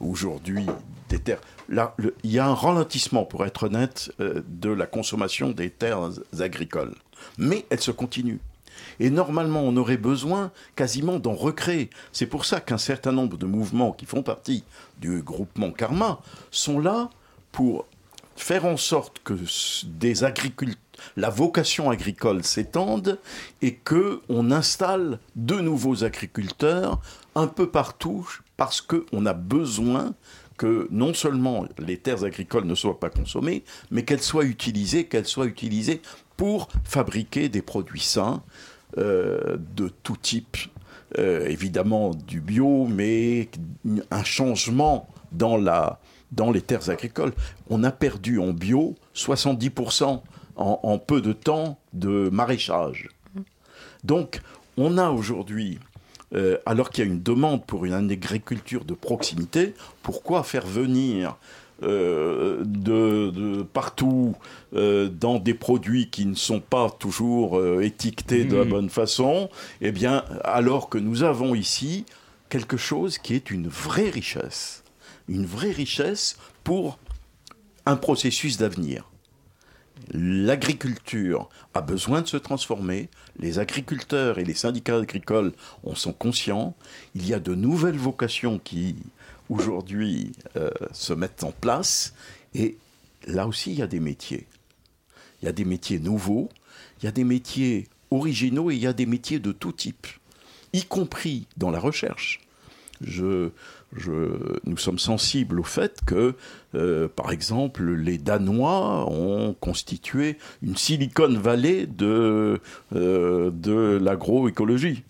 aujourd'hui 0.00 0.64
des 1.10 1.18
terres. 1.18 1.42
Là, 1.68 1.92
le- 1.98 2.14
il 2.24 2.30
y 2.30 2.38
a 2.38 2.46
un 2.46 2.54
ralentissement, 2.54 3.26
pour 3.26 3.44
être 3.44 3.64
honnête, 3.64 4.10
euh, 4.20 4.40
de 4.48 4.70
la 4.70 4.86
consommation 4.86 5.50
des 5.50 5.68
terres 5.68 6.12
agricoles. 6.40 6.94
Mais 7.36 7.66
elle 7.68 7.80
se 7.80 7.90
continue. 7.90 8.38
Et 9.00 9.10
normalement, 9.10 9.60
on 9.60 9.76
aurait 9.76 9.96
besoin 9.96 10.50
quasiment 10.74 11.18
d'en 11.18 11.34
recréer. 11.34 11.90
C'est 12.12 12.26
pour 12.26 12.44
ça 12.44 12.60
qu'un 12.60 12.78
certain 12.78 13.12
nombre 13.12 13.36
de 13.36 13.46
mouvements 13.46 13.92
qui 13.92 14.06
font 14.06 14.22
partie 14.22 14.64
du 14.98 15.22
groupement 15.22 15.70
Karma 15.70 16.20
sont 16.50 16.78
là 16.78 17.10
pour 17.52 17.86
faire 18.36 18.66
en 18.66 18.76
sorte 18.76 19.20
que 19.24 19.34
des 19.86 20.24
la 21.16 21.30
vocation 21.30 21.90
agricole 21.90 22.44
s'étende 22.44 23.18
et 23.62 23.74
que 23.74 24.20
on 24.28 24.50
installe 24.50 25.18
de 25.34 25.56
nouveaux 25.56 26.04
agriculteurs 26.04 27.00
un 27.34 27.46
peu 27.46 27.70
partout 27.70 28.28
parce 28.56 28.80
qu'on 28.80 29.26
a 29.26 29.32
besoin 29.32 30.14
que 30.56 30.88
non 30.90 31.12
seulement 31.12 31.66
les 31.78 31.98
terres 31.98 32.24
agricoles 32.24 32.64
ne 32.64 32.74
soient 32.74 32.98
pas 32.98 33.10
consommées, 33.10 33.62
mais 33.90 34.04
qu'elles 34.04 34.22
soient 34.22 34.44
utilisées, 34.46 35.04
qu'elles 35.04 35.26
soient 35.26 35.46
utilisées 35.46 36.00
pour 36.36 36.68
fabriquer 36.84 37.48
des 37.48 37.62
produits 37.62 38.00
sains 38.00 38.42
euh, 38.98 39.56
de 39.74 39.88
tout 39.88 40.16
type, 40.16 40.56
Euh, 41.18 41.46
évidemment 41.46 42.10
du 42.10 42.40
bio, 42.40 42.86
mais 42.86 43.48
un 44.10 44.24
changement 44.24 45.08
dans, 45.30 45.56
la, 45.56 46.00
dans 46.32 46.50
les 46.50 46.60
terres 46.60 46.90
agricoles. 46.90 47.32
On 47.70 47.84
a 47.84 47.92
perdu 47.92 48.40
en 48.40 48.52
bio 48.52 48.96
70% 49.14 50.20
en, 50.56 50.98
peu 50.98 51.20
de 51.20 51.32
temps 51.32 51.78
de 51.92 52.28
maraîchage. 52.30 53.08
Donc, 54.02 54.40
on 54.76 54.98
a 54.98 55.10
aujourd'hui, 55.10 55.78
euh, 56.34 56.58
alors 56.66 56.90
qu'il 56.90 57.04
y 57.04 57.08
a 57.08 57.10
une 57.10 57.22
demande 57.22 57.64
pour 57.64 57.84
une 57.84 57.94
agriculture 58.10 58.84
de 58.84 58.94
proximité, 58.94 59.74
pourquoi 60.02 60.42
faire 60.42 60.66
venir 60.66 61.36
euh, 61.82 62.62
de, 62.64 63.30
de 63.30 63.62
partout 63.62 64.34
euh, 64.74 65.08
dans 65.08 65.38
des 65.38 65.54
produits 65.54 66.08
qui 66.08 66.24
ne 66.24 66.34
sont 66.34 66.60
pas 66.60 66.88
toujours 66.90 67.58
euh, 67.58 67.80
étiquetés 67.82 68.44
de 68.44 68.56
la 68.56 68.64
Mhm. 68.64 68.70
bonne 68.70 68.90
façon, 68.90 69.50
eh 69.80 69.92
bien, 69.92 70.24
alors 70.42 70.88
que 70.88 70.98
nous 70.98 71.22
avons 71.22 71.54
ici 71.54 72.04
quelque 72.48 72.76
chose 72.76 73.18
qui 73.18 73.34
est 73.34 73.50
une 73.50 73.68
vraie 73.68 74.08
richesse, 74.10 74.84
une 75.28 75.44
vraie 75.44 75.72
richesse 75.72 76.38
pour 76.64 76.98
un 77.84 77.96
processus 77.96 78.56
d'avenir. 78.56 79.04
L'agriculture 80.12 81.48
a 81.74 81.80
besoin 81.80 82.20
de 82.22 82.26
se 82.28 82.36
transformer, 82.36 83.08
les 83.38 83.58
agriculteurs 83.58 84.38
et 84.38 84.44
les 84.44 84.54
syndicats 84.54 84.96
agricoles 84.98 85.52
en 85.84 85.94
sont 85.94 86.12
conscients, 86.12 86.74
il 87.14 87.26
y 87.26 87.34
a 87.34 87.40
de 87.40 87.54
nouvelles 87.54 87.96
vocations 87.98 88.58
qui 88.62 88.96
aujourd'hui 89.48 90.32
euh, 90.56 90.70
se 90.92 91.12
mettent 91.12 91.44
en 91.44 91.52
place, 91.52 92.14
et 92.54 92.76
là 93.26 93.46
aussi 93.46 93.72
il 93.72 93.78
y 93.78 93.82
a 93.82 93.86
des 93.86 94.00
métiers. 94.00 94.46
Il 95.42 95.46
y 95.46 95.48
a 95.48 95.52
des 95.52 95.64
métiers 95.64 95.98
nouveaux, 95.98 96.48
il 97.00 97.04
y 97.04 97.08
a 97.08 97.12
des 97.12 97.24
métiers 97.24 97.88
originaux 98.10 98.70
et 98.70 98.74
il 98.74 98.80
y 98.80 98.86
a 98.86 98.92
des 98.92 99.06
métiers 99.06 99.38
de 99.38 99.52
tout 99.52 99.72
type, 99.72 100.06
y 100.72 100.84
compris 100.84 101.46
dans 101.56 101.70
la 101.70 101.78
recherche. 101.78 102.40
Nous 103.92 104.76
sommes 104.76 104.98
sensibles 104.98 105.60
au 105.60 105.64
fait 105.64 106.00
que, 106.06 106.34
euh, 106.74 107.08
par 107.08 107.30
exemple, 107.30 107.84
les 107.84 108.18
Danois 108.18 109.08
ont 109.10 109.54
constitué 109.54 110.38
une 110.62 110.76
Silicon 110.76 111.32
Valley 111.38 111.86
de, 111.86 112.60
euh, 112.94 113.50
de 113.52 113.98
l'agroécologie. 114.02 115.04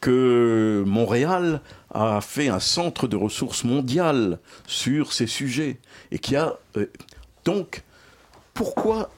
que 0.00 0.84
Montréal 0.86 1.60
a 1.92 2.20
fait 2.20 2.48
un 2.48 2.60
centre 2.60 3.06
de 3.06 3.16
ressources 3.16 3.64
mondiales 3.64 4.38
sur 4.66 5.12
ces 5.12 5.26
sujets 5.26 5.78
et 6.10 6.18
qui 6.18 6.36
a 6.36 6.58
euh, 6.76 6.86
donc 7.44 7.82
pourquoi 8.54 9.10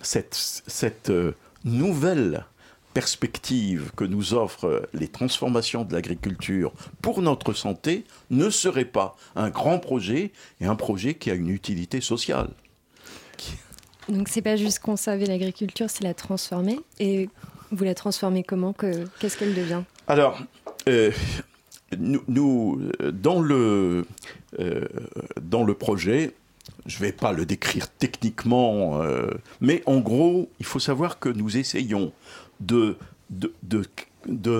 cette, 0.00 0.34
cette 0.34 1.10
euh, 1.10 1.34
nouvelle 1.64 2.44
perspective 2.92 3.90
que 3.96 4.04
nous 4.04 4.34
offrent 4.34 4.88
les 4.92 5.08
transformations 5.08 5.84
de 5.84 5.92
l'agriculture 5.92 6.72
pour 7.02 7.22
notre 7.22 7.52
santé 7.52 8.04
ne 8.30 8.50
serait 8.50 8.84
pas 8.84 9.16
un 9.34 9.50
grand 9.50 9.80
projet 9.80 10.32
et 10.60 10.66
un 10.66 10.76
projet 10.76 11.14
qui 11.14 11.30
a 11.30 11.34
une 11.34 11.48
utilité 11.48 12.00
sociale? 12.00 12.50
Donc 14.08 14.28
c'est 14.28 14.42
pas 14.42 14.56
juste 14.56 14.78
conserver 14.78 15.26
l'agriculture, 15.26 15.90
c'est 15.90 16.04
la 16.04 16.14
transformer. 16.14 16.78
Et 17.00 17.28
vous 17.70 17.84
la 17.84 17.94
transformez 17.94 18.44
comment? 18.44 18.72
Que, 18.72 19.06
Qu'est-ce 19.18 19.36
qu'elle 19.36 19.54
devient? 19.54 19.82
Alors, 20.06 20.38
euh, 20.88 21.10
nous, 21.98 22.80
euh, 23.00 23.12
dans, 23.12 23.40
le, 23.40 24.06
euh, 24.58 24.84
dans 25.40 25.64
le 25.64 25.74
projet, 25.74 26.34
je 26.86 26.96
ne 26.96 27.02
vais 27.02 27.12
pas 27.12 27.32
le 27.32 27.46
décrire 27.46 27.88
techniquement, 27.90 29.02
euh, 29.02 29.30
mais 29.60 29.82
en 29.86 30.00
gros, 30.00 30.50
il 30.60 30.66
faut 30.66 30.78
savoir 30.78 31.18
que 31.18 31.28
nous 31.28 31.56
essayons 31.56 32.12
de 32.60 32.96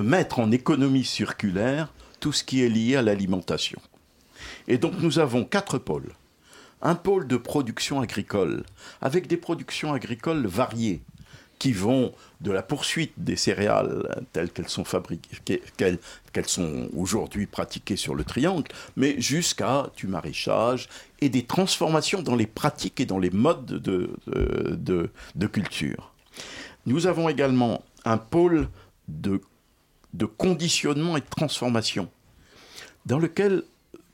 mettre 0.02 0.38
en 0.38 0.50
économie 0.50 1.04
circulaire 1.04 1.92
tout 2.20 2.32
ce 2.32 2.44
qui 2.44 2.62
est 2.62 2.68
lié 2.68 2.96
à 2.96 3.02
l'alimentation. 3.02 3.80
Et 4.68 4.78
donc 4.78 4.94
nous 5.00 5.18
avons 5.18 5.44
quatre 5.44 5.78
pôles. 5.78 6.12
Un 6.82 6.94
pôle 6.94 7.26
de 7.26 7.36
production 7.36 8.00
agricole, 8.00 8.64
avec 9.00 9.26
des 9.26 9.38
productions 9.38 9.94
agricoles 9.94 10.46
variées, 10.46 11.02
qui 11.64 11.72
vont 11.72 12.12
de 12.42 12.50
la 12.50 12.62
poursuite 12.62 13.14
des 13.16 13.36
céréales 13.36 14.22
telles 14.34 14.50
qu'elles 14.50 14.68
sont 14.68 14.84
fabriquées, 14.84 15.62
qu'elles, 15.78 16.46
sont 16.46 16.90
aujourd'hui 16.94 17.46
pratiquées 17.46 17.96
sur 17.96 18.14
le 18.14 18.22
triangle, 18.22 18.70
mais 18.96 19.18
jusqu'à 19.18 19.86
du 19.96 20.06
maraîchage 20.06 20.90
et 21.22 21.30
des 21.30 21.46
transformations 21.46 22.20
dans 22.20 22.36
les 22.36 22.46
pratiques 22.46 23.00
et 23.00 23.06
dans 23.06 23.18
les 23.18 23.30
modes 23.30 23.64
de, 23.64 24.10
de, 24.26 24.74
de, 24.76 25.10
de 25.36 25.46
culture. 25.46 26.12
Nous 26.84 27.06
avons 27.06 27.30
également 27.30 27.82
un 28.04 28.18
pôle 28.18 28.68
de, 29.08 29.40
de 30.12 30.26
conditionnement 30.26 31.16
et 31.16 31.20
de 31.20 31.30
transformation, 31.30 32.10
dans 33.06 33.18
lequel, 33.18 33.62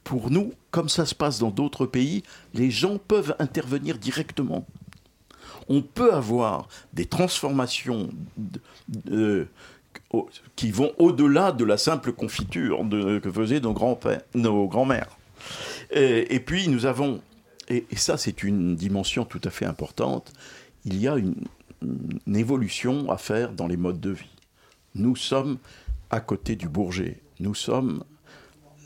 pour 0.04 0.30
nous, 0.30 0.54
comme 0.70 0.88
ça 0.88 1.04
se 1.04 1.16
passe 1.16 1.40
dans 1.40 1.50
d'autres 1.50 1.86
pays, 1.86 2.22
les 2.54 2.70
gens 2.70 2.98
peuvent 2.98 3.34
intervenir 3.40 3.98
directement. 3.98 4.64
On 5.68 5.82
peut 5.82 6.12
avoir 6.12 6.68
des 6.92 7.06
transformations 7.06 8.10
qui 10.56 10.70
vont 10.70 10.92
au-delà 10.98 11.52
de 11.52 11.64
la 11.64 11.76
simple 11.76 12.12
confiture 12.12 12.84
que 13.22 13.30
faisaient 13.30 13.60
nos 13.60 13.72
grands-pères, 13.72 14.22
nos 14.34 14.66
grands-mères. 14.66 15.18
Et, 15.92 16.40
puis 16.40 16.68
nous 16.68 16.86
avons, 16.86 17.20
et, 17.68 17.86
et 17.90 17.96
ça 17.96 18.16
c'est 18.16 18.42
une 18.42 18.76
dimension 18.76 19.24
tout 19.24 19.40
à 19.44 19.50
fait 19.50 19.66
importante, 19.66 20.32
il 20.84 21.00
y 21.00 21.08
a 21.08 21.16
une, 21.16 21.34
une 21.82 22.36
évolution 22.36 23.10
à 23.10 23.16
faire 23.16 23.52
dans 23.52 23.66
les 23.66 23.76
modes 23.76 24.00
de 24.00 24.10
vie. 24.10 24.30
Nous 24.94 25.16
sommes 25.16 25.58
à 26.10 26.20
côté 26.20 26.56
du 26.56 26.68
Bourget, 26.68 27.20
nous 27.38 27.54
sommes 27.54 28.04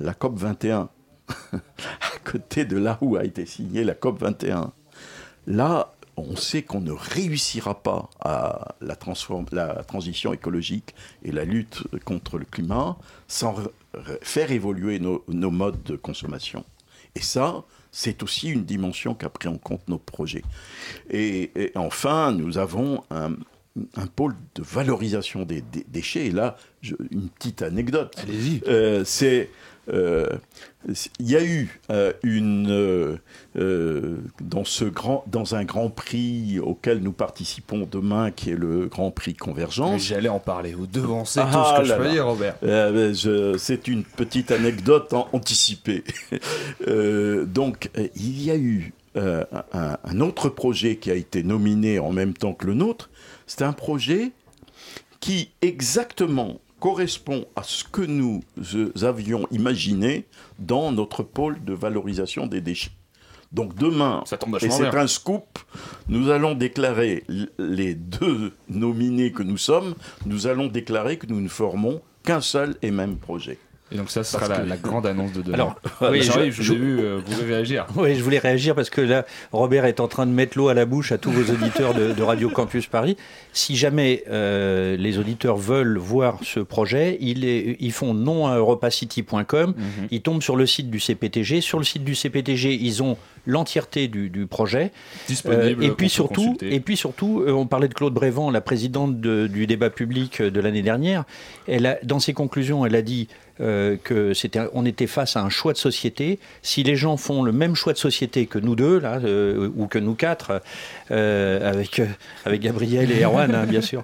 la 0.01 0.15
COP 0.15 0.39
21, 0.39 0.89
à 1.53 2.19
côté 2.25 2.65
de 2.65 2.77
là 2.77 2.99
où 3.01 3.17
a 3.17 3.25
été 3.25 3.47
signée 3.47 3.85
la 3.85 3.95
COP 3.95 4.21
21. 4.21 4.73
Là, 5.47 5.93
on 6.17 6.37
sait 6.37 6.63
qu'on 6.63 6.81
ne 6.81 6.93
réussira 6.93 7.83
pas 7.83 8.09
à 8.21 8.77
la, 8.81 8.95
transition 8.97 10.33
écologique 10.33 10.95
et 11.25 11.33
la 11.33 11.45
lutte 11.45 11.83
contre 12.05 12.39
le 12.39 12.45
climat 12.45 12.97
sans 13.29 13.55
re- 13.55 13.71
re- 13.95 14.19
faire 14.23 14.53
évoluer 14.53 14.99
nos, 14.99 15.25
nos 15.29 15.51
modes 15.51 15.83
de 15.85 15.97
consommation. 15.97 16.65
Et 17.15 17.21
ça, 17.21 17.65
c'est 17.93 18.23
aussi 18.23 18.49
une 18.49 18.65
dimension 18.65 19.15
qu'a 19.15 19.29
pris 19.29 19.49
en 19.49 19.57
compte 19.59 19.87
nos 19.89 19.99
projets. 19.99 20.43
Et, 21.11 21.51
et 21.55 21.73
enfin, 21.77 22.33
nous 22.33 22.59
avons 22.59 23.03
un, 23.11 23.33
un 23.97 24.07
pôle 24.07 24.35
de 24.55 24.63
valorisation 24.63 25.45
des, 25.45 25.61
des 25.63 25.85
déchets. 25.89 26.27
Et 26.27 26.31
là, 26.33 26.57
je- 26.81 26.95
une 27.11 27.29
petite 27.29 27.63
anecdote. 27.63 28.15
Allez-y. 28.23 28.63
Euh, 28.69 29.05
c'est 29.05 29.51
il 29.89 31.31
y 31.31 31.37
a 31.37 31.43
eu 31.45 31.81
euh, 31.91 32.13
une 32.23 32.71
euh, 32.71 33.17
euh, 33.57 34.19
dans 34.41 34.65
ce 34.65 34.85
grand 34.85 35.25
dans 35.27 35.55
un 35.55 35.65
grand 35.65 35.89
prix 35.91 36.59
auquel 36.59 36.99
nous 37.01 37.13
participons 37.13 37.89
demain 37.91 38.31
qui 38.31 38.51
est 38.51 38.57
le 38.57 38.87
Grand 38.87 39.11
Prix 39.11 39.35
Convergence. 39.35 40.03
J'allais 40.03 40.29
en 40.29 40.41
parler. 40.41 40.73
Vous 40.75 40.87
devancez 40.87 41.41
Ah 41.43 41.51
tout 41.53 41.65
ce 41.65 41.83
que 41.83 41.89
là 41.89 41.95
je 41.97 42.01
peux 42.03 42.09
là. 42.09 42.13
dire, 42.13 42.27
Robert. 42.27 42.57
Euh, 42.63 43.57
c'est 43.59 43.89
une 43.89 44.05
petite 44.05 44.51
anecdote 44.51 45.13
anticipée. 45.33 46.05
Euh, 46.89 47.47
donc, 47.47 47.91
euh, 47.97 48.09
il 48.17 48.43
y 48.43 48.51
a 48.51 48.57
eu 48.57 48.93
euh, 49.17 49.45
un, 49.73 49.97
un 50.05 50.21
autre 50.21 50.49
projet 50.49 50.97
qui 50.97 51.11
a 51.11 51.15
été 51.15 51.43
nominé 51.43 51.99
en 51.99 52.13
même 52.13 52.35
temps 52.35 52.53
que 52.53 52.67
le 52.67 52.75
nôtre. 52.75 53.11
C'est 53.47 53.63
un 53.63 53.73
projet 53.73 54.33
qui 55.21 55.51
exactement 55.63 56.61
correspond 56.85 57.47
à 57.57 57.63
ce 57.63 57.83
que 57.83 58.03
nous 58.03 58.43
avions 59.01 59.49
imaginé 59.51 60.27
dans 60.59 60.93
notre 60.93 61.23
pôle 61.23 61.65
de 61.65 61.73
valorisation 61.73 62.47
des 62.47 62.61
déchets. 62.61 62.91
Donc 63.53 63.75
demain, 63.75 64.23
Ça 64.27 64.37
tombe 64.37 64.59
et 64.61 64.69
c'est 64.69 64.95
un 64.95 65.07
scoop, 65.07 65.61
nous 66.09 66.29
allons 66.29 66.55
déclarer, 66.55 67.25
les 67.59 67.95
deux 67.95 68.53
nominés 68.69 69.33
que 69.33 69.43
nous 69.43 69.57
sommes, 69.57 69.95
nous 70.27 70.47
allons 70.47 70.67
déclarer 70.67 71.17
que 71.17 71.27
nous 71.27 71.41
ne 71.41 71.49
formons 71.49 72.03
qu'un 72.23 72.43
seul 72.43 72.77
et 72.83 72.91
même 72.91 73.17
projet. 73.17 73.57
Et 73.93 73.97
donc 73.97 74.11
ça, 74.11 74.25
ce 74.25 74.33
sera 74.33 74.49
la, 74.49 74.59
que- 74.59 74.69
la 74.69 74.77
grande 74.77 75.07
annonce 75.07 75.33
de 75.33 75.43
demain. 75.43 75.55
Alors, 75.55 75.77
oui, 76.01 76.09
oui, 76.13 76.23
Jean-Yves, 76.23 76.57
je- 76.61 76.73
vu, 76.73 76.99
euh, 77.01 77.21
vous 77.25 77.41
devez 77.41 77.55
réagir. 77.55 77.87
Oui, 77.97 78.15
je 78.17 78.23
voulais 78.25 78.39
réagir 78.39 78.75
parce 78.75 78.91
que 78.91 79.01
là, 79.03 79.25
Robert 79.53 79.85
est 79.85 80.01
en 80.01 80.09
train 80.09 80.27
de 80.27 80.33
mettre 80.33 80.57
l'eau 80.59 80.69
à 80.69 80.75
la 80.75 80.85
bouche 80.87 81.13
à 81.13 81.19
tous 81.19 81.31
vos 81.31 81.53
auditeurs 81.53 81.93
de, 81.95 82.13
de 82.13 82.23
Radio 82.23 82.49
Campus 82.49 82.87
Paris. 82.87 83.17
Si 83.53 83.77
jamais 83.77 84.25
euh, 84.31 84.97
les 84.97 85.19
auditeurs 85.19 85.57
veulent 85.59 85.99
voir 85.99 86.39
ce 86.43 86.61
projet, 86.61 87.19
ils, 87.21 87.45
est- 87.45 87.77
ils 87.79 87.93
font 87.93 88.15
non 88.15 88.47
à 88.47 88.57
europacity.com, 88.57 89.75
Mhm. 89.77 90.09
ils 90.11 90.23
tombent 90.23 90.43
sur 90.43 90.57
le 90.57 90.67
site 90.67 90.91
du 90.91 90.99
CPTG. 90.99 91.61
Sur 91.61 91.79
le 91.79 91.85
site 91.85 92.05
du 92.05 92.15
CPTG, 92.15 92.75
ils 92.75 93.03
ont 93.03 93.17
l'entièreté 93.47 94.09
du, 94.09 94.31
du 94.31 94.47
projet. 94.47 94.91
Disponible. 95.29 95.83
Euh, 95.83 95.87
et 95.87 95.91
puis 95.91 96.09
surtout, 96.09 96.57
et 96.63 96.81
puis 96.81 96.97
surtout, 96.97 97.45
on 97.47 97.67
parlait 97.67 97.89
de 97.89 97.95
Claude 97.95 98.15
Brévent, 98.15 98.51
la 98.51 98.63
présidente 98.63 99.21
de- 99.21 99.47
du 99.47 99.67
débat 99.67 99.91
public 99.91 100.41
de 100.41 100.61
l'année 100.61 100.83
dernière. 100.83 101.25
Elle 101.69 101.85
a, 101.87 101.99
dans 102.03 102.19
ses 102.21 102.33
conclusions, 102.33 102.87
elle 102.87 102.95
a 102.97 103.03
dit 103.03 103.29
euh, 103.61 103.97
que 104.03 104.35
c'était, 104.35 104.63
on 104.73 104.85
était 104.85 105.07
face 105.07 105.37
à 105.37 105.43
un 105.43 105.49
choix 105.49 105.73
de 105.73 105.79
société. 105.79 106.41
Si 106.63 106.83
les 106.83 106.97
gens 106.97 107.17
font 107.17 107.45
le 107.45 107.53
même 107.53 107.77
choix 107.77 107.93
de 107.93 107.99
société 107.99 108.47
que 108.47 108.59
nous 108.59 108.75
deux, 108.75 108.99
là, 108.99 109.21
euh, 109.23 109.71
ou 109.77 109.87
que 109.87 109.99
nous 109.99 110.15
quatre, 110.15 110.61
euh, 111.13 111.71
avec 111.71 112.03
avec 112.45 112.61
Gabriel 112.61 113.13
et 113.13 113.23
Erwan, 113.23 113.55
hein, 113.55 113.67
bien 113.67 113.81
sûr. 113.81 114.03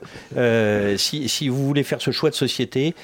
si, 0.97 1.29
si 1.29 1.49
vous 1.49 1.67
voulez 1.67 1.83
faire 1.83 2.01
ce 2.01 2.13
choix 2.13 2.31
de 2.31 2.37
société, 2.37 2.95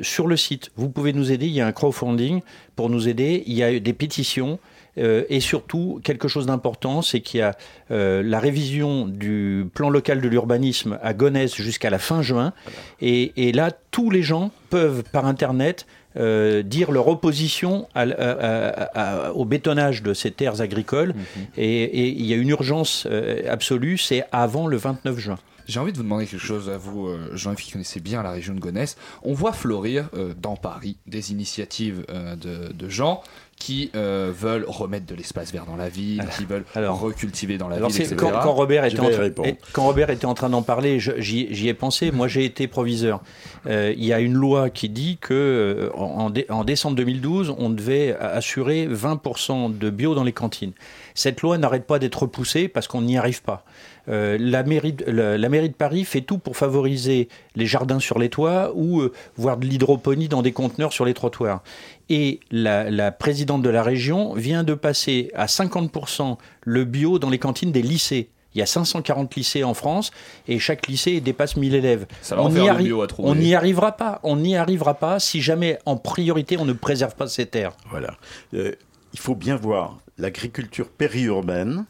sur 0.00 0.26
le 0.26 0.36
site, 0.36 0.70
vous 0.76 0.88
pouvez 0.88 1.12
nous 1.12 1.32
aider. 1.32 1.46
Il 1.46 1.52
y 1.52 1.60
a 1.60 1.66
un 1.66 1.72
crowdfunding 1.72 2.40
pour 2.76 2.88
nous 2.88 3.08
aider. 3.08 3.42
Il 3.46 3.54
y 3.54 3.62
a 3.62 3.78
des 3.78 3.92
pétitions. 3.92 4.58
Euh, 4.98 5.24
et 5.28 5.40
surtout, 5.40 6.00
quelque 6.02 6.28
chose 6.28 6.46
d'important, 6.46 7.00
c'est 7.02 7.20
qu'il 7.20 7.40
y 7.40 7.42
a 7.42 7.56
euh, 7.90 8.22
la 8.24 8.40
révision 8.40 9.06
du 9.06 9.66
plan 9.72 9.88
local 9.90 10.20
de 10.20 10.28
l'urbanisme 10.28 10.98
à 11.02 11.14
Gonesse 11.14 11.54
jusqu'à 11.54 11.90
la 11.90 11.98
fin 11.98 12.22
juin. 12.22 12.52
Et, 13.00 13.32
et 13.48 13.52
là, 13.52 13.70
tous 13.90 14.10
les 14.10 14.22
gens 14.22 14.50
peuvent, 14.68 15.02
par 15.12 15.26
Internet, 15.26 15.86
euh, 16.16 16.62
dire 16.62 16.90
leur 16.90 17.06
opposition 17.06 17.86
à 17.94 18.02
l- 18.02 18.16
à- 18.18 18.68
à- 18.68 19.26
à- 19.28 19.32
au 19.32 19.44
bétonnage 19.44 20.02
de 20.02 20.12
ces 20.12 20.32
terres 20.32 20.60
agricoles. 20.60 21.14
Et, 21.56 21.82
et 21.84 22.08
il 22.08 22.26
y 22.26 22.32
a 22.32 22.36
une 22.36 22.48
urgence 22.48 23.06
absolue, 23.48 23.96
c'est 23.96 24.24
avant 24.32 24.66
le 24.66 24.76
29 24.76 25.18
juin. 25.18 25.38
J'ai 25.68 25.78
envie 25.78 25.92
de 25.92 25.98
vous 25.98 26.02
demander 26.02 26.26
quelque 26.26 26.42
chose 26.44 26.68
à 26.68 26.76
vous, 26.78 27.06
euh, 27.06 27.30
Jean-Yves, 27.34 27.60
qui 27.64 27.70
connaissez 27.70 28.00
bien 28.00 28.24
la 28.24 28.32
région 28.32 28.54
de 28.54 28.58
Gonesse. 28.58 28.96
On 29.22 29.34
voit 29.34 29.52
fleurir 29.52 30.08
euh, 30.14 30.34
dans 30.36 30.56
Paris 30.56 30.96
des 31.06 31.30
initiatives 31.30 32.04
euh, 32.10 32.34
de, 32.34 32.72
de 32.72 32.88
gens 32.88 33.22
qui 33.60 33.90
euh, 33.94 34.32
veulent 34.36 34.64
remettre 34.66 35.06
de 35.06 35.14
l'espace 35.14 35.52
vert 35.52 35.66
dans 35.66 35.76
la 35.76 35.88
ville, 35.88 36.24
qui 36.36 36.44
veulent 36.46 36.64
alors- 36.74 36.98
recultiver 36.98 37.58
dans 37.58 37.68
la 37.68 37.76
Alors 37.76 37.90
ville, 37.90 38.00
etc. 38.00 38.16
quand, 38.18 38.32
quand 38.32 38.52
Robert 38.52 38.84
était 38.86 38.98
en 38.98 39.08
train, 39.10 39.20
répondre. 39.20 39.48
et- 39.48 39.56
quand 39.72 39.84
Robert 39.84 40.10
était 40.10 40.24
en 40.26 40.34
train 40.34 40.48
d'en 40.50 40.62
parler, 40.62 40.98
je- 40.98 41.12
j'y 41.20 41.54
j'y 41.54 41.68
ai 41.68 41.74
pensé. 41.74 42.10
Moi, 42.10 42.26
j'ai 42.26 42.44
été 42.44 42.66
proviseur. 42.66 43.20
Euh, 43.66 43.94
Il 43.96 44.04
y 44.04 44.12
a 44.12 44.18
une 44.20 44.32
loi 44.34 44.70
qui 44.70 44.88
dit 44.88 45.18
que 45.20 45.34
euh, 45.34 45.90
en, 45.94 46.30
dé- 46.30 46.46
en 46.48 46.64
décembre 46.64 46.96
2012, 46.96 47.54
on 47.58 47.70
devait 47.70 48.16
assurer 48.18 48.88
20% 48.90 49.68
de 49.76 49.90
bio 49.90 50.14
dans 50.14 50.24
les 50.24 50.32
cantines. 50.32 50.72
Cette 51.14 51.42
loi 51.42 51.58
n'arrête 51.58 51.86
pas 51.86 51.98
d'être 51.98 52.22
repoussée 52.22 52.66
parce 52.68 52.88
qu'on 52.88 53.02
n'y 53.02 53.18
arrive 53.18 53.42
pas. 53.42 53.64
Euh, 54.10 54.36
la, 54.40 54.62
mairie, 54.64 54.92
de- 54.94 55.04
la, 55.10 55.38
la 55.38 55.48
mairie 55.48 55.68
de 55.68 55.74
Paris 55.74 56.04
fait 56.04 56.20
tout 56.22 56.38
pour 56.38 56.56
favoriser 56.56 57.28
les 57.54 57.66
jardins 57.66 58.00
sur 58.00 58.18
les 58.18 58.28
toits 58.28 58.72
ou 58.74 59.00
euh, 59.00 59.12
voir 59.36 59.56
de 59.56 59.66
l'hydroponie 59.66 60.28
dans 60.28 60.42
des 60.42 60.52
conteneurs 60.52 60.92
sur 60.92 61.04
les 61.04 61.14
trottoirs. 61.14 61.62
Et 62.08 62.40
la, 62.50 62.90
la 62.90 63.12
présidente 63.12 63.62
de 63.62 63.68
la 63.70 63.82
région 63.84 64.34
vient 64.34 64.64
de 64.64 64.74
passer 64.74 65.30
à 65.34 65.46
50% 65.46 66.36
le 66.62 66.84
bio 66.84 67.18
dans 67.20 67.30
les 67.30 67.38
cantines 67.38 67.70
des 67.72 67.82
lycées. 67.82 68.30
Il 68.52 68.58
y 68.58 68.62
a 68.62 68.66
540 68.66 69.36
lycées 69.36 69.62
en 69.62 69.74
France 69.74 70.10
et 70.48 70.58
chaque 70.58 70.88
lycée 70.88 71.20
dépasse 71.20 71.56
1000 71.56 71.72
élèves. 71.76 72.06
Ça 72.20 72.34
va 72.34 72.42
en 72.42 72.46
on 72.46 72.50
faire 72.50 72.62
n'y 72.64 72.68
du 72.68 72.74
arri- 72.74 72.84
bio 72.86 73.02
à 73.02 73.06
trouver. 73.06 73.28
on 73.30 73.36
n'y 73.36 73.54
arrivera 73.54 73.92
pas. 73.92 74.18
On 74.24 74.34
n'y 74.36 74.56
arrivera 74.56 74.94
pas 74.94 75.20
si 75.20 75.40
jamais 75.40 75.78
en 75.86 75.96
priorité 75.96 76.56
on 76.58 76.64
ne 76.64 76.72
préserve 76.72 77.14
pas 77.14 77.28
ces 77.28 77.46
terres. 77.46 77.76
Voilà. 77.90 78.16
Euh, 78.54 78.72
il 79.12 79.20
faut 79.20 79.36
bien 79.36 79.54
voir 79.54 79.98
l'agriculture 80.18 80.88
périurbaine, 80.88 81.84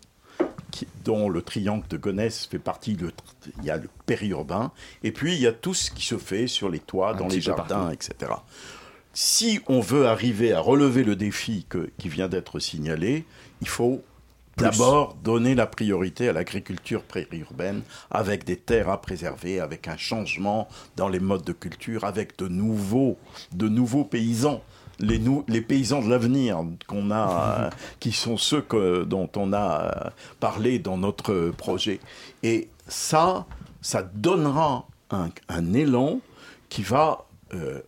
qui- 0.70 0.86
dont 1.04 1.28
le 1.28 1.42
triangle 1.42 1.86
de 1.88 1.96
Gonesse 1.96 2.46
fait 2.46 2.58
partie. 2.58 2.94
Le, 2.94 3.12
il 3.58 3.64
y 3.64 3.70
a 3.70 3.76
le 3.76 3.88
périurbain, 4.06 4.72
et 5.02 5.12
puis 5.12 5.34
il 5.34 5.40
y 5.40 5.46
a 5.46 5.52
tout 5.52 5.74
ce 5.74 5.90
qui 5.90 6.04
se 6.04 6.16
fait 6.18 6.46
sur 6.46 6.68
les 6.68 6.78
toits, 6.80 7.14
Un 7.14 7.16
dans 7.18 7.28
les 7.28 7.40
jardins, 7.40 7.64
partout. 7.86 7.92
etc. 7.92 8.32
Si 9.12 9.60
on 9.66 9.80
veut 9.80 10.06
arriver 10.06 10.52
à 10.52 10.60
relever 10.60 11.02
le 11.02 11.16
défi 11.16 11.66
que- 11.68 11.90
qui 11.98 12.08
vient 12.08 12.28
d'être 12.28 12.60
signalé, 12.60 13.24
il 13.60 13.68
faut 13.68 14.02
d'abord 14.56 15.14
donner 15.14 15.54
la 15.54 15.66
priorité 15.66 16.28
à 16.28 16.32
l'agriculture 16.32 17.02
périurbaine, 17.02 17.82
avec 18.10 18.44
des 18.44 18.56
terres 18.56 18.90
à 18.90 19.00
préserver, 19.00 19.58
avec 19.58 19.88
un 19.88 19.96
changement 19.96 20.68
dans 20.96 21.08
les 21.08 21.18
modes 21.20 21.44
de 21.44 21.52
culture, 21.52 22.04
avec 22.04 22.38
de 22.38 22.46
nouveaux, 22.46 23.16
de 23.52 23.68
nouveaux 23.68 24.04
paysans. 24.04 24.62
Les, 25.00 25.60
paysans 25.62 26.02
de 26.02 26.08
l'avenir 26.10 26.62
qu'on 26.86 27.10
a, 27.10 27.64
euh, 27.66 27.70
qui 28.00 28.12
sont 28.12 28.36
ceux 28.36 28.60
que- 28.60 29.04
dont 29.04 29.30
on 29.36 29.52
a 29.52 29.82
euh, 30.06 30.10
parlé 30.40 30.78
dans 30.78 30.98
notre 30.98 31.50
projet. 31.56 32.00
Et 32.42 32.68
ça, 32.86 33.46
ça 33.80 34.02
donnera 34.02 34.86
un, 35.10 35.30
un 35.48 35.72
élan 35.72 36.20
qui 36.68 36.82
va 36.82 37.26
euh, 37.54 37.80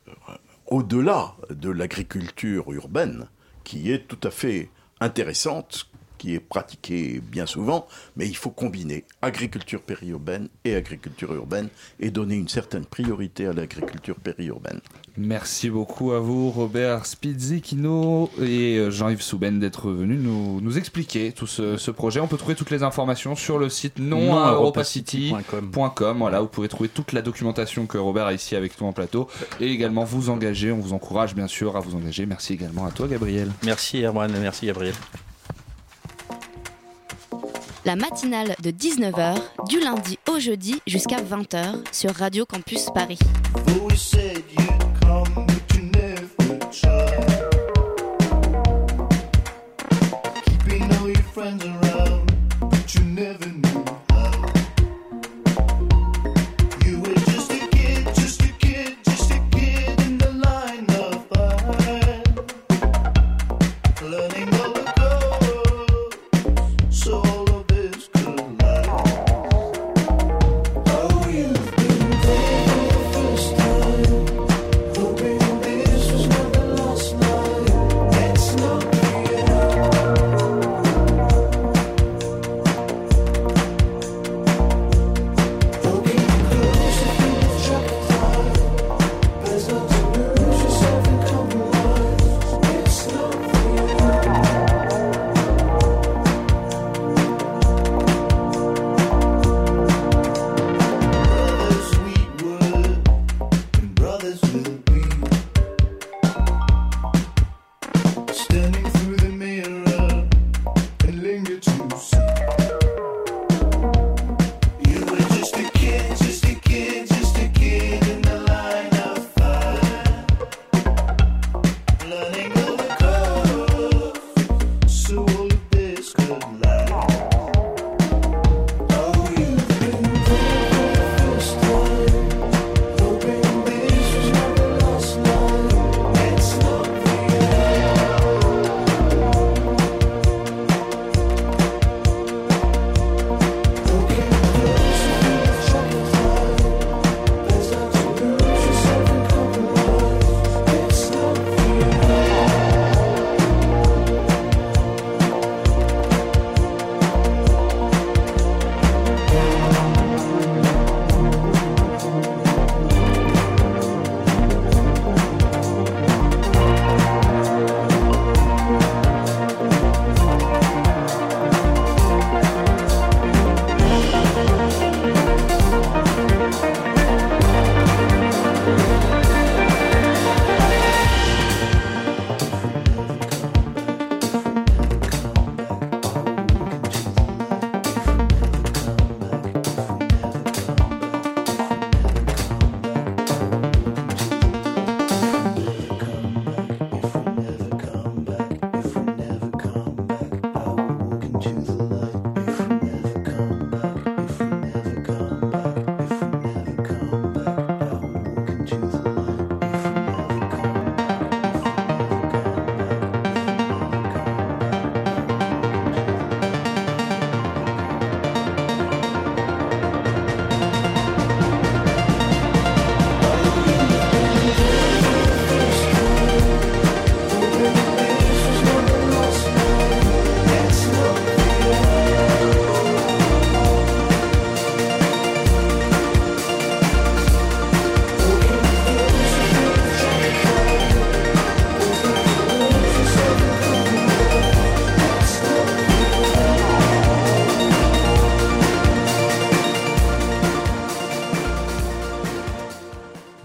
au-delà 0.66 1.34
de 1.50 1.70
l'agriculture 1.70 2.72
urbaine, 2.72 3.26
qui 3.64 3.92
est 3.92 4.08
tout 4.08 4.18
à 4.26 4.30
fait 4.30 4.70
intéressante, 5.00 5.88
qui 6.18 6.34
est 6.34 6.40
pratiquée 6.40 7.20
bien 7.20 7.46
souvent, 7.46 7.86
mais 8.16 8.28
il 8.28 8.36
faut 8.36 8.50
combiner 8.50 9.04
agriculture 9.22 9.82
périurbaine 9.82 10.48
et 10.64 10.76
agriculture 10.76 11.34
urbaine 11.34 11.68
et 11.98 12.10
donner 12.10 12.36
une 12.36 12.48
certaine 12.48 12.86
priorité 12.86 13.46
à 13.46 13.52
l'agriculture 13.52 14.16
périurbaine. 14.16 14.80
Merci 15.18 15.68
beaucoup 15.68 16.12
à 16.12 16.20
vous, 16.20 16.50
Robert 16.50 17.04
Spizzikino 17.04 18.30
et 18.40 18.78
euh, 18.78 18.90
Jean-Yves 18.90 19.20
Souben, 19.20 19.60
d'être 19.60 19.90
venus 19.90 20.18
nous, 20.18 20.60
nous 20.62 20.78
expliquer 20.78 21.32
tout 21.32 21.46
ce, 21.46 21.76
ce 21.76 21.90
projet. 21.90 22.20
On 22.20 22.28
peut 22.28 22.38
trouver 22.38 22.54
toutes 22.54 22.70
les 22.70 22.82
informations 22.82 23.36
sur 23.36 23.58
le 23.58 23.68
site 23.68 23.98
non 23.98 24.38
à 24.42 24.52
europacity.com. 24.52 26.18
Voilà, 26.18 26.40
vous 26.40 26.48
pouvez 26.48 26.68
trouver 26.68 26.88
toute 26.88 27.12
la 27.12 27.20
documentation 27.20 27.86
que 27.86 27.98
Robert 27.98 28.26
a 28.26 28.32
ici 28.32 28.56
avec 28.56 28.80
nous 28.80 28.86
en 28.86 28.92
plateau 28.92 29.28
et 29.60 29.66
également 29.66 30.04
vous 30.04 30.30
engager. 30.30 30.72
On 30.72 30.78
vous 30.78 30.94
encourage 30.94 31.34
bien 31.34 31.46
sûr 31.46 31.76
à 31.76 31.80
vous 31.80 31.94
engager. 31.94 32.24
Merci 32.24 32.54
également 32.54 32.86
à 32.86 32.90
toi, 32.90 33.06
Gabriel. 33.06 33.50
Merci 33.64 34.02
Erwan, 34.02 34.32
merci 34.40 34.66
Gabriel. 34.66 34.94
La 37.84 37.96
matinale 37.96 38.54
de 38.62 38.70
19h, 38.70 39.34
du 39.68 39.80
lundi 39.80 40.18
au 40.30 40.38
jeudi 40.38 40.80
jusqu'à 40.86 41.16
20h 41.16 41.82
sur 41.92 42.14
Radio 42.14 42.46
Campus 42.46 42.86
Paris. 42.94 43.18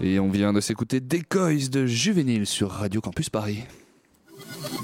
Et 0.08 0.18
on 0.18 0.30
vient 0.30 0.54
de 0.54 0.60
s'écouter 0.62 1.00
Decoys 1.00 1.68
de 1.70 1.84
Juvénile 1.84 2.46
sur 2.46 2.70
Radio 2.70 3.02
Campus 3.02 3.28
Paris. 3.28 3.58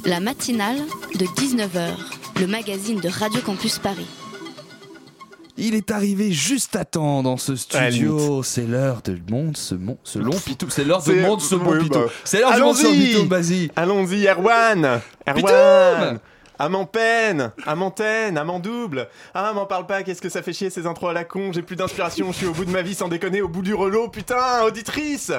La 0.04 0.20
matinale 0.20 0.76
de 1.14 1.24
19h, 1.24 1.92
le 2.40 2.46
magazine 2.46 3.00
de 3.00 3.08
Radio 3.08 3.40
Campus 3.40 3.78
Paris. 3.78 4.04
Il 5.56 5.74
est 5.74 5.90
arrivé 5.90 6.30
juste 6.30 6.76
à 6.76 6.84
temps 6.84 7.22
dans 7.22 7.38
ce 7.38 7.56
studio. 7.56 8.42
C'est 8.42 8.66
l'heure 8.66 9.00
de 9.02 9.18
monde 9.30 9.56
ce 9.56 9.74
monde 9.74 9.96
ce 10.04 10.18
long 10.18 10.38
pitou. 10.38 10.68
C'est 10.68 10.84
l'heure 10.84 10.98
de 11.02 11.12
C'est- 11.12 11.22
monde 11.22 11.40
ce 11.40 11.54
bon 11.54 11.78
pitou. 11.78 11.94
bah. 12.00 12.06
C'est 12.24 12.40
l'heure 12.40 12.54
du 12.54 12.60
monde 12.60 12.76
ce 12.76 12.86
Allons-y. 12.86 13.08
pitou, 13.14 13.28
vas-y. 13.28 13.70
Allons-y, 13.76 14.26
Erwan 14.26 15.00
Pitoum 15.24 15.48
Erwan 15.48 16.18
à 16.58 16.68
mon 16.68 16.86
peine, 16.86 17.52
à 17.66 17.74
mon 17.74 17.90
à 17.94 18.44
mon 18.44 18.58
double. 18.58 19.08
Ah, 19.34 19.52
m'en 19.52 19.66
parle 19.66 19.86
pas, 19.86 20.02
qu'est-ce 20.02 20.22
que 20.22 20.28
ça 20.28 20.42
fait 20.42 20.52
chier 20.52 20.70
ces 20.70 20.86
intros 20.86 21.10
à 21.10 21.12
la 21.12 21.24
con. 21.24 21.52
J'ai 21.52 21.62
plus 21.62 21.76
d'inspiration, 21.76 22.32
je 22.32 22.38
suis 22.38 22.46
au 22.46 22.52
bout 22.52 22.64
de 22.64 22.70
ma 22.70 22.82
vie 22.82 22.94
sans 22.94 23.08
déconner, 23.08 23.42
au 23.42 23.48
bout 23.48 23.62
du 23.62 23.74
relot, 23.74 24.08
putain, 24.08 24.62
auditrice 24.64 25.32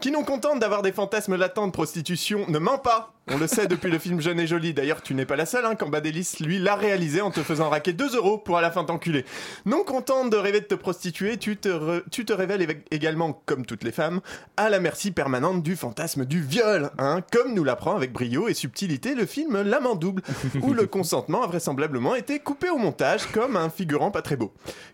Qui 0.00 0.10
non 0.10 0.24
contente 0.24 0.60
d'avoir 0.60 0.82
des 0.82 0.92
fantasmes 0.92 1.36
latents 1.36 1.66
de 1.66 1.72
prostitution, 1.72 2.44
ne 2.48 2.58
ment 2.58 2.78
pas 2.78 3.12
on 3.30 3.38
le 3.38 3.46
sait 3.46 3.66
depuis 3.66 3.90
le 3.90 3.98
film 3.98 4.20
Jeune 4.20 4.40
et 4.40 4.46
Jolie. 4.46 4.74
D'ailleurs, 4.74 5.02
tu 5.02 5.14
n'es 5.14 5.26
pas 5.26 5.36
la 5.36 5.46
seule, 5.46 5.64
hein, 5.66 5.74
quand 5.74 5.88
Badélis, 5.88 6.36
lui, 6.40 6.58
l'a 6.58 6.76
réalisé 6.76 7.20
en 7.20 7.30
te 7.30 7.42
faisant 7.42 7.68
raquer 7.68 7.92
2 7.92 8.16
euros 8.16 8.38
pour 8.38 8.56
à 8.56 8.60
la 8.62 8.70
fin 8.70 8.84
t'enculer. 8.84 9.24
Non 9.66 9.84
contente 9.84 10.30
de 10.30 10.36
rêver 10.36 10.60
de 10.60 10.66
te 10.66 10.74
prostituer, 10.74 11.36
tu 11.36 11.56
te, 11.56 11.68
re- 11.68 12.02
tu 12.10 12.24
te 12.24 12.32
révèles 12.32 12.66
également, 12.90 13.32
comme 13.46 13.66
toutes 13.66 13.84
les 13.84 13.92
femmes, 13.92 14.20
à 14.56 14.68
la 14.70 14.80
merci 14.80 15.10
permanente 15.10 15.62
du 15.62 15.76
fantasme 15.76 16.24
du 16.24 16.40
viol, 16.42 16.90
hein, 16.98 17.20
comme 17.32 17.54
nous 17.54 17.64
l'apprend 17.64 17.96
avec 17.96 18.12
brio 18.12 18.48
et 18.48 18.54
subtilité 18.54 19.14
le 19.14 19.26
film 19.26 19.62
L'amant 19.62 19.94
double, 19.94 20.22
où 20.62 20.72
le 20.72 20.86
consentement 20.86 21.42
a 21.42 21.46
vraisemblablement 21.46 22.14
été 22.14 22.38
coupé 22.38 22.70
au 22.70 22.78
montage 22.78 23.26
comme 23.32 23.56
un 23.56 23.70
figurant 23.70 24.10
pas 24.10 24.22
très 24.22 24.36
beau. 24.36 24.52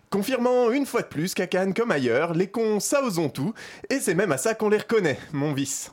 Confirmant 0.09 0.71
une 0.71 0.85
fois 0.85 1.01
de 1.01 1.07
plus 1.07 1.33
qu'à 1.33 1.47
Cannes 1.47 1.73
comme 1.73 1.91
ailleurs, 1.91 2.33
les 2.33 2.47
cons 2.47 2.79
ça 2.79 3.03
osons 3.03 3.29
tout, 3.29 3.53
et 3.89 3.99
c'est 3.99 4.13
même 4.13 4.31
à 4.31 4.37
ça 4.37 4.53
qu'on 4.53 4.69
les 4.69 4.77
reconnaît, 4.77 5.19
mon 5.33 5.53
vice. 5.53 5.91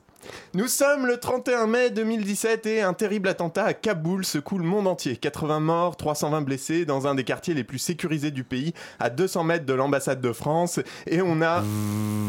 Nous 0.54 0.68
sommes 0.68 1.06
le 1.06 1.18
31 1.18 1.66
mai 1.66 1.90
2017 1.90 2.66
et 2.66 2.82
un 2.82 2.92
terrible 2.92 3.28
attentat 3.28 3.64
à 3.64 3.74
Kaboul 3.74 4.24
secoue 4.24 4.58
le 4.58 4.64
monde 4.64 4.86
entier. 4.86 5.16
80 5.16 5.60
morts, 5.60 5.96
320 5.96 6.42
blessés 6.42 6.84
dans 6.84 7.06
un 7.06 7.14
des 7.14 7.24
quartiers 7.24 7.54
les 7.54 7.64
plus 7.64 7.78
sécurisés 7.78 8.30
du 8.30 8.44
pays, 8.44 8.74
à 8.98 9.10
200 9.10 9.44
mètres 9.44 9.66
de 9.66 9.72
l'ambassade 9.72 10.20
de 10.20 10.32
France. 10.32 10.80
Et 11.06 11.22
on 11.22 11.42
a... 11.42 11.62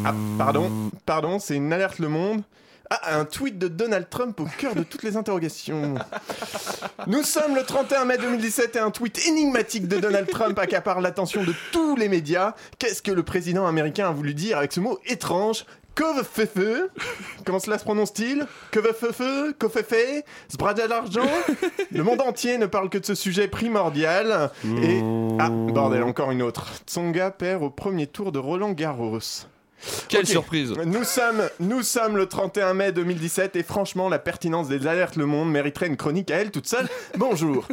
Ah, 0.05 0.13
pardon, 0.37 0.71
pardon, 1.05 1.39
c'est 1.39 1.55
une 1.55 1.71
alerte 1.71 1.99
Le 1.99 2.09
Monde. 2.09 2.43
Ah, 2.89 3.17
un 3.17 3.25
tweet 3.25 3.57
de 3.57 3.67
Donald 3.67 4.07
Trump 4.09 4.39
au 4.39 4.45
cœur 4.57 4.75
de 4.75 4.83
toutes 4.83 5.03
les 5.03 5.17
interrogations. 5.17 5.95
Nous 7.07 7.23
sommes 7.23 7.55
le 7.55 7.63
31 7.63 8.05
mai 8.05 8.17
2017 8.17 8.75
et 8.75 8.79
un 8.79 8.91
tweet 8.91 9.25
énigmatique 9.27 9.87
de 9.87 9.99
Donald 9.99 10.29
Trump 10.29 10.59
accapare 10.59 11.01
l'attention 11.01 11.43
de 11.43 11.53
tous 11.71 11.95
les 11.95 12.07
médias. 12.07 12.53
Qu'est-ce 12.77 13.01
que 13.01 13.11
le 13.11 13.23
président 13.23 13.65
américain 13.65 14.09
a 14.09 14.11
voulu 14.11 14.33
dire 14.33 14.57
avec 14.57 14.73
ce 14.73 14.79
mot 14.79 14.99
étrange? 15.07 15.65
Kovefefe 15.95 16.89
Comment 17.45 17.59
cela 17.59 17.77
se 17.77 17.83
prononce-t-il? 17.83 18.45
Kovefefe 18.71 19.53
Kofefe 19.59 20.23
Sbrada 20.47 20.87
l'argent? 20.87 21.27
Le 21.91 22.03
monde 22.03 22.21
entier 22.21 22.57
ne 22.57 22.65
parle 22.65 22.89
que 22.89 22.97
de 22.97 23.05
ce 23.05 23.15
sujet 23.15 23.47
primordial. 23.47 24.51
Et. 24.81 25.01
Ah, 25.39 25.49
bordel, 25.49 26.03
encore 26.03 26.31
une 26.31 26.41
autre. 26.41 26.67
Tsonga 26.87 27.31
perd 27.31 27.63
au 27.63 27.69
premier 27.69 28.07
tour 28.07 28.31
de 28.31 28.39
Roland 28.39 28.71
Garros. 28.71 29.19
Quelle 30.07 30.21
Ok. 30.21 30.27
surprise. 30.27 30.73
Nous 30.85 31.03
sommes, 31.03 31.43
nous 31.59 31.83
sommes 31.83 32.15
le 32.15 32.25
31 32.27 32.73
mai 32.73 32.91
2017 32.93 33.55
et 33.57 33.63
franchement, 33.63 34.07
la 34.09 34.17
pertinence 34.19 34.69
des 34.69 34.87
alertes 34.87 35.17
Le 35.17 35.25
Monde 35.25 35.51
mériterait 35.51 35.87
une 35.87 35.97
chronique 35.97 36.31
à 36.31 36.37
elle 36.37 36.51
toute 36.51 36.67
seule. 36.67 36.87
Bonjour. 37.17 37.67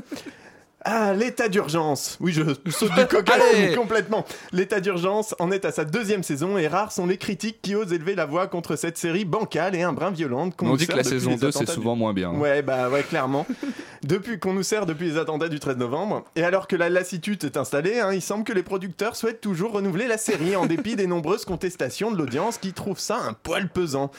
Ah, 0.85 1.13
l'état 1.13 1.49
d'urgence. 1.49 2.17
Oui, 2.21 2.33
je 2.33 2.43
saute 2.71 2.93
du 2.95 3.07
coq 3.09 3.29
complètement. 3.77 4.25
L'état 4.53 4.81
d'urgence 4.81 5.35
en 5.39 5.51
est 5.51 5.65
à 5.65 5.73
sa 5.73 5.85
deuxième 5.85 6.23
saison 6.23 6.57
et 6.57 6.69
rares 6.69 6.93
sont 6.93 7.07
les 7.07 7.19
critiques 7.19 7.61
qui 7.61 7.75
osent 7.75 7.93
élever 7.93 8.15
la 8.15 8.25
voix 8.25 8.47
contre 8.47 8.77
cette 8.77 8.97
série 8.97 9.25
bancale 9.27 9.75
et 9.75 9.83
un 9.83 9.93
brin 9.93 10.11
violente. 10.11 10.55
On 10.63 10.67
nous 10.67 10.77
dit 10.79 10.87
que 10.87 10.97
la 10.97 11.05
saison 11.05 11.33
les 11.33 11.37
2 11.37 11.51
c'est 11.51 11.69
souvent 11.69 11.97
moins 11.97 12.15
bien. 12.15 12.31
hein. 12.31 12.39
Ouais, 12.39 12.63
bah 12.63 12.89
ouais, 12.89 13.03
clairement. 13.03 13.47
Depuis 14.03 14.39
qu'on 14.39 14.55
nous 14.55 14.63
sert 14.63 14.87
depuis 14.87 15.11
les 15.11 15.19
attentats 15.19 15.51
du 15.51 15.61
13 15.61 15.77
novembre, 15.77 16.25
et 16.35 16.43
alors 16.43 16.67
que 16.67 16.75
la 16.75 16.89
lassitude 16.89 17.45
est 17.45 17.59
installée, 17.59 18.01
hein, 18.01 18.15
il 18.15 18.23
semble 18.23 18.45
que 18.45 18.53
les 18.55 18.63
producteurs 18.63 19.15
souhaitent 19.15 19.43
toujours 19.43 19.73
renouveler 19.73 20.07
la 20.07 20.17
série 20.17 20.57
en 20.57 20.65
dépit 20.65 20.97
des 20.97 21.07
nombreuses 21.07 21.45
contestations 21.45 22.11
de 22.11 22.17
l'audience 22.17 22.57
qui 22.57 22.73
trouve 22.73 22.99
ça 22.99 23.19
un 23.19 23.35
poil 23.35 23.69
pesant. 23.69 24.11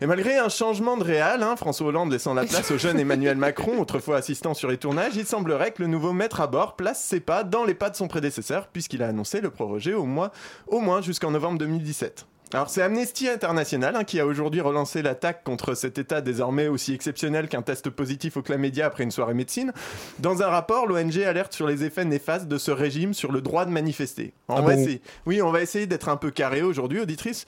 Et 0.00 0.06
malgré 0.06 0.38
un 0.38 0.48
changement 0.48 0.96
de 0.96 1.02
réal, 1.02 1.42
hein, 1.42 1.56
François 1.56 1.88
Hollande 1.88 2.12
laissant 2.12 2.34
la 2.34 2.44
place 2.44 2.70
au 2.70 2.78
jeune 2.78 3.00
Emmanuel 3.00 3.36
Macron, 3.36 3.80
autrefois 3.80 4.18
assistant 4.18 4.54
sur 4.54 4.68
les 4.68 4.76
tournages, 4.76 5.16
il 5.16 5.26
semblerait 5.26 5.72
que 5.72 5.82
le 5.82 5.88
nouveau 5.88 6.03
maître 6.12 6.40
à 6.40 6.46
bord 6.46 6.76
place 6.76 7.02
ses 7.02 7.20
pas 7.20 7.44
dans 7.44 7.64
les 7.64 7.74
pas 7.74 7.90
de 7.90 7.96
son 7.96 8.08
prédécesseur, 8.08 8.66
puisqu'il 8.68 9.02
a 9.02 9.08
annoncé 9.08 9.40
le 9.40 9.50
proroger 9.50 9.94
au, 9.94 10.04
mois, 10.04 10.30
au 10.66 10.80
moins 10.80 11.00
jusqu'en 11.00 11.30
novembre 11.30 11.58
2017. 11.58 12.26
Alors 12.52 12.70
c'est 12.70 12.82
Amnesty 12.82 13.28
International 13.28 13.96
hein, 13.96 14.04
qui 14.04 14.20
a 14.20 14.26
aujourd'hui 14.26 14.60
relancé 14.60 15.02
l'attaque 15.02 15.42
contre 15.42 15.74
cet 15.74 15.98
état 15.98 16.20
désormais 16.20 16.68
aussi 16.68 16.94
exceptionnel 16.94 17.48
qu'un 17.48 17.62
test 17.62 17.90
positif 17.90 18.36
au 18.36 18.42
chlamydia 18.42 18.86
après 18.86 19.02
une 19.02 19.10
soirée 19.10 19.34
médecine. 19.34 19.72
Dans 20.20 20.40
un 20.42 20.46
rapport, 20.46 20.86
l'ONG 20.86 21.18
alerte 21.18 21.52
sur 21.52 21.66
les 21.66 21.82
effets 21.82 22.04
néfastes 22.04 22.46
de 22.46 22.58
ce 22.58 22.70
régime 22.70 23.12
sur 23.12 23.32
le 23.32 23.40
droit 23.40 23.64
de 23.64 23.70
manifester. 23.70 24.34
On 24.48 24.56
Ah 24.56 24.60
va 24.60 24.74
bon 24.74 24.78
essayer- 24.80 25.02
Oui, 25.26 25.42
on 25.42 25.50
va 25.50 25.62
essayer 25.62 25.86
d'être 25.86 26.08
un 26.08 26.16
peu 26.16 26.30
carré 26.30 26.62
aujourd'hui, 26.62 27.00
auditrice. 27.00 27.44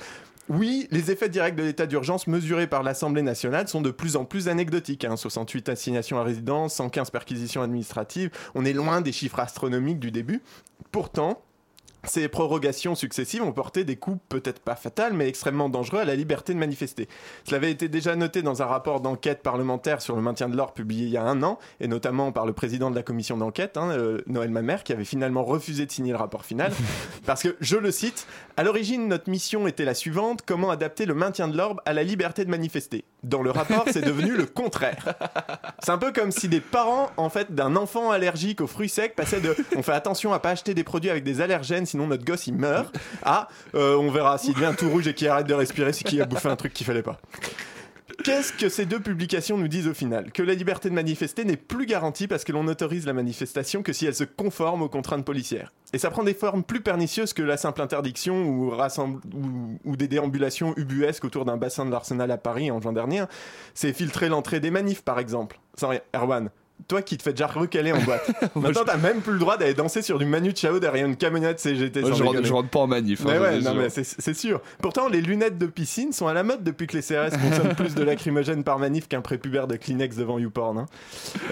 Oui, 0.49 0.87
les 0.93 1.11
effets 1.11 1.29
directs 1.29 1.57
de 1.57 1.65
l'état 1.65 1.87
d'urgence 1.87 2.29
mesurés 2.29 2.69
par 2.69 2.85
l'Assemblée 2.85 3.23
nationale 3.23 3.67
sont 3.67 3.81
de 3.81 3.91
plus 3.91 4.15
en 4.17 4.25
plus 4.25 4.49
anecdotiques. 4.49 5.05
hein. 5.05 5.17
68 5.17 5.69
assignations 5.71 6.19
à 6.19 6.23
résidence, 6.23 6.75
115 6.75 7.11
perquisitions 7.11 7.63
administratives. 7.63 8.31
On 8.55 8.65
est 8.65 8.73
loin 8.73 9.01
des 9.01 9.11
chiffres 9.11 9.41
astronomiques 9.41 9.99
du 9.99 10.13
début. 10.13 10.43
Pourtant, 10.93 11.43
ces 12.07 12.29
prorogations 12.29 12.95
successives 12.95 13.43
ont 13.43 13.53
porté 13.53 13.85
des 13.85 13.97
coups 13.97 14.19
peut-être 14.29 14.61
pas 14.61 14.77
fatals, 14.77 15.13
mais 15.13 15.29
extrêmement 15.29 15.69
dangereux 15.69 16.01
à 16.01 16.05
la 16.05 16.15
liberté 16.15 16.55
de 16.55 16.59
manifester. 16.59 17.09
Cela 17.45 17.59
avait 17.59 17.71
été 17.71 17.89
déjà 17.89 18.17
noté 18.17 18.43
dans 18.43 18.63
un 18.63 18.67
rapport 18.67 19.01
d'enquête 19.01 19.43
parlementaire 19.43 20.03
sur 20.03 20.17
le 20.17 20.23
maintien 20.23 20.49
de 20.49 20.57
l'ordre 20.57 20.75
publié 20.75 21.07
il 21.07 21.13
y 21.13 21.17
a 21.17 21.23
un 21.23 21.43
an, 21.43 21.59
et 21.81 21.89
notamment 21.89 22.33
par 22.33 22.47
le 22.47 22.53
président 22.53 22.91
de 22.91 22.97
la 22.97 23.03
commission 23.03 23.37
d'enquête, 23.37 23.77
hein, 23.77 23.91
euh, 23.91 24.21
Noël 24.27 24.51
Mamère, 24.51 24.85
qui 24.85 24.93
avait 24.93 25.05
finalement 25.05 25.45
refusé 25.45 25.87
de 25.87 25.91
signer 25.91 26.13
le 26.13 26.19
rapport 26.19 26.45
final, 26.45 26.73
parce 27.27 27.43
que, 27.43 27.57
je 27.61 27.77
le 27.77 27.91
cite, 27.91 28.27
à 28.57 28.63
l'origine, 28.63 29.09
notre 29.09 29.31
mission 29.31 29.67
était 29.67 29.85
la 29.85 29.95
suivante, 29.95 30.41
comment 30.47 30.71
adapter 30.71 31.07
le 31.07 31.15
maintien 31.15 31.49
de 31.49 31.57
l'ordre 31.57 31.83
à 31.85 31.93
la 31.93 32.03
liberté 32.03 32.45
de 32.45 32.51
manifester. 32.51 33.05
Dans 33.27 33.43
le 33.43 33.51
rapport, 33.51 33.87
c'est 33.93 34.05
devenu 34.05 34.37
le 34.37 34.47
contraire. 34.47 35.15
C'est 35.81 35.91
un 35.91 35.99
peu 35.99 36.13
comme 36.13 36.31
si 36.31 36.47
des 36.47 36.61
parents, 36.61 37.11
en 37.17 37.29
fait, 37.29 37.53
d'un 37.53 37.75
enfant 37.75 38.13
allergique 38.13 38.61
aux 38.61 38.69
fruits 38.69 38.89
secs 38.89 39.17
passaient 39.17 39.41
de 39.41 39.57
on 39.75 39.83
fait 39.83 39.93
attention 39.93 40.33
à 40.33 40.39
pas 40.39 40.51
acheter 40.51 40.75
des 40.75 40.85
produits 40.85 41.11
avec 41.11 41.25
des 41.25 41.41
allergènes, 41.41 41.87
sinon 41.87 42.07
notre 42.07 42.25
gosse 42.25 42.47
il 42.47 42.55
meurt, 42.55 42.97
à 43.25 43.49
euh, 43.75 43.97
on 43.97 44.13
verra 44.13 44.39
s'il 44.39 44.55
devient 44.55 44.75
tout 44.79 44.89
rouge 44.89 45.09
et 45.09 45.15
qu'il 45.15 45.27
arrête 45.27 45.49
de 45.49 45.55
respirer, 45.55 45.93
c'est 45.93 46.05
qu'il 46.05 46.23
a 46.23 46.25
bouffé 46.25 46.49
un 46.49 46.55
truc 46.55 46.73
qu'il 46.73 46.87
fallait 46.87 47.03
pas. 47.03 47.19
Qu'est-ce 48.23 48.53
que 48.53 48.69
ces 48.69 48.87
deux 48.87 49.01
publications 49.01 49.59
nous 49.59 49.69
disent 49.69 49.89
au 49.89 49.95
final? 49.95 50.31
Que 50.31 50.43
la 50.43 50.55
liberté 50.55 50.89
de 50.89 50.95
manifester 50.95 51.45
n'est 51.45 51.57
plus 51.57 51.87
garantie 51.87 52.29
parce 52.29 52.45
que 52.45 52.53
l'on 52.53 52.69
autorise 52.69 53.05
la 53.05 53.13
manifestation 53.13 53.83
que 53.83 53.93
si 53.93 54.07
elle 54.07 54.15
se 54.15 54.25
conforme 54.25 54.83
aux 54.83 54.89
contraintes 54.89 55.25
policières. 55.25 55.73
Et 55.93 55.99
ça 55.99 56.11
prend 56.11 56.23
des 56.23 56.35
formes 56.35 56.63
plus 56.63 56.81
pernicieuses 56.81 57.33
que 57.33 57.43
la 57.43 57.57
simple 57.57 57.83
interdiction 57.83 58.45
ou, 58.45 59.97
des 59.97 60.09
déambulations 60.09 60.73
ubuesques 60.77 61.25
autour 61.25 61.45
d'un 61.45 61.57
bassin 61.57 61.85
de 61.85 61.91
l'Arsenal 61.91 62.31
à 62.31 62.39
Paris 62.39 62.71
en 62.71 62.81
juin 62.81 62.93
dernier. 62.93 63.25
C'est 63.75 63.93
filtrer 63.93 64.29
l'entrée 64.29 64.61
des 64.61 64.71
manifs 64.71 65.03
par 65.03 65.19
exemple. 65.19 65.59
Sans 65.77 65.89
rien. 65.89 66.01
Erwan, 66.15 66.51
toi 66.89 67.03
qui 67.03 67.17
te 67.17 67.23
fais 67.23 67.33
déjà 67.33 67.47
recaler 67.49 67.91
en 67.93 68.01
boîte. 68.03 68.31
Maintenant 68.55 68.83
t'as 68.87 68.97
même 68.97 69.21
plus 69.21 69.33
le 69.33 69.39
droit 69.39 69.57
d'aller 69.57 69.75
danser 69.75 70.03
sur 70.03 70.19
du 70.19 70.25
Manu 70.25 70.53
Chao 70.55 70.79
derrière 70.79 71.07
une 71.07 71.17
camionnette 71.17 71.59
CGT. 71.59 72.01
Moi, 72.01 72.11
je, 72.11 72.15
rentre, 72.23 72.31
déconner. 72.33 72.49
je 72.49 72.53
rentre 72.53 72.69
pas 72.69 72.79
en 72.81 72.87
manif. 72.87 73.21
hein, 73.23 73.25
Mais 73.29 73.39
ouais, 73.39 73.61
non, 73.61 73.75
mais 73.75 73.89
c'est 73.91 74.35
sûr. 74.35 74.61
Pourtant, 74.81 75.09
les 75.09 75.21
lunettes 75.21 75.59
de 75.59 75.67
piscine 75.67 76.13
sont 76.13 76.27
à 76.29 76.33
la 76.35 76.43
mode 76.43 76.63
depuis 76.63 76.87
que 76.87 76.97
les 76.97 77.03
CRS 77.03 77.31
consomment 77.43 77.75
plus 77.75 77.95
de 77.95 78.03
lacrymogène 78.05 78.63
par 78.63 78.79
manif 78.79 79.09
qu'un 79.09 79.21
prépubère 79.21 79.67
de 79.67 79.77
Kleenex 79.77 80.17
devant 80.17 80.39
YouPorn. 80.39 80.79
hein. 80.79 80.87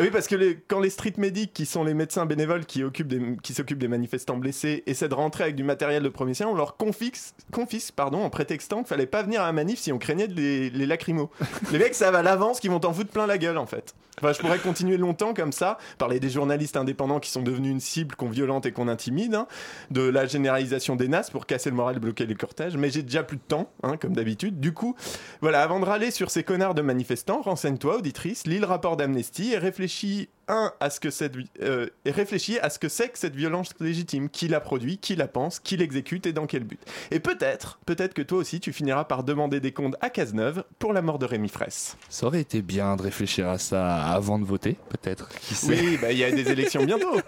Oui, 0.01 0.11
parce 0.12 0.29
que 0.29 0.37
les- 0.37 0.59
quand 0.68 0.81
les 0.81 0.91
street 0.91 1.14
medics, 1.18 1.53
qui 1.53 1.66
sont 1.66 1.83
les 1.85 1.95
médecins 1.95 2.27
bénévoles 2.27 2.64
qui 2.64 2.85
occupent 2.85 3.09
des- 3.09 3.37
qui 3.43 3.55
s'occupent 3.55 3.79
des 3.79 3.89
manifestants 3.89 4.37
blessés, 4.37 4.83
essaient 4.87 5.09
de 5.09 5.14
rentrer 5.14 5.45
avec 5.45 5.57
du 5.57 5.64
matériel 5.64 6.03
de 6.03 6.09
premier 6.09 6.35
soin, 6.35 6.47
on 6.47 6.55
leur 6.55 6.77
confisque, 6.77 7.35
confisque 7.53 7.95
pardon, 7.95 8.18
en 8.22 8.31
prétextant 8.31 8.79
qu'il 8.79 8.87
fallait 8.89 9.07
pas 9.07 9.22
venir 9.22 9.43
à 9.43 9.47
la 9.47 9.53
manif 9.53 9.79
si 9.81 9.91
on 9.93 9.99
craignait 9.99 10.27
les 10.29 10.87
lacrymos. 10.87 11.31
les 11.72 11.79
mecs 11.79 11.95
savent 11.95 12.14
à 12.14 12.22
l'avance 12.22 12.61
qu'ils 12.61 12.70
vont 12.70 12.81
t'en 12.81 12.93
foutre 12.93 13.11
plein 13.11 13.27
la 13.27 13.39
gueule, 13.39 13.59
en 13.59 13.66
fait. 13.66 13.95
Enfin, 14.20 14.33
je 14.33 14.39
pourrais 14.39 14.59
continuer 14.59 14.97
longtemps 14.97 15.14
comme 15.15 15.53
ça, 15.53 15.79
parler 15.99 16.21
des 16.21 16.31
journalistes 16.31 16.77
indépendants 16.77 17.21
qui 17.21 17.31
sont 17.31 17.43
devenus 17.43 17.71
une 17.71 17.81
cible 17.81 18.17
qu'on 18.17 18.29
violente 18.29 18.67
et 18.67 18.73
qu'on 18.73 18.89
intimide, 18.89 19.35
hein, 19.35 19.47
de 19.91 20.03
la 20.03 20.27
généralisation 20.27 20.97
des 20.97 21.09
NAS 21.09 21.31
pour 21.31 21.47
casser 21.47 21.71
le 21.71 21.77
moral 21.77 21.97
et 21.97 22.01
bloquer 22.01 22.27
les 22.27 22.35
cortèges, 22.35 22.77
mais 22.77 22.91
j'ai 22.91 23.03
déjà 23.03 23.23
plus 23.23 23.37
de 23.37 23.43
temps, 23.43 23.71
hein, 23.83 23.97
comme 23.97 24.15
d'habitude. 24.15 24.61
Du 24.61 24.73
coup, 24.73 24.97
voilà, 25.41 25.62
avant 25.62 25.81
de 25.81 25.85
râler 25.85 26.11
sur 26.11 26.31
ces 26.31 26.43
connards 26.43 26.75
de 26.75 26.83
manifestants, 26.83 27.43
renseigne-toi, 27.43 27.99
auditrice, 27.99 28.47
lis 28.47 28.59
le 28.59 28.67
rapport 28.67 28.97
d'Amnesty 28.97 29.53
et 29.53 29.59
réfléchis, 29.59 30.29
un, 30.49 30.72
à 30.80 30.90
ce 30.90 31.01
que 31.01 31.11
cette, 31.11 31.34
euh, 31.62 31.88
et 32.05 32.11
réfléchis 32.11 32.59
à 32.59 32.70
ce 32.70 32.78
que 32.78 32.88
c'est 32.88 33.09
que 33.09 33.18
cette 33.18 33.34
violence 33.34 33.70
légitime, 33.80 34.28
qui 34.28 34.49
la 34.49 34.61
produit, 34.61 34.99
qui 34.99 35.16
la 35.16 35.28
pense, 35.28 35.59
qui 35.61 35.76
l'exécute 35.76 36.26
et 36.26 36.32
dans 36.32 36.47
quel 36.47 36.64
but. 36.64 36.80
Et 37.11 37.20
peut-être, 37.20 37.78
peut-être 37.86 38.14
que 38.14 38.22
toi 38.22 38.38
aussi, 38.38 38.61
tu 38.61 38.72
finiras 38.72 39.05
par 39.05 39.24
demander 39.24 39.61
des 39.61 39.72
comptes 39.72 39.97
à 40.01 40.11
Cazeneuve 40.11 40.64
pour 40.78 40.92
la 40.92 41.03
mort 41.03 41.18
de 41.18 41.26
Rémi 41.26 41.49
Fraisse. 41.49 41.97
Ça 42.09 42.26
aurait 42.26 42.40
été 42.40 42.62
bien 42.62 42.97
de 42.97 43.03
réfléchir 43.03 43.49
à 43.49 43.59
ça 43.59 43.97
avant 43.97 44.38
de 44.38 44.45
voter, 44.45 44.76
peut-être. 44.88 45.28
Qui 45.40 45.55
sait 45.55 45.68
Oui, 45.68 45.99
bah, 46.01 46.12
il 46.12 46.18
y 46.18 46.24
a 46.24 46.30
des 46.30 46.51
élections 46.51 46.84
bientôt. 46.84 47.20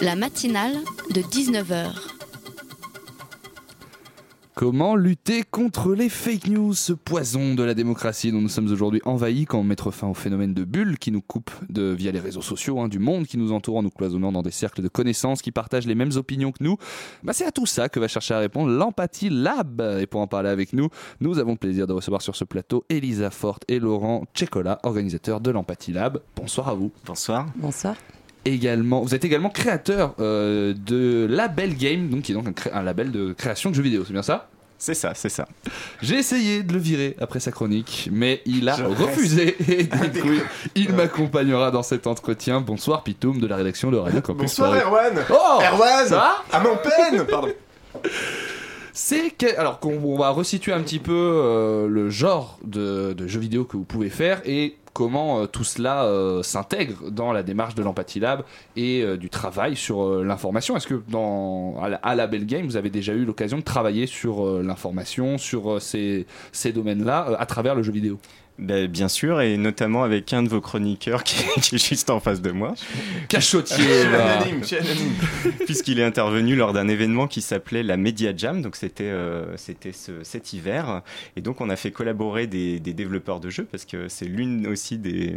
La 0.00 0.16
matinale 0.16 0.74
de 1.10 1.20
19h. 1.20 1.92
Comment 4.54 4.96
lutter 4.96 5.44
contre 5.50 5.94
les 5.94 6.10
fake 6.10 6.48
news, 6.48 6.74
ce 6.74 6.92
poison 6.92 7.54
de 7.54 7.62
la 7.62 7.72
démocratie 7.72 8.30
dont 8.32 8.42
nous 8.42 8.50
sommes 8.50 8.70
aujourd'hui 8.70 9.00
envahis 9.06 9.46
Comment 9.46 9.64
mettre 9.64 9.90
fin 9.90 10.08
au 10.08 10.14
phénomène 10.14 10.52
de 10.52 10.64
bulle 10.64 10.98
qui 10.98 11.10
nous 11.10 11.22
coupe 11.22 11.50
de, 11.70 11.84
via 11.84 12.12
les 12.12 12.20
réseaux 12.20 12.42
sociaux 12.42 12.78
hein, 12.78 12.88
du 12.88 12.98
monde 12.98 13.26
qui 13.26 13.38
nous 13.38 13.52
entoure 13.52 13.78
en 13.78 13.82
nous 13.82 13.90
cloisonnant 13.90 14.30
dans 14.30 14.42
des 14.42 14.50
cercles 14.50 14.82
de 14.82 14.88
connaissances 14.88 15.40
qui 15.40 15.52
partagent 15.52 15.86
les 15.86 15.94
mêmes 15.94 16.12
opinions 16.16 16.52
que 16.52 16.62
nous 16.62 16.76
bah, 17.22 17.32
C'est 17.32 17.46
à 17.46 17.50
tout 17.50 17.64
ça 17.64 17.88
que 17.88 17.98
va 17.98 18.08
chercher 18.08 18.34
à 18.34 18.40
répondre 18.40 18.70
l'Empathie 18.70 19.30
Lab. 19.30 19.80
Et 19.98 20.06
pour 20.06 20.20
en 20.20 20.26
parler 20.26 20.50
avec 20.50 20.74
nous, 20.74 20.90
nous 21.20 21.38
avons 21.38 21.52
le 21.52 21.58
plaisir 21.58 21.86
de 21.86 21.94
recevoir 21.94 22.20
sur 22.20 22.36
ce 22.36 22.44
plateau 22.44 22.84
Elisa 22.90 23.30
Forte 23.30 23.64
et 23.68 23.78
Laurent 23.78 24.24
Tchekola, 24.34 24.80
organisateurs 24.82 25.40
de 25.40 25.50
l'Empathie 25.50 25.92
Lab. 25.92 26.20
Bonsoir 26.36 26.68
à 26.68 26.74
vous. 26.74 26.92
Bonsoir. 27.06 27.46
Bonsoir. 27.56 27.96
Également, 28.44 29.02
vous 29.02 29.14
êtes 29.14 29.24
également 29.24 29.50
créateur 29.50 30.14
euh, 30.18 30.74
de 30.74 31.26
Label 31.30 31.76
Game, 31.76 32.08
donc 32.08 32.22
qui 32.22 32.32
est 32.32 32.34
donc 32.34 32.48
un, 32.72 32.82
label 32.82 33.12
de 33.12 33.32
création 33.32 33.70
de 33.70 33.74
jeux 33.76 33.82
vidéo, 33.82 34.02
c'est 34.04 34.12
bien 34.12 34.22
ça? 34.22 34.48
C'est 34.78 34.94
ça, 34.94 35.12
c'est 35.14 35.28
ça. 35.28 35.46
J'ai 36.00 36.16
essayé 36.16 36.64
de 36.64 36.72
le 36.72 36.80
virer 36.80 37.14
après 37.20 37.38
sa 37.38 37.52
chronique, 37.52 38.08
mais 38.10 38.42
il 38.46 38.68
a 38.68 38.74
Je 38.74 38.82
refusé. 38.82 39.56
Et 39.68 39.84
du 40.08 40.20
coup, 40.20 40.28
il 40.74 40.92
m'accompagnera 40.92 41.70
dans 41.70 41.84
cet 41.84 42.08
entretien. 42.08 42.60
Bonsoir 42.60 43.04
Pitoum 43.04 43.38
de 43.38 43.46
la 43.46 43.54
rédaction 43.54 43.92
de 43.92 43.96
Radio 43.96 44.20
Campus 44.20 44.58
Bonsoir. 44.58 44.74
Erwan 44.74 45.24
Oh 45.30 45.60
Erwan 45.62 46.08
Ça 46.08 46.16
va? 46.16 46.34
À 46.50 46.58
mon 46.58 46.76
peine 46.78 47.24
Pardon. 47.26 47.52
C'est 48.92 49.30
que, 49.30 49.56
alors 49.56 49.78
qu'on 49.78 50.02
on 50.02 50.18
va 50.18 50.30
resituer 50.30 50.72
un 50.72 50.82
petit 50.82 50.98
peu 50.98 51.12
euh, 51.12 51.86
le 51.86 52.10
genre 52.10 52.58
de, 52.64 53.12
de 53.12 53.26
jeux 53.28 53.38
vidéo 53.38 53.64
que 53.64 53.76
vous 53.76 53.84
pouvez 53.84 54.10
faire 54.10 54.42
et 54.44 54.76
comment 54.92 55.40
euh, 55.40 55.46
tout 55.46 55.64
cela 55.64 56.04
euh, 56.04 56.42
s'intègre 56.42 57.10
dans 57.10 57.32
la 57.32 57.42
démarche 57.42 57.74
de 57.74 57.82
l'Empathie 57.82 58.20
Lab 58.20 58.44
et 58.76 59.02
euh, 59.02 59.16
du 59.16 59.30
travail 59.30 59.76
sur 59.76 60.22
l'information. 60.22 60.76
Est-ce 60.76 60.86
que 60.86 61.02
dans 61.08 61.80
à 62.02 62.14
la, 62.14 62.26
Belle 62.26 62.46
Game, 62.46 62.66
vous 62.66 62.76
avez 62.76 62.90
déjà 62.90 63.12
eu 63.12 63.24
l'occasion 63.24 63.58
de 63.58 63.62
travailler 63.62 64.06
sur 64.06 64.62
l'information, 64.62 65.38
sur 65.38 65.80
ces, 65.80 66.26
ces 66.52 66.72
domaines-là 66.72 67.36
à 67.38 67.46
travers 67.46 67.74
le 67.74 67.82
jeu 67.82 67.92
vidéo? 67.92 68.18
Ben, 68.58 68.86
bien 68.86 69.08
sûr, 69.08 69.40
et 69.40 69.56
notamment 69.56 70.04
avec 70.04 70.32
un 70.32 70.42
de 70.42 70.48
vos 70.48 70.60
chroniqueurs 70.60 71.24
qui, 71.24 71.42
qui 71.60 71.74
est 71.76 71.88
juste 71.88 72.10
en 72.10 72.20
face 72.20 72.40
de 72.42 72.50
moi. 72.52 72.74
Cachotier, 73.28 74.02
anonyme, 74.04 74.60
anonyme. 74.70 75.12
Puisqu'il 75.64 75.98
est 75.98 76.04
intervenu 76.04 76.54
lors 76.54 76.72
d'un 76.72 76.86
événement 76.86 77.26
qui 77.26 77.40
s'appelait 77.40 77.82
la 77.82 77.96
Media 77.96 78.32
Jam, 78.36 78.60
donc 78.62 78.76
c'était 78.76 79.04
euh, 79.04 79.56
c'était 79.56 79.92
ce- 79.92 80.22
cet 80.22 80.52
hiver. 80.52 81.02
Et 81.36 81.40
donc 81.40 81.60
on 81.60 81.70
a 81.70 81.76
fait 81.76 81.90
collaborer 81.90 82.46
des, 82.46 82.78
des 82.78 82.92
développeurs 82.92 83.40
de 83.40 83.48
jeux, 83.50 83.64
parce 83.64 83.84
que 83.84 84.08
c'est 84.08 84.26
l'une 84.26 84.66
aussi 84.66 84.98
des, 84.98 85.34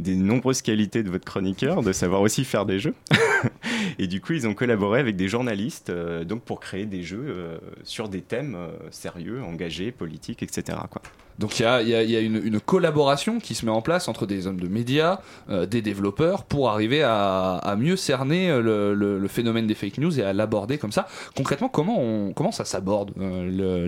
des 0.00 0.16
nombreuses 0.16 0.62
qualités 0.62 1.02
de 1.02 1.10
votre 1.10 1.24
chroniqueur, 1.24 1.82
de 1.82 1.92
savoir 1.92 2.20
aussi 2.22 2.44
faire 2.44 2.66
des 2.66 2.78
jeux. 2.78 2.94
et 3.98 4.06
du 4.06 4.20
coup, 4.20 4.32
ils 4.32 4.46
ont 4.46 4.54
collaboré 4.54 5.00
avec 5.00 5.16
des 5.16 5.28
journalistes 5.28 5.90
euh, 5.90 6.24
donc 6.24 6.42
pour 6.42 6.60
créer 6.60 6.86
des 6.86 7.02
jeux 7.02 7.24
euh, 7.28 7.58
sur 7.84 8.08
des 8.08 8.20
thèmes 8.22 8.54
euh, 8.56 8.68
sérieux, 8.90 9.42
engagés, 9.42 9.92
politiques, 9.92 10.42
etc. 10.42 10.78
Quoi. 10.90 11.02
Donc 11.38 11.58
il 11.58 11.62
y 11.62 11.66
a, 11.66 11.80
y 11.80 11.94
a- 11.94 12.02
y 12.02 12.16
a 12.16 12.20
une, 12.20 12.36
une 12.44 12.60
collaboration 12.60 13.38
qui 13.38 13.54
se 13.54 13.64
met 13.64 13.72
en 13.72 13.80
place 13.80 14.08
entre 14.08 14.26
des 14.26 14.46
hommes 14.46 14.60
de 14.60 14.68
médias, 14.68 15.20
des 15.48 15.80
développeurs, 15.80 16.44
pour 16.44 16.68
arriver 16.68 17.02
à, 17.02 17.54
à 17.54 17.76
mieux 17.76 17.96
cerner 17.96 18.48
le, 18.60 18.92
le- 18.94 19.18
le 19.18 19.28
phénomène 19.28 19.66
des 19.66 19.74
fake 19.74 19.96
news 19.98 20.20
et 20.20 20.22
à 20.22 20.34
l'aborder 20.34 20.76
comme 20.76 20.92
ça. 20.92 21.08
Concrètement, 21.34 21.70
comment, 21.70 21.98
on, 21.98 22.34
comment 22.34 22.52
ça 22.52 22.66
s'aborde 22.66 23.12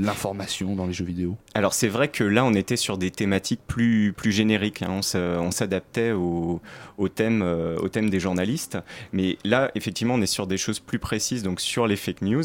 l'information 0.00 0.74
dans 0.74 0.86
les 0.86 0.92
jeux 0.92 1.04
vidéo? 1.04 1.36
Alors 1.54 1.74
c'est 1.74 1.88
vrai 1.88 2.08
que 2.08 2.24
là 2.24 2.44
on 2.44 2.54
était 2.54 2.76
sur 2.76 2.96
des 2.96 3.10
thématiques 3.10 3.60
plus, 3.66 4.12
plus 4.16 4.32
génériques, 4.32 4.82
hein. 4.82 4.88
on, 4.90 5.02
se- 5.02 5.36
au, 6.11 6.61
au, 6.98 7.09
thème, 7.09 7.42
euh, 7.44 7.76
au 7.78 7.88
thème 7.88 8.11
des 8.11 8.18
journalistes, 8.18 8.78
mais 9.12 9.38
là 9.44 9.70
effectivement 9.76 10.14
on 10.14 10.20
est 10.22 10.26
sur 10.26 10.48
des 10.48 10.57
choses 10.59 10.80
plus 10.80 10.98
précises, 10.98 11.44
donc 11.44 11.61
sur 11.61 11.86
les 11.86 11.94
fake 11.96 12.22
news, 12.22 12.42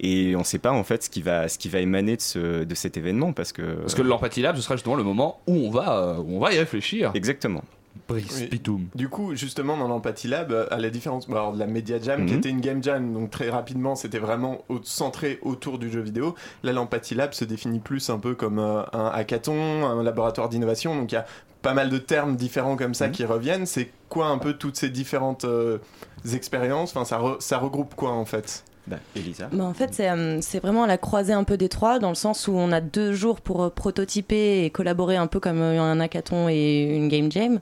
et 0.00 0.34
on 0.34 0.40
ne 0.40 0.44
sait 0.44 0.58
pas 0.58 0.72
en 0.72 0.82
fait 0.82 1.04
ce 1.04 1.10
qui 1.10 1.22
va, 1.22 1.46
ce 1.48 1.58
qui 1.58 1.68
va 1.68 1.78
émaner 1.78 2.16
de, 2.16 2.22
ce, 2.22 2.64
de 2.64 2.74
cet 2.74 2.96
événement, 2.96 3.32
parce 3.32 3.52
que... 3.52 3.62
Parce 3.76 3.94
que 3.94 4.02
l'Empathie 4.02 4.42
Lab, 4.42 4.56
ce 4.56 4.62
sera 4.62 4.74
justement 4.74 4.96
le 4.96 5.04
moment 5.04 5.40
où 5.46 5.52
on 5.54 5.70
va, 5.70 5.98
euh, 5.98 6.16
où 6.16 6.36
on 6.36 6.40
va 6.40 6.52
y 6.52 6.58
réfléchir. 6.58 7.12
Exactement. 7.14 7.62
Brice, 8.08 8.38
Oui. 8.40 8.46
Pitoum. 8.46 8.86
Du 8.94 9.08
coup, 9.10 9.34
justement, 9.34 9.76
dans 9.76 9.88
l'Empathie 9.88 10.28
Lab, 10.28 10.50
euh, 10.52 10.66
à 10.70 10.78
la 10.78 10.88
différence 10.88 11.28
alors, 11.28 11.52
de 11.52 11.58
la 11.58 11.66
Media 11.66 11.98
Jam, 12.00 12.24
qui 12.24 12.32
Mhm. 12.32 12.38
était 12.38 12.48
une 12.48 12.60
game 12.60 12.82
jam, 12.82 13.12
donc 13.12 13.30
très 13.30 13.50
rapidement, 13.50 13.96
c'était 13.96 14.20
vraiment 14.20 14.62
au- 14.70 14.80
centré 14.82 15.38
autour 15.42 15.78
du 15.78 15.90
jeu 15.90 16.00
vidéo. 16.00 16.34
Là, 16.62 16.72
l'Empathie 16.72 17.14
Lab 17.16 17.32
se 17.34 17.44
définit 17.44 17.80
plus 17.80 18.08
un 18.08 18.18
peu 18.18 18.34
comme 18.34 18.60
euh, 18.60 18.82
un 18.94 19.10
hackathon, 19.12 19.84
un 19.84 20.02
laboratoire 20.02 20.48
d'innovation. 20.48 20.94
Donc, 20.96 21.10
il 21.12 21.16
y 21.16 21.18
a 21.18 21.26
pas 21.62 21.74
mal 21.74 21.90
de 21.90 21.98
termes 21.98 22.36
différents 22.36 22.76
comme 22.76 22.94
ça 22.94 23.08
qui 23.08 23.24
reviennent. 23.24 23.66
C'est 23.66 23.90
quoi 24.08 24.26
un 24.28 24.38
peu 24.38 24.54
toutes 24.54 24.76
ces 24.76 24.88
différentes 24.90 25.44
euh, 25.44 25.78
expériences? 26.32 26.90
Enfin, 26.90 27.04
ça, 27.04 27.18
re- 27.18 27.40
ça 27.40 27.58
regroupe 27.58 27.94
quoi 27.94 28.12
en 28.12 28.24
fait? 28.24 28.64
Bah, 28.88 29.64
en 29.64 29.74
fait, 29.74 29.92
c'est 29.92 30.08
euh, 30.08 30.40
c'est 30.40 30.60
vraiment 30.60 30.86
la 30.86 30.98
croisée 30.98 31.32
un 31.32 31.44
peu 31.44 31.56
des 31.56 31.68
trois, 31.68 31.98
dans 31.98 32.08
le 32.08 32.14
sens 32.14 32.48
où 32.48 32.52
on 32.52 32.72
a 32.72 32.80
deux 32.80 33.12
jours 33.12 33.40
pour 33.40 33.62
euh, 33.62 33.70
prototyper 33.70 34.64
et 34.64 34.70
collaborer 34.70 35.16
un 35.16 35.26
peu 35.26 35.40
comme 35.40 35.60
euh, 35.60 35.80
un 35.80 36.00
hackathon 36.00 36.48
et 36.48 36.82
une 36.96 37.08
game 37.08 37.30
jam. 37.30 37.60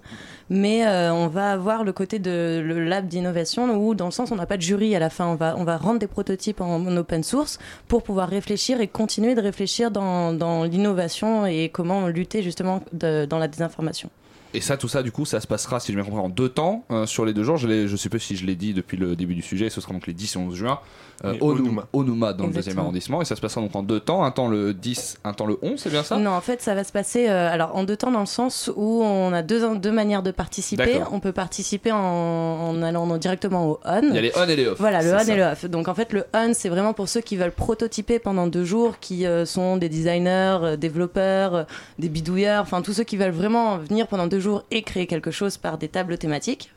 Mais 0.49 0.87
on 1.11 1.27
va 1.27 1.51
avoir 1.51 1.83
le 1.83 1.93
côté 1.93 2.20
de 2.20 2.62
le 2.64 2.85
lab 2.85 3.09
d'innovation 3.09 3.68
où, 3.77 3.97
dans 3.97 4.05
le 4.05 4.12
sens, 4.12 4.31
on 4.31 4.37
n'a 4.37 4.47
pas 4.47 4.57
de 4.57 4.62
jury 4.62 4.95
à 4.95 5.01
la 5.01 5.11
fin. 5.11 5.27
On 5.27 5.35
va, 5.35 5.57
on 5.59 5.64
va 5.64 5.77
rendre 5.77 5.99
des 5.99 6.07
prototypes 6.07 6.61
en, 6.61 6.77
en 6.77 6.97
open 6.97 7.24
source 7.24 7.59
pour 7.89 8.05
pouvoir 8.05 8.29
réfléchir 8.29 8.81
et 8.81 8.87
continuer 8.87 9.35
de 9.35 9.41
réfléchir 9.41 9.91
dans, 9.91 10.62
l'innovation 10.64 11.47
et 11.47 11.68
comment 11.68 12.07
lutter 12.07 12.45
justement 12.45 12.81
dans 12.93 13.39
la 13.39 13.49
désinformation. 13.49 14.09
Et 14.55 14.61
ça, 14.61 14.76
tout 14.76 14.88
ça, 14.88 15.03
du 15.03 15.12
coup, 15.12 15.24
ça 15.24 15.40
se 15.40 15.47
passera, 15.47 15.80
si 15.80 15.92
je 15.92 15.99
me 15.99 16.05
comprends, 16.05 16.24
en 16.24 16.28
deux 16.28 16.49
temps 16.49 16.84
euh, 16.90 17.07
sur 17.07 17.24
les 17.24 17.34
deux 17.34 17.42
jours. 17.42 17.57
Je 17.57 17.68
ne 17.68 17.97
sais 17.97 18.09
pas 18.09 18.18
si 18.18 18.36
je 18.36 18.47
l'ai 18.47 18.57
dit 18.57 18.74
depuis 18.74 18.97
le 18.97 19.16
début 19.16 19.34
du 19.34 19.42
sujet. 19.42 19.70
Ce 19.70 19.80
sera 19.80 19.92
donc 19.92 20.07
les 20.07 20.14
10 20.14 20.36
et 20.36 20.38
11 20.38 20.55
juin. 20.55 20.80
Euh, 21.24 21.34
au 21.40 21.55
Nouma. 21.55 21.86
au 21.94 22.05
Nouma, 22.05 22.34
dans 22.34 22.47
le 22.47 22.53
deuxième 22.53 22.78
arrondissement. 22.78 23.22
Et 23.22 23.24
ça 23.24 23.36
se 23.36 23.40
passera 23.40 23.62
donc 23.62 23.74
en 23.74 23.82
deux 23.82 24.01
temps. 24.01 24.24
Un 24.24 24.30
temps 24.30 24.49
le 24.49 24.74
10, 24.74 25.18
un 25.24 25.32
temps 25.32 25.47
le 25.47 25.59
11, 25.62 25.80
c'est 25.80 25.88
bien 25.90 26.03
ça? 26.03 26.18
Non, 26.18 26.32
en 26.32 26.40
fait, 26.42 26.61
ça 26.61 26.74
va 26.74 26.84
se 26.84 26.92
passer 26.92 27.28
euh, 27.28 27.51
alors 27.51 27.74
en 27.74 27.84
deux 27.84 27.97
temps 27.97 28.11
dans 28.11 28.20
le 28.20 28.26
sens 28.26 28.70
où 28.76 29.03
on 29.03 29.32
a 29.32 29.42
deux, 29.42 29.76
deux 29.76 29.92
manières 29.92 30.22
de 30.22 30.30
participer. 30.30 31.01
On 31.11 31.20
peut 31.20 31.32
participer 31.32 31.92
en, 31.92 31.99
en 31.99 32.82
allant 32.82 33.16
directement 33.16 33.66
au 33.66 33.80
on. 33.84 34.03
Il 34.03 34.14
y 34.14 34.18
a 34.18 34.20
les 34.20 34.32
on 34.36 34.49
et 34.49 34.57
les 34.57 34.66
off. 34.66 34.78
Voilà, 34.78 35.03
le 35.03 35.14
on 35.14 35.18
ça. 35.18 35.32
et 35.32 35.36
le 35.36 35.42
off. 35.44 35.64
Donc 35.64 35.88
en 35.88 35.94
fait, 35.94 36.12
le 36.12 36.24
on, 36.34 36.53
c'est 36.53 36.68
vraiment 36.68 36.92
pour 36.92 37.09
ceux 37.09 37.22
qui 37.22 37.36
veulent 37.36 37.51
prototyper 37.51 38.18
pendant 38.18 38.47
deux 38.47 38.64
jours, 38.64 38.99
qui 39.01 39.26
euh, 39.26 39.47
sont 39.47 39.78
des 39.78 39.88
designers, 39.88 40.59
euh, 40.62 40.76
développeurs, 40.76 41.55
euh, 41.55 41.64
des 41.99 42.09
bidouilleurs, 42.09 42.62
enfin 42.62 42.82
tous 42.82 42.92
ceux 42.92 43.05
qui 43.05 43.16
veulent 43.16 43.30
vraiment 43.30 43.78
venir 43.78 44.07
pendant 44.07 44.26
deux 44.26 44.36
jours 44.41 44.64
et 44.70 44.82
créer 44.82 45.07
quelque 45.07 45.30
chose 45.30 45.57
par 45.57 45.78
des 45.78 45.89
tables 45.89 46.18
thématiques. 46.18 46.70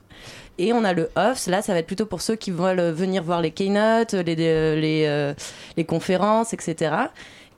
Et 0.58 0.74
on 0.74 0.84
a 0.84 0.94
le 0.94 1.10
off, 1.16 1.48
là 1.48 1.62
ça 1.62 1.74
va 1.74 1.80
être 1.80 1.88
plutôt 1.88 2.06
pour 2.06 2.22
ceux 2.22 2.36
qui 2.36 2.52
veulent 2.52 2.80
euh, 2.80 2.92
venir 2.92 3.24
voir 3.24 3.42
les 3.42 3.52
keynotes, 3.52 4.14
les, 4.14 4.36
les, 4.36 5.06
euh, 5.08 5.34
les 5.78 5.86
conférences, 5.86 6.54
etc. 6.54 6.96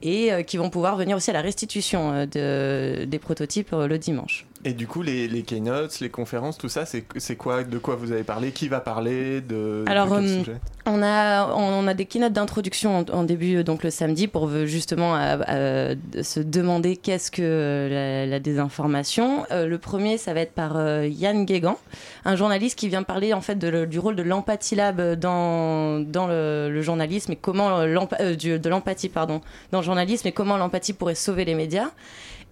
Et 0.02 0.32
euh, 0.32 0.42
qui 0.42 0.56
vont 0.56 0.70
pouvoir 0.70 0.96
venir 0.96 1.16
aussi 1.16 1.30
à 1.30 1.34
la 1.34 1.40
restitution 1.40 2.12
euh, 2.12 2.26
de, 2.26 3.04
des 3.04 3.18
prototypes 3.18 3.72
euh, 3.72 3.88
le 3.88 3.98
dimanche. 3.98 4.46
Et 4.64 4.74
du 4.74 4.86
coup, 4.86 5.02
les, 5.02 5.26
les 5.26 5.42
keynotes, 5.42 5.98
les 5.98 6.08
conférences, 6.08 6.56
tout 6.56 6.68
ça, 6.68 6.84
c'est 6.86 7.36
quoi 7.36 7.64
De 7.64 7.78
quoi 7.78 7.96
vous 7.96 8.12
avez 8.12 8.22
parlé 8.22 8.52
Qui 8.52 8.68
va 8.68 8.78
parler 8.78 9.40
De, 9.40 9.84
Alors, 9.88 10.06
de 10.06 10.14
quel 10.14 10.24
euh, 10.24 10.38
sujet? 10.38 10.56
On 10.86 11.02
a, 11.02 11.48
on 11.54 11.86
a 11.88 11.94
des 11.94 12.06
keynotes 12.06 12.32
d'introduction 12.32 12.98
en, 12.98 13.04
en 13.12 13.24
début, 13.24 13.56
euh, 13.56 13.62
donc 13.64 13.82
le 13.82 13.90
samedi, 13.90 14.28
pour 14.28 14.48
justement 14.66 15.16
euh, 15.16 15.36
euh, 15.48 15.94
se 16.22 16.38
demander 16.38 16.96
qu'est-ce 16.96 17.32
que 17.32 17.88
la, 17.90 18.26
la 18.26 18.38
désinformation. 18.38 19.44
Euh, 19.50 19.66
le 19.66 19.78
premier, 19.78 20.16
ça 20.16 20.32
va 20.32 20.40
être 20.42 20.52
par 20.52 20.76
euh, 20.76 21.08
Yann 21.08 21.44
Guégan, 21.44 21.76
un 22.24 22.36
journaliste 22.36 22.78
qui 22.78 22.88
vient 22.88 23.02
parler 23.02 23.32
en 23.32 23.40
fait 23.40 23.56
de 23.56 23.84
du 23.84 23.98
rôle 23.98 24.14
de 24.14 24.22
l'empathie 24.22 24.76
lab 24.76 25.00
dans, 25.18 25.98
dans 26.00 26.28
le, 26.28 26.68
le 26.70 26.82
journalisme 26.82 27.32
et 27.32 27.36
comment 27.36 27.84
l'empa- 27.84 28.36
du- 28.36 28.60
de 28.60 28.68
l'empathie 28.68 29.08
pardon 29.08 29.40
dans 29.72 29.78
le 29.80 29.84
journalisme 29.84 30.28
et 30.28 30.32
comment 30.32 30.56
l'empathie 30.56 30.92
pourrait 30.92 31.16
sauver 31.16 31.44
les 31.44 31.54
médias. 31.56 31.90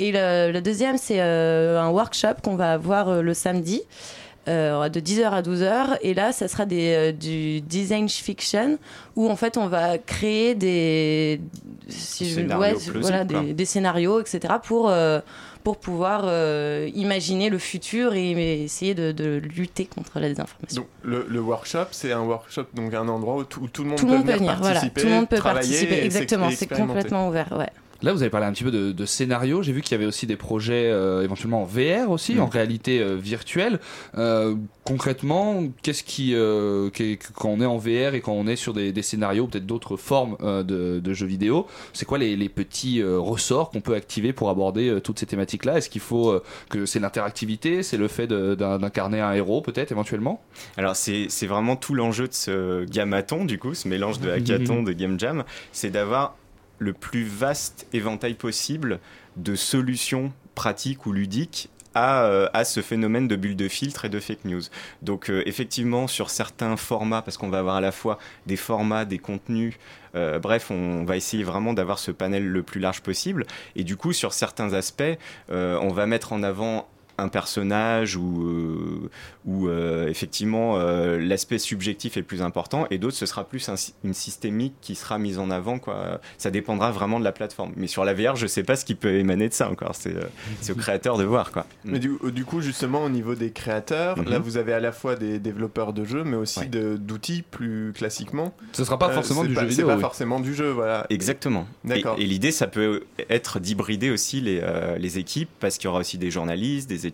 Et 0.01 0.13
le, 0.13 0.51
le 0.51 0.61
deuxième, 0.61 0.97
c'est 0.99 1.21
euh, 1.21 1.81
un 1.81 1.91
workshop 1.91 2.41
qu'on 2.43 2.57
va 2.57 2.73
avoir 2.73 3.09
euh, 3.09 3.23
le 3.23 3.35
samedi 3.35 3.83
euh, 4.49 4.89
de 4.89 4.99
10h 4.99 5.25
à 5.31 5.43
12h. 5.43 5.99
Et 6.01 6.15
là, 6.15 6.33
ça 6.33 6.49
sera 6.49 6.65
des, 6.65 6.95
euh, 6.95 7.13
du 7.13 7.61
design 7.61 8.09
fiction 8.09 8.79
où 9.15 9.29
en 9.31 9.37
fait 9.37 9.59
on 9.59 9.67
va 9.69 9.99
créer 9.99 10.55
des, 10.55 11.41
si 11.89 12.29
je- 12.31 12.35
Scénarios 12.37 12.61
ouais, 12.63 12.71
plausibles, 12.71 13.01
voilà, 13.01 13.25
quoi. 13.27 13.41
des, 13.43 13.53
des 13.53 13.65
scénarios, 13.67 14.21
etc. 14.21 14.55
pour, 14.63 14.89
euh, 14.89 15.21
pour 15.65 15.77
pouvoir 15.77 16.25
imaginer 16.95 17.51
le 17.51 17.59
futur 17.59 18.15
et, 18.15 18.31
et 18.31 18.63
essayer 18.65 18.95
de, 18.95 19.13
de 19.13 19.43
lutter 19.55 19.85
contre 19.85 20.19
la 20.19 20.29
désinformation. 20.29 20.81
Donc, 20.83 20.89
le, 21.03 21.27
le 21.29 21.41
workshop, 21.41 21.89
c'est 21.91 22.13
un 22.13 22.23
workshop, 22.23 22.65
donc 22.73 22.95
un 22.95 23.07
endroit 23.09 23.37
où 23.37 23.45
tout, 23.45 23.61
où 23.61 23.69
tout 23.69 23.83
le 23.83 23.91
monde 23.91 23.99
tout 23.99 24.07
peut 24.07 24.13
monde 24.17 24.25
peut 24.25 24.33
venir 24.33 24.57
voilà. 24.59 24.75
participer, 24.81 25.01
Tout 25.03 25.07
le 25.09 25.13
monde 25.15 25.29
peut 25.29 25.37
participer, 25.39 26.03
exactement. 26.05 26.49
C'est 26.51 26.67
complètement 26.67 27.29
ouvert, 27.29 27.55
ouais. 27.59 27.69
Là, 28.03 28.13
vous 28.13 28.23
avez 28.23 28.31
parlé 28.31 28.47
un 28.47 28.53
petit 28.53 28.65
peu 28.65 28.71
de, 28.71 28.93
de 28.93 29.07
scénario. 29.07 29.63
J'ai 29.63 29.73
vu 29.73 29.83
qu'il 29.83 29.93
y 29.93 29.95
avait 29.95 30.07
aussi 30.07 30.27
des 30.27 30.37
projets 30.37 30.91
euh, 30.91 31.23
éventuellement 31.23 31.63
en 31.63 31.67
VR 31.67 32.11
aussi, 32.11 32.35
Mm. 32.35 32.41
en 32.41 32.47
réalité 32.47 33.01
euh, 33.01 33.17
virtuelle. 33.17 33.79
Euh, 34.17 34.55
concrètement, 34.85 35.63
qu'est-ce 35.83 36.03
qui, 36.03 36.35
euh, 36.35 36.91
qu'est- 36.91 37.19
quand 37.35 37.49
on 37.51 37.61
est 37.61 37.67
en 37.67 37.77
VR 37.79 38.15
et 38.15 38.21
quand 38.21 38.33
on 38.33 38.47
est 38.47 38.57
sur 38.57 38.73
des, 38.73 38.93
des 38.93 39.03
scénarios, 39.03 39.47
peut-être 39.47 39.67
d'autres 39.67 39.97
formes 39.97 40.37
euh, 40.43 40.63
de, 40.63 41.01
de 41.01 41.13
jeux 41.13 41.27
vidéo, 41.27 41.67
c'est 41.93 42.05
quoi 42.07 42.19
les, 42.19 42.37
les 42.37 42.49
petits 42.49 43.03
ressorts 43.03 43.71
qu'on 43.71 43.81
peut 43.81 43.95
activer 43.95 44.33
pour 44.33 44.51
aborder 44.51 44.99
toutes 45.05 45.19
ces 45.19 45.27
thématiques-là? 45.27 45.79
Est-ce 45.79 45.91
qu'il 45.91 46.01
faut 46.01 46.31
euh, 46.31 46.43
que 46.69 46.87
c'est 46.87 46.99
l'interactivité, 47.01 47.83
c'est 47.83 47.97
le 47.97 48.09
fait 48.09 48.27
d'incarner 48.27 49.21
un 49.21 49.33
héros 49.33 49.61
peut-être 49.61 49.93
éventuellement? 49.93 50.43
Alors 50.77 50.97
c'est 50.97 51.27
c'est 51.29 51.47
vraiment 51.47 51.77
tout 51.77 51.95
l'enjeu 51.95 52.27
de 52.29 52.33
ce 52.35 52.85
gamaton, 52.85 53.45
du 53.45 53.59
coup, 53.59 53.75
ce 53.75 53.87
mélange 53.89 54.21
de 54.21 54.31
hackathon, 54.31 54.83
de 54.85 54.93
game 54.93 55.19
jam, 55.19 55.45
c'est 55.73 55.91
d'avoir 55.91 56.37
le 56.81 56.93
plus 56.93 57.23
vaste 57.23 57.87
éventail 57.93 58.35
possible 58.35 58.99
de 59.37 59.55
solutions 59.55 60.33
pratiques 60.57 61.07
ou 61.07 61.13
ludiques 61.13 61.71
à, 61.95 62.25
euh, 62.25 62.49
à, 62.53 62.65
ce 62.65 62.83
phénomène 62.83 63.29
de 63.29 63.37
bulle 63.37 63.57
de 63.57 63.69
filtre 63.69 64.05
et 64.05 64.09
de 64.09 64.21
fake 64.21 64.45
news. 64.45 64.63
Donc 65.03 65.29
euh, 65.29 65.43
effectivement, 65.47 66.07
sur 66.07 66.31
certains 66.31 66.77
formats, 66.77 67.23
parce 67.23 67.37
qu'on 67.37 67.49
va 67.49 67.59
avoir 67.59 67.77
à 67.77 67.81
la 67.81 67.93
fois 67.93 68.19
des 68.47 68.57
formats, 68.57 69.05
des 69.05 69.19
contenus, 69.19 69.75
euh, 70.15 70.39
bref, 70.39 70.71
on 70.71 71.05
va 71.05 71.17
essayer 71.17 71.45
vraiment 71.45 71.73
d'avoir 71.73 71.99
ce 71.99 72.11
panel 72.11 72.47
le 72.47 72.63
plus 72.63 72.81
large 72.81 73.03
possible. 73.03 73.45
Et 73.77 73.85
du 73.85 73.97
coup, 73.97 74.13
sur 74.13 74.33
certains 74.33 74.73
aspects, 74.73 75.03
on 75.49 75.89
va 75.89 76.07
mettre 76.07 76.33
en 76.33 76.43
avant 76.43 76.89
un 77.21 77.29
personnage 77.29 78.17
ou, 78.17 78.43
euh, 78.43 79.11
ou 79.45 79.69
euh, 79.69 80.09
effectivement 80.09 80.77
euh, 80.77 81.19
l'aspect 81.19 81.59
subjectif 81.59 82.17
est 82.17 82.21
le 82.21 82.27
plus 82.27 82.43
important 82.43 82.87
et 82.91 82.99
d'autres 82.99 83.17
ce 83.17 83.27
sera 83.27 83.45
plus 83.45 83.69
un, 83.69 83.75
une 84.05 84.15
systémique 84.15 84.75
qui 84.81 84.95
sera 84.95 85.19
mise 85.19 85.39
en 85.39 85.51
avant 85.51 85.79
quoi. 85.79 86.21
Ça 86.39 86.51
dépendra 86.51 86.91
vraiment 86.91 87.19
de 87.19 87.25
la 87.25 87.33
plateforme. 87.33 87.73
Mais 87.77 87.87
sur 87.87 88.05
la 88.05 88.15
VR 88.15 88.37
je 88.37 88.47
sais 88.47 88.63
pas 88.63 88.77
ce 88.77 88.85
qui 88.85 88.95
peut 88.95 89.15
émaner 89.15 89.49
de 89.49 89.55
ça 89.55 89.71
encore. 89.71 89.95
C'est 89.95 90.15
c'est 90.61 90.73
au 90.73 90.77
créateur 90.77 91.19
de 91.19 91.25
voir 91.25 91.53
quoi. 91.53 91.67
Mais 91.85 91.99
du, 91.99 92.13
du, 92.33 92.45
coup 92.45 92.61
justement 92.61 93.05
au 93.05 93.09
niveau 93.09 93.35
des 93.35 93.51
créateurs 93.53 94.19
mm 94.19 94.23
-hmm. 94.23 94.31
là 94.31 94.39
vous 94.39 94.57
avez 94.57 94.73
à 94.73 94.81
la 94.81 94.93
fois 94.93 95.17
des 95.17 95.39
développeurs 95.39 95.93
de 95.93 96.05
jeux 96.05 96.25
mais 96.25 96.37
aussi 96.37 96.61
ouais. 96.61 96.99
d'outils 96.99 97.43
plus 97.43 97.93
classiquement. 97.95 98.55
Ce 98.73 98.85
sera 98.85 98.99
pas 98.99 99.11
forcément 99.11 99.45
du 99.45 99.55
pas, 99.55 99.63
jeu 99.63 99.69
vidéo 99.69 99.87
pas 99.87 99.97
oui. 99.97 100.01
forcément 100.01 100.41
du 100.41 100.55
jeu 100.55 100.71
voilà. 100.71 101.07
Exactement. 101.11 101.67
D'accord. 101.85 102.17
et, 102.19 102.23
et 102.23 102.27
l'idée 102.27 102.53
ça 102.53 102.67
peut 102.67 103.05
être 103.29 103.61
d'hybrider 103.61 104.11
aussi 104.11 104.41
les, 104.41 104.61
euh, 104.63 104.97
les 104.99 105.19
équipes 105.19 105.51
parce 105.61 105.77
qu'il 105.77 105.87
y 105.87 105.89
aura 105.89 106.01
aussi 106.01 106.19
des 106.19 106.31
journalistes 106.31 106.89
des 106.89 107.07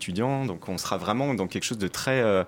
Donc 0.47 0.69
on 0.69 0.79
sera 0.79 0.97
vraiment 0.97 1.35
dans 1.35 1.47
quelque 1.47 1.65
chose 1.65 1.79
de 1.79 1.89
très, 1.89 2.23
euh, 2.23 2.45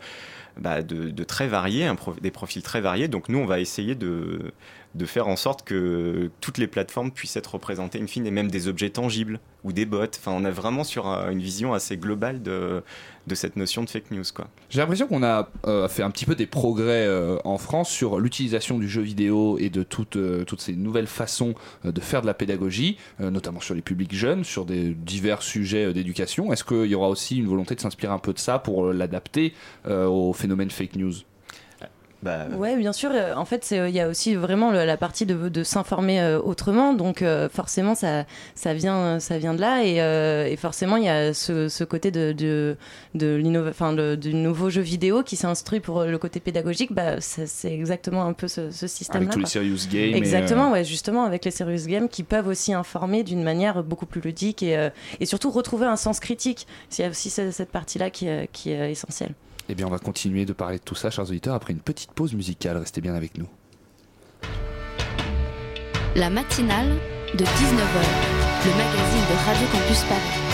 bah, 0.59 0.83
de, 0.83 1.25
très 1.25 1.49
varié, 1.49 1.91
des 2.21 2.31
profils 2.31 2.63
très 2.63 2.81
variés. 2.81 3.09
Donc 3.09 3.29
nous, 3.29 3.39
on 3.39 3.47
va 3.47 3.61
essayer 3.61 3.95
de, 3.95 4.53
de 4.99 5.07
faire 5.07 5.29
en 5.29 5.37
sorte 5.37 5.65
que 5.65 6.31
toutes 6.41 6.59
les 6.59 6.67
plateformes 6.67 7.11
puissent 7.11 7.37
être 7.37 7.55
représentées, 7.55 8.01
in 8.01 8.07
fine, 8.07 8.27
et 8.27 8.31
même 8.31 8.51
des 8.51 8.69
objets 8.69 8.91
tangibles 8.91 9.41
ou 9.65 9.73
des 9.73 9.87
bots. 9.87 10.03
Enfin, 10.03 10.33
on 10.33 10.45
est 10.45 10.51
vraiment 10.51 10.85
sur 10.85 11.07
une 11.07 11.41
vision 11.41 11.73
assez 11.73 11.97
globale 11.97 12.43
de, 12.43 12.83
de 13.27 13.35
cette 13.35 13.57
notion 13.57 13.85
de 13.85 13.91
fake 13.91 14.11
news. 14.11 14.25
J'ai 14.71 14.81
l'impression 14.81 15.07
qu'on 15.07 15.23
a 15.23 15.51
euh, 15.67 15.89
fait 15.89 16.03
un 16.03 16.11
petit 16.11 16.27
peu 16.27 16.35
des 16.35 16.47
progrès 16.47 17.07
euh, 17.07 17.39
en 17.45 17.59
France 17.59 17.89
sur 17.91 18.19
l'utilisation 18.19 18.79
du 18.79 18.89
jeu 18.89 19.03
vidéo 19.03 19.57
et 19.59 19.71
de 19.71 19.83
toutes, 19.83 20.17
euh, 20.17 20.45
toutes 20.45 20.61
ces 20.61 20.75
nouvelles 20.75 21.07
façons 21.07 21.55
de 21.85 22.01
faire 22.01 22.23
de 22.23 22.27
la 22.27 22.35
pédagogie, 22.35 22.99
notamment 23.21 23.61
sur 23.61 23.75
les 23.75 23.83
publics 23.83 24.15
jeunes, 24.15 24.45
sur 24.45 24.65
des 24.65 24.91
divers 24.95 25.43
sujets 25.43 25.93
d'éducation. 25.93 26.53
Est-ce 26.53 26.65
qu'il 26.65 26.87
y 26.87 26.95
aura 26.95 27.09
aussi 27.09 27.39
une 27.39 27.47
volonté 27.47 27.75
de 27.75 27.81
s'inspirer 27.81 28.13
un 28.13 28.19
peu 28.19 28.33
de 28.33 28.39
ça 28.39 28.59
pour 28.59 28.93
l'adapter 28.93 29.55
au 29.87 30.33
phénomène 30.33 30.71
fake 30.71 30.97
news? 30.97 31.15
Bah... 32.23 32.47
Ouais, 32.57 32.77
bien 32.77 32.93
sûr. 32.93 33.11
En 33.37 33.45
fait, 33.45 33.71
il 33.71 33.95
y 33.95 34.01
a 34.01 34.09
aussi 34.09 34.35
vraiment 34.35 34.71
la 34.71 34.97
partie 34.97 35.27
de, 35.27 35.49
de 35.49 35.63
s'informer 35.63 36.21
euh, 36.21 36.41
autrement. 36.41 36.93
Donc, 36.95 37.23
euh, 37.23 37.49
forcément, 37.49 37.95
ça, 37.95 38.25
ça, 38.55 38.75
vient, 38.75 39.21
ça 39.21 39.39
vient 39.39 39.55
de 39.55 39.61
là. 39.61 39.85
Et, 39.85 40.01
euh, 40.01 40.47
et 40.47 40.57
forcément, 40.57 40.97
il 40.97 41.05
y 41.05 41.09
a 41.09 41.33
ce, 41.35 41.69
ce, 41.69 41.85
côté 41.85 42.11
de, 42.11 42.33
de, 42.33 42.77
de 43.15 44.17
du 44.17 44.35
nouveau 44.35 44.71
jeu 44.71 44.83
vidéo 44.83 45.23
qui 45.23 45.37
s'instruit 45.37 45.81
pour 45.81 46.05
le 46.05 46.19
côté 46.19 46.41
pédagogique. 46.41 46.93
Bah, 46.93 47.21
c'est 47.21 47.73
exactement 47.73 48.25
un 48.25 48.33
peu 48.33 48.49
ce, 48.49 48.71
ce 48.71 48.87
système-là. 48.87 49.31
Avec 49.31 49.35
tous 49.35 49.41
les 49.41 49.47
serious 49.47 49.89
games. 49.91 50.15
Exactement, 50.15 50.73
ouais, 50.73 50.85
justement, 50.85 51.25
avec 51.25 51.45
les 51.45 51.51
serious 51.51 51.87
games 51.87 52.09
qui 52.09 52.23
peuvent 52.23 52.49
aussi 52.49 52.73
informer 52.73 53.23
d'une 53.23 53.43
manière 53.43 53.83
beaucoup 53.83 54.07
plus 54.07 54.21
ludique 54.21 54.63
et, 54.63 54.91
et 55.21 55.27
surtout 55.27 55.51
retrouver 55.51 55.87
un 55.87 55.97
sens 55.97 56.21
critique. 56.21 56.67
Il 56.99 57.03
y 57.03 57.05
a 57.05 57.11
aussi 57.11 57.31
cette 57.31 57.71
partie-là 57.71 58.11
qui, 58.11 58.29
qui 58.53 58.73
est 58.73 58.91
essentielle. 58.91 59.35
Eh 59.69 59.75
bien, 59.75 59.87
on 59.87 59.91
va 59.91 59.99
continuer 59.99 60.47
de 60.47 60.53
parler 60.53 60.79
de 60.79 60.83
tout 60.83 60.95
ça, 60.95 61.11
chers 61.11 61.29
auditeurs, 61.29 61.55
après 61.55 61.73
une 61.73 61.81
petite 61.81 62.13
pause 62.13 62.35
musicale. 62.35 62.79
Restez 62.79 63.01
bien 63.01 63.15
avec 63.15 63.37
nous. 63.37 63.49
La 66.15 66.31
matinale 66.31 66.89
de 67.35 67.45
19h, 67.45 68.05
le 68.65 68.71
magazine 68.71 69.25
de 69.29 69.47
Radio 69.47 69.67
Campus 69.71 70.03
Paris. 70.05 70.48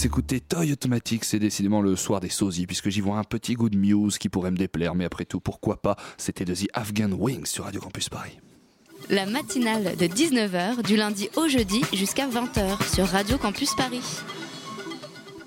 S'écouter 0.00 0.40
Toy 0.40 0.72
Automatic, 0.72 1.24
c'est 1.24 1.38
décidément 1.38 1.82
le 1.82 1.94
soir 1.94 2.20
des 2.20 2.30
sosies, 2.30 2.66
puisque 2.66 2.88
j'y 2.88 3.02
vois 3.02 3.18
un 3.18 3.22
petit 3.22 3.52
goût 3.52 3.68
de 3.68 3.76
Muse 3.76 4.16
qui 4.16 4.30
pourrait 4.30 4.50
me 4.50 4.56
déplaire, 4.56 4.94
mais 4.94 5.04
après 5.04 5.26
tout, 5.26 5.40
pourquoi 5.40 5.82
pas 5.82 5.94
C'était 6.16 6.46
de 6.46 6.54
The 6.54 6.68
Afghan 6.72 7.12
Wings 7.12 7.44
sur 7.44 7.64
Radio 7.64 7.82
Campus 7.82 8.08
Paris. 8.08 8.38
La 9.10 9.26
matinale 9.26 9.96
de 9.98 10.06
19h 10.06 10.86
du 10.86 10.96
lundi 10.96 11.28
au 11.36 11.48
jeudi 11.48 11.82
jusqu'à 11.92 12.26
20h 12.26 12.94
sur 12.94 13.06
Radio 13.08 13.36
Campus 13.36 13.74
Paris. 13.74 14.00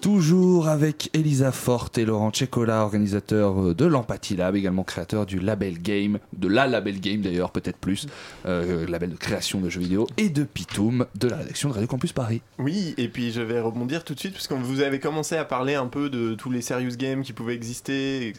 Toujours 0.04 0.68
avec 0.68 1.10
Elisa 1.14 1.54
Forte 1.54 1.98
et 1.98 2.04
Laurent 2.04 2.30
Cecola, 2.34 2.82
organisateurs 2.84 3.74
de 3.74 3.86
l'Empathie 3.86 4.36
Lab, 4.36 4.54
également 4.54 4.84
créateurs 4.84 5.26
du 5.26 5.40
Label 5.40 5.82
Game, 5.82 6.20
de 6.34 6.50
la 6.50 6.68
Label 6.68 7.00
Game 7.00 7.22
d'ailleurs, 7.22 7.52
peut-être 7.52 7.78
plus, 7.78 8.08
euh, 8.46 8.86
label 8.86 9.12
de 9.12 9.16
création 9.16 9.62
de 9.62 9.70
jeux 9.70 9.80
vidéo, 9.80 10.06
et 10.18 10.28
de 10.28 10.44
Pitoum, 10.44 11.06
de 11.16 11.30
la 11.30 11.38
rédaction 11.38 11.70
de 11.70 11.76
Radio 11.76 11.88
Campus 11.88 12.12
Paris. 12.12 12.42
Oui, 12.60 12.94
et 12.98 13.08
puis 13.08 13.32
je 13.32 13.40
vais 13.40 13.62
rebondir 13.62 14.04
tout 14.04 14.14
de 14.14 14.20
suite, 14.20 14.34
puisque 14.34 14.52
vous 14.52 14.82
avez 14.82 15.00
commencé 15.00 15.38
à 15.38 15.46
parler 15.46 15.76
un 15.76 15.88
peu 15.88 16.10
de 16.10 16.34
tous 16.34 16.52
les 16.52 16.62
serious 16.62 16.98
games 16.98 17.22
qui 17.22 17.32
pouvaient 17.32 17.56
exister. 17.56 18.34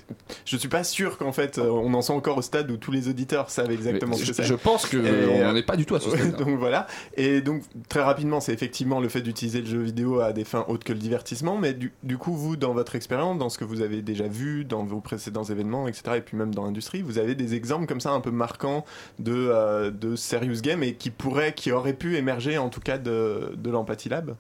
Je 0.45 0.59
suis 0.59 0.69
pas 0.69 0.85
sûr 0.85 1.17
qu'en 1.17 1.33
fait, 1.33 1.57
euh, 1.57 1.71
on 1.71 1.95
en 1.95 2.03
soit 2.03 2.15
encore 2.15 2.37
au 2.37 2.43
stade 2.43 2.71
où 2.71 2.77
tous 2.77 2.93
les 2.93 3.09
auditeurs 3.09 3.49
savent 3.49 3.71
exactement 3.71 4.11
Mais 4.11 4.17
ce 4.19 4.21
que 4.21 4.27
je- 4.27 4.33
c'est. 4.35 4.45
je 4.45 4.53
pense 4.55 4.85
que 4.85 4.99
Et, 4.99 5.29
on 5.41 5.45
n'en 5.45 5.57
est 5.57 5.63
pas 5.63 5.77
du 5.77 5.87
tout 5.87 5.95
à 5.95 6.01
ce 6.01 6.11
stade-là. 6.11 6.37
donc 6.45 6.59
voilà. 6.59 6.87
Et 7.17 7.41
donc, 7.41 7.63
très 7.89 8.03
rapidement, 8.03 8.41
c'est 8.41 8.53
effectivement 8.53 9.01
le 9.01 9.09
fait 9.09 9.23
d'utiliser 9.23 9.63
le 9.63 9.67
jeu 9.67 9.81
vidéo 9.81 10.21
à 10.21 10.35
des 10.35 10.45
fins 10.45 10.67
autres 10.69 10.85
que 10.85 10.93
le 10.93 10.99
divertissement. 10.99 11.54
Mais 11.59 11.75
du, 11.75 11.93
du 12.03 12.19
coup, 12.19 12.33
vous, 12.35 12.57
dans 12.57 12.73
votre 12.73 12.95
expérience, 12.97 13.39
dans 13.39 13.49
ce 13.49 13.59
que 13.59 13.65
vous 13.65 13.81
avez 13.81 14.03
déjà 14.03 14.27
vu, 14.29 14.65
dans 14.65 14.85
vos 14.85 15.01
précédents 15.01 15.45
événements, 15.45 15.89
etc., 15.89 16.17
et 16.17 16.21
puis 16.21 16.37
même 16.37 16.55
dans 16.55 16.65
l'industrie, 16.65 17.03
vous 17.03 17.19
avez 17.19 17.35
des 17.35 17.55
exemples 17.55 17.87
comme 17.87 18.01
ça 18.01 18.11
un 18.11 18.21
peu 18.21 18.31
marquants 18.31 18.85
de, 19.19 19.33
euh, 19.35 19.91
de 19.91 20.17
serious 20.17 20.61
games 20.63 20.83
et 20.83 20.95
qui 20.95 21.11
pourraient, 21.11 21.55
qui 21.55 21.73
auraient 21.73 21.93
pu 21.95 22.17
émerger 22.17 22.59
en 22.59 22.69
tout 22.69 22.81
cas 22.81 22.99
de, 22.99 23.53
de 23.57 23.71
l'Empathie 23.71 24.09
Lab? 24.09 24.35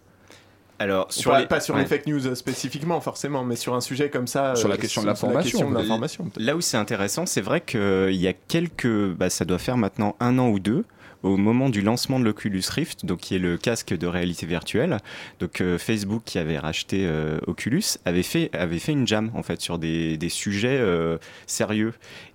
Alors, 0.81 1.07
sur 1.13 1.31
pas, 1.31 1.41
les- 1.41 1.47
pas 1.47 1.61
sur 1.61 1.77
les 1.77 1.87
fake 1.87 2.09
news 2.09 2.27
euh, 2.27 2.35
spécifiquement, 2.35 3.01
forcément, 3.01 3.45
mais 3.45 3.55
sur 3.55 3.75
un 3.75 3.81
sujet 3.81 4.11
comme 4.11 4.27
ça. 4.27 4.57
Sur 4.57 4.69
la 4.69 4.75
euh, 4.75 4.79
question 4.79 5.03
de 5.03 5.15
sur 5.15 5.29
la 5.29 5.33
l'information, 5.35 5.59
question 5.59 5.71
de 5.71 5.77
l'information. 5.79 6.31
Là 6.37 6.57
où 6.57 6.61
c'est 6.61 6.77
intéressant, 6.77 7.27
c'est 7.27 7.41
vrai 7.41 7.61
qu'il 7.61 8.17
y 8.17 8.27
a 8.27 8.33
quelques, 8.33 9.13
bah, 9.15 9.31
ça 9.31 9.45
doit 9.45 9.59
faire 9.59 9.77
maintenant 9.77 10.17
un 10.19 10.37
an 10.39 10.49
ou 10.49 10.59
deux, 10.59 10.85
au 11.25 11.39
moment 11.39 11.71
du 11.71 11.81
lancement 11.81 12.21
de 12.21 12.25
l'Oculus 12.25 12.63
Rift, 12.71 13.07
donc 13.07 13.21
qui 13.21 13.35
est 13.35 13.39
le 13.39 13.57
casque 13.57 13.97
de 13.97 14.07
réalité 14.07 14.47
virtuelle. 14.47 14.99
Donc 15.41 15.61
euh, 15.61 15.79
Facebook 15.79 16.23
qui 16.25 16.39
avait 16.39 16.59
racheté 16.59 17.07
euh, 17.07 17.39
Oculus 17.47 17.83
avait 18.05 18.23
fait 18.23 18.51
avait 18.53 18.79
fait 18.79 18.93
une 18.93 19.07
jam 19.07 19.31
en 19.35 19.43
fait 19.43 19.61
sur 19.61 19.79
des, 19.79 20.19
sujets 20.29 20.79
euh, 20.79 21.17
sérieux 21.47 21.95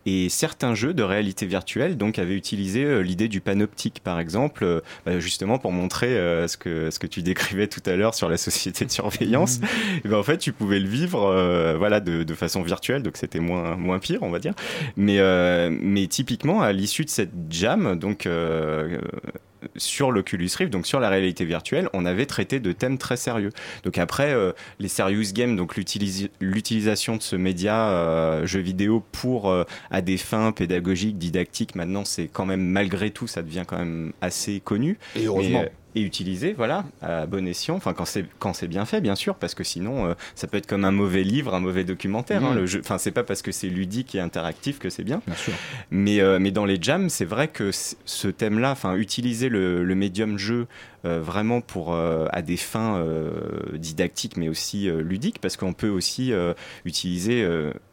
et 0.10 0.30
certains 0.30 0.74
jeux 0.74 0.93
de 0.93 1.03
réalité 1.03 1.45
virtuelle 1.45 1.95
donc 1.95 2.18
avaient 2.18 2.36
utilisé 2.36 2.84
euh, 2.84 3.01
l'idée 3.01 3.28
du 3.28 3.41
panoptique 3.41 4.01
par 4.03 4.20
exemple 4.20 4.64
euh, 4.64 4.82
bah, 5.05 5.20
justement 5.20 5.60
pour 5.60 5.72
montrer 5.72 6.18
euh, 6.18 6.47
ce 6.47 6.57
que 6.57 6.89
ce 6.89 6.97
que 6.97 7.05
tu 7.05 7.22
décrivais 7.22 7.68
tout 7.68 7.84
à 7.86 7.95
l'heure 7.95 8.16
sur 8.16 8.28
la 8.28 8.38
société 8.38 8.86
de 8.86 8.91
surveillance. 8.91 9.60
Et 10.03 10.07
ben, 10.07 10.18
en 10.18 10.24
fait 10.24 10.39
tu 10.39 10.51
pouvais 10.51 10.80
le 10.80 10.88
vivre 10.88 11.20
voilà 11.78 11.99
de, 11.99 12.24
de 12.24 12.34
façon 12.34 12.62
virtuelle 12.64 13.03
donc 13.03 13.18
c'était 13.18 13.39
moins 13.39 13.76
moins 13.76 13.99
pire 13.99 14.24
on 14.24 14.32
va 14.32 14.39
dire. 14.39 14.53
Mais 14.97 15.20
mais 15.70 16.07
typiquement 16.07 16.62
à 16.62 16.72
l'issue 16.72 17.05
de 17.05 17.10
cette 17.10 17.32
jam 17.49 17.97
donc 17.97 18.28
sur 19.76 20.12
l'Oculus 20.12 20.49
Rift, 20.57 20.72
donc 20.72 20.88
sur 20.88 20.99
la 20.99 21.10
réalité 21.10 21.45
virtuelle, 21.45 21.89
on 21.93 22.05
avait 22.05 22.26
traité 22.26 22.60
de 22.60 22.72
thèmes 22.72 22.97
très 22.97 23.18
sérieux. 23.18 23.51
Donc 23.84 23.97
après, 23.97 24.34
euh, 24.34 24.51
les 24.80 24.88
serious 24.88 25.34
games, 25.34 25.55
donc 25.55 25.76
l'utilisation 25.76 27.18
de 27.18 27.22
ce 27.22 27.36
média 27.36 27.89
euh, 27.89 28.45
jeu 28.45 28.60
vidéo 28.60 29.03
pour 29.12 29.49
euh, 29.49 29.64
à 29.91 30.01
des 30.01 30.18
fins 30.18 30.51
pédagogiques, 30.51 31.18
didactiques, 31.18 31.76
maintenant 31.76 32.05
c'est 32.05 32.28
quand 32.28 32.45
même 32.45 32.64
malgré 32.64 33.12
tout, 33.12 33.28
ça 33.28 33.41
devient 33.41 33.64
quand 33.68 33.78
même 33.78 34.14
assez 34.22 34.60
connu. 34.60 34.97
Et 35.16 35.26
heureusement. 35.26 35.62
Mais, 35.62 35.66
euh, 35.66 35.70
et 35.95 36.01
utilisé, 36.01 36.53
voilà, 36.53 36.85
à 37.01 37.25
bon 37.25 37.47
escient. 37.47 37.75
Enfin, 37.75 37.93
quand 37.93 38.05
c'est 38.05 38.25
quand 38.39 38.53
c'est 38.53 38.67
bien 38.67 38.85
fait, 38.85 39.01
bien 39.01 39.15
sûr, 39.15 39.35
parce 39.35 39.55
que 39.55 39.63
sinon, 39.63 40.05
euh, 40.07 40.13
ça 40.35 40.47
peut 40.47 40.57
être 40.57 40.67
comme 40.67 40.85
un 40.85 40.91
mauvais 40.91 41.23
livre, 41.23 41.55
un 41.55 41.59
mauvais 41.59 41.83
documentaire. 41.83 42.43
hein, 42.45 42.51
Mhm. 42.51 42.59
le 42.59 42.65
jeu, 42.67 42.79
enfin, 42.83 42.97
c'est 42.97 43.11
pas 43.11 43.23
parce 43.23 43.41
que 43.41 43.51
c'est 43.51 43.69
ludique 43.69 44.13
et 44.15 44.19
interactif 44.19 44.77
que 44.79 44.89
c'est 44.89 45.03
bien. 45.03 45.21
Bien 45.25 45.35
sûr. 45.35 45.53
Mais, 45.91 46.19
euh, 46.21 46.37
mais 46.39 46.51
dans 46.51 46.65
les 46.65 46.77
jams, 46.81 47.09
c'est 47.09 47.25
vrai 47.25 47.47
que 47.47 47.71
ce 47.71 48.27
thème-là, 48.27 48.71
enfin, 48.71 48.95
utiliser 48.95 49.49
le, 49.49 49.83
le 49.83 49.95
médium 49.95 50.37
jeu 50.37 50.67
euh, 51.05 51.19
vraiment 51.21 51.61
pour 51.61 51.95
à 51.95 52.41
des 52.41 52.57
fins 52.57 53.03
didactiques, 53.73 54.37
mais 54.37 54.49
aussi 54.49 54.89
ludiques, 54.91 55.39
parce 55.41 55.57
qu'on 55.57 55.73
peut 55.73 55.89
aussi 55.89 56.31
utiliser. 56.85 57.43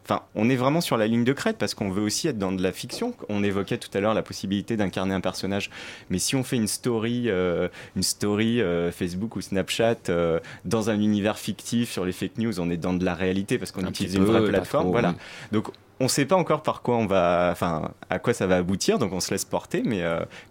Enfin, 0.09 0.21
on 0.35 0.49
est 0.49 0.55
vraiment 0.55 0.79
sur 0.79 0.95
la 0.95 1.05
ligne 1.05 1.25
de 1.25 1.33
crête 1.33 1.57
parce 1.57 1.73
qu'on 1.73 1.89
veut 1.89 2.01
aussi 2.01 2.29
être 2.29 2.37
dans 2.37 2.53
de 2.53 2.63
la 2.63 2.71
fiction. 2.71 3.13
On 3.27 3.43
évoquait 3.43 3.77
tout 3.77 3.89
à 3.93 3.99
l'heure 3.99 4.13
la 4.13 4.21
possibilité 4.21 4.77
d'incarner 4.77 5.13
un 5.13 5.19
personnage, 5.19 5.69
mais 6.09 6.17
si 6.17 6.37
on 6.37 6.45
fait 6.45 6.55
une 6.55 6.69
story, 6.69 7.23
euh, 7.27 7.67
une 7.97 8.03
story 8.03 8.61
euh, 8.61 8.89
Facebook 8.89 9.35
ou 9.35 9.41
Snapchat 9.41 9.97
euh, 10.07 10.39
dans 10.63 10.89
un 10.89 11.01
univers 11.01 11.37
fictif 11.37 11.91
sur 11.91 12.05
les 12.05 12.13
fake 12.13 12.37
news, 12.37 12.57
on 12.61 12.69
est 12.69 12.77
dans 12.77 12.93
de 12.93 13.03
la 13.03 13.15
réalité 13.15 13.57
parce 13.57 13.73
qu'on 13.73 13.83
Un 13.83 13.89
utilise 13.89 14.15
une 14.15 14.23
vraie 14.23 14.45
plateforme. 14.45 14.85
trop, 14.85 14.91
voilà. 14.93 15.09
oui. 15.09 15.15
Donc 15.51 15.71
on 15.99 16.05
ne 16.05 16.09
sait 16.09 16.25
pas 16.25 16.37
encore 16.37 16.63
par 16.63 16.83
quoi 16.83 16.95
on 16.95 17.05
va, 17.05 17.49
enfin 17.51 17.91
à 18.09 18.17
quoi 18.19 18.33
ça 18.33 18.47
va 18.47 18.55
aboutir, 18.55 18.99
donc 18.99 19.11
on 19.11 19.19
se 19.19 19.31
laisse 19.31 19.43
porter, 19.43 19.83
mais, 19.83 20.03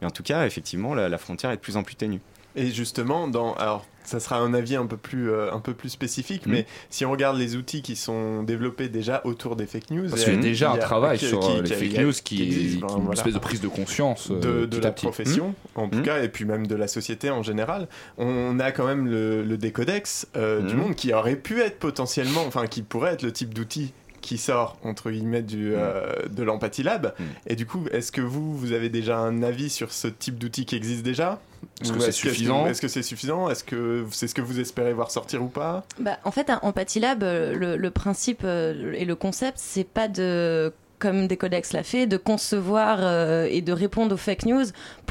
mais 0.02 0.06
en 0.06 0.10
tout 0.10 0.22
cas 0.22 0.44
effectivement 0.44 0.94
la, 0.94 1.08
la 1.08 1.18
frontière 1.18 1.50
est 1.50 1.56
de 1.56 1.60
plus 1.62 1.78
en 1.78 1.82
plus 1.82 1.94
ténue. 1.94 2.20
Et 2.56 2.70
justement, 2.70 3.28
dans, 3.28 3.54
alors, 3.54 3.84
ça 4.02 4.18
sera 4.20 4.38
un 4.38 4.54
avis 4.54 4.76
un 4.76 4.86
peu 4.86 4.96
plus, 4.96 5.30
euh, 5.30 5.52
un 5.52 5.58
peu 5.60 5.74
plus 5.74 5.88
spécifique, 5.90 6.46
Mhm. 6.46 6.52
mais 6.52 6.66
si 6.90 7.04
on 7.04 7.10
regarde 7.10 7.36
les 7.36 7.54
outils 7.56 7.82
qui 7.82 7.96
sont 7.96 8.42
développés 8.44 8.88
déjà 8.88 9.20
autour 9.24 9.56
des 9.56 9.66
fake 9.66 9.90
news, 9.90 10.08
Parce 10.08 10.22
qu'il 10.24 10.32
y 10.32 10.36
a 10.36 10.38
euh, 10.38 10.42
déjà 10.42 10.72
un 10.72 10.78
travail 10.78 11.18
sur 11.18 11.44
euh, 11.50 11.60
les 11.60 11.68
fake 11.74 11.98
news 12.02 12.12
qui 12.24 12.80
enfin, 12.82 12.98
une 13.04 13.12
espèce 13.12 13.34
de 13.34 13.38
prise 13.40 13.60
de 13.60 13.68
conscience 13.68 14.30
euh, 14.30 14.40
de, 14.40 14.60
de 14.60 14.66
petit 14.66 14.80
la 14.80 14.92
profession, 14.92 15.54
en 15.74 15.88
tout 15.88 15.98
Mhm. 15.98 16.04
cas, 16.04 16.22
et 16.22 16.28
puis 16.28 16.44
même 16.44 16.66
de 16.66 16.74
la 16.76 16.88
société 16.88 17.30
en 17.30 17.42
général. 17.42 17.88
On 18.16 18.58
a 18.60 18.70
quand 18.72 18.86
même 18.86 19.06
le, 19.06 19.42
le 19.42 19.58
décodex 19.58 20.28
euh, 20.36 20.62
du 20.62 20.74
Mhm. 20.76 20.80
monde 20.80 20.94
qui 20.94 21.12
aurait 21.12 21.36
pu 21.36 21.60
être 21.60 21.78
potentiellement, 21.78 22.44
enfin 22.46 22.66
qui 22.68 22.82
pourrait 22.82 23.12
être 23.14 23.22
le 23.22 23.32
type 23.32 23.52
d'outil 23.52 23.92
qui 24.26 24.38
sort 24.38 24.76
entre 24.82 25.12
guillemets 25.12 25.42
du, 25.42 25.72
euh, 25.74 26.12
de 26.28 26.42
l'Empathie 26.42 26.82
Lab. 26.82 27.14
Mhm. 27.18 27.26
Et 27.46 27.54
du 27.54 27.64
coup, 27.64 27.84
est-ce 27.92 28.10
que 28.10 28.20
vous, 28.20 28.56
vous 28.58 28.72
avez 28.72 28.88
déjà 28.88 29.18
un 29.18 29.44
avis 29.44 29.70
sur 29.70 29.92
ce 29.92 30.08
type 30.08 30.36
d'outil 30.36 30.66
qui 30.66 30.74
existe 30.74 31.04
déjà 31.04 31.40
Est-ce 31.80 31.92
que 31.92 32.00
c'est 32.00 32.10
suffisant 32.10 32.66
Est-ce 32.66 32.80
que 32.80 32.88
c'est 32.88 33.04
suffisant 33.04 33.48
Est-ce 33.48 33.62
que 33.62 34.04
c'est 34.10 34.26
ce 34.26 34.34
que 34.34 34.42
vous 34.42 34.58
espérez 34.58 34.92
voir 34.92 35.12
sortir 35.12 35.44
ou 35.44 35.46
pas 35.46 35.84
Bah, 36.00 36.18
en 36.24 36.32
fait, 36.32 36.50
un 36.50 36.58
Empathie 36.62 36.98
Lab, 36.98 37.22
euh, 37.22 37.54
le, 37.54 37.76
le 37.76 37.90
principe 37.92 38.40
euh, 38.42 38.92
et 38.94 39.04
le 39.04 39.14
concept, 39.14 39.58
c'est 39.58 39.84
pas 39.84 40.08
de 40.08 40.72
comme 40.98 41.26
Decodex 41.26 41.72
l'a 41.72 41.82
fait, 41.82 42.06
de 42.06 42.16
concevoir 42.16 42.98
euh, 43.00 43.46
et 43.50 43.60
de 43.62 43.72
répondre 43.72 44.14
aux 44.14 44.18
fake 44.18 44.46
news 44.46 44.64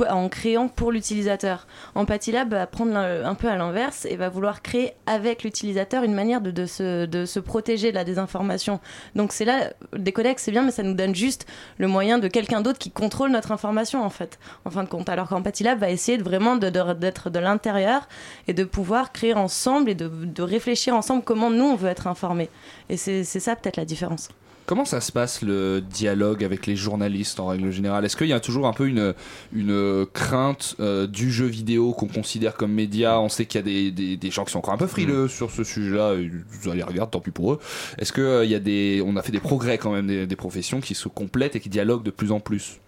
en 0.10 0.30
créant 0.30 0.68
pour 0.68 0.92
l'utilisateur. 0.92 1.68
Empathie 1.96 2.32
Lab 2.32 2.52
va 2.52 2.68
prendre 2.68 2.96
un 2.98 3.36
peu 3.36 3.48
à 3.48 3.56
l'inverse 3.56 4.06
et 4.06 4.16
va 4.16 4.30
vouloir 4.30 4.62
créer 4.62 4.94
avec 5.06 5.44
l'utilisateur 5.44 6.04
une 6.04 6.14
manière 6.14 6.42
de, 6.42 6.66
se, 6.66 7.40
protéger 7.40 7.92
de 7.92 7.96
la 7.96 8.04
désinformation. 8.04 8.80
Donc 9.16 9.32
c'est 9.32 9.46
là, 9.46 9.72
Decodex 9.94 10.42
c'est 10.44 10.52
bien, 10.52 10.64
mais 10.64 10.72
ça 10.72 10.84
nous 10.84 10.94
donne 10.94 11.16
juste 11.16 11.46
le 11.78 11.88
moyen 11.88 12.18
de 12.18 12.28
quelqu'un 12.28 12.62
d'autre 12.62 12.80
qui 12.80 12.92
contrôle 12.92 13.32
notre 13.32 13.52
information 13.52 14.04
en 14.04 14.10
fait, 14.10 14.40
en 14.66 14.70
fin 14.70 14.84
de 14.84 14.90
compte. 14.90 15.10
Alors 15.10 15.30
qu'Empathie 15.30 15.64
Lab 15.64 15.80
va 15.80 15.90
essayer 15.90 16.18
de 16.18 16.24
vraiment 16.24 16.56
de- 16.56 16.70
de- 16.70 16.94
d'être 16.94 17.30
de, 17.30 17.40
l'intérieur 17.40 18.08
et 18.48 18.54
de 18.54 18.64
pouvoir 18.64 19.12
créer 19.12 19.34
ensemble 19.34 19.90
et 19.90 19.96
de, 19.96 20.42
réfléchir 20.42 20.96
ensemble 20.96 21.24
comment 21.24 21.50
nous 21.50 21.66
on 21.66 21.76
veut 21.76 21.90
être 21.90 22.08
informés. 22.08 22.50
Et 22.90 22.98
c'est 22.98 23.24
ça 23.24 23.56
peut-être 23.56 23.78
la 23.78 23.86
différence. 23.86 24.30
Comment 24.66 24.86
ça 24.86 25.00
se 25.00 25.12
passe 25.12 25.44
le 25.44 25.80
dialogue 25.80 26.44
avec 26.44 26.66
les 26.66 26.76
journalistes 26.76 27.40
en 27.40 27.46
règle 27.46 27.70
générale? 27.70 28.04
Est-ce 28.04 28.18
qu'il 28.18 28.28
y 28.28 28.34
a 28.34 28.40
toujours 28.40 28.66
un 28.66 28.74
peu 28.74 28.88
une, 28.88 29.14
une 29.54 30.08
crainte 30.12 30.76
euh, 30.80 31.06
du 31.06 31.32
jeu 31.32 31.46
vidéo 31.46 31.94
qu'on 31.94 32.08
considère 32.08 32.56
comme 32.56 32.72
média? 32.72 33.20
On 33.20 33.30
sait 33.30 33.46
qu'il 33.46 33.60
y 33.60 33.64
a 33.64 33.66
des, 33.66 33.92
des, 33.92 34.18
des 34.18 34.32
gens 34.32 34.44
qui 34.44 34.52
sont 34.52 34.58
encore 34.58 34.74
un 34.74 34.78
peu 34.78 34.88
frileux 34.88 35.28
sur 35.28 35.52
ce 35.52 35.64
sujet-là. 35.64 36.16
et 36.16 36.32
Vous 36.50 36.70
allez 36.70 36.82
regarder, 36.82 37.12
tant 37.12 37.20
pis 37.20 37.30
pour 37.30 37.54
eux. 37.54 37.60
Est-ce 38.00 38.12
que 38.12 38.22
euh, 38.22 38.46
il 38.46 38.50
y 38.50 38.56
a 38.56 38.60
des, 38.60 39.04
on 39.06 39.16
a 39.18 39.22
fait 39.22 39.32
des 39.32 39.40
progrès 39.40 39.78
quand 39.78 39.92
même 39.92 40.08
des, 40.08 40.26
des 40.26 40.36
professions 40.36 40.82
qui 40.82 40.96
se 40.96 41.10
complètent 41.10 41.56
et 41.56 41.60
qui 41.60 41.70
dialoguent 41.70 42.04
de 42.04 42.12
plus 42.12 42.32
en 42.32 42.40
plus? 42.40 42.80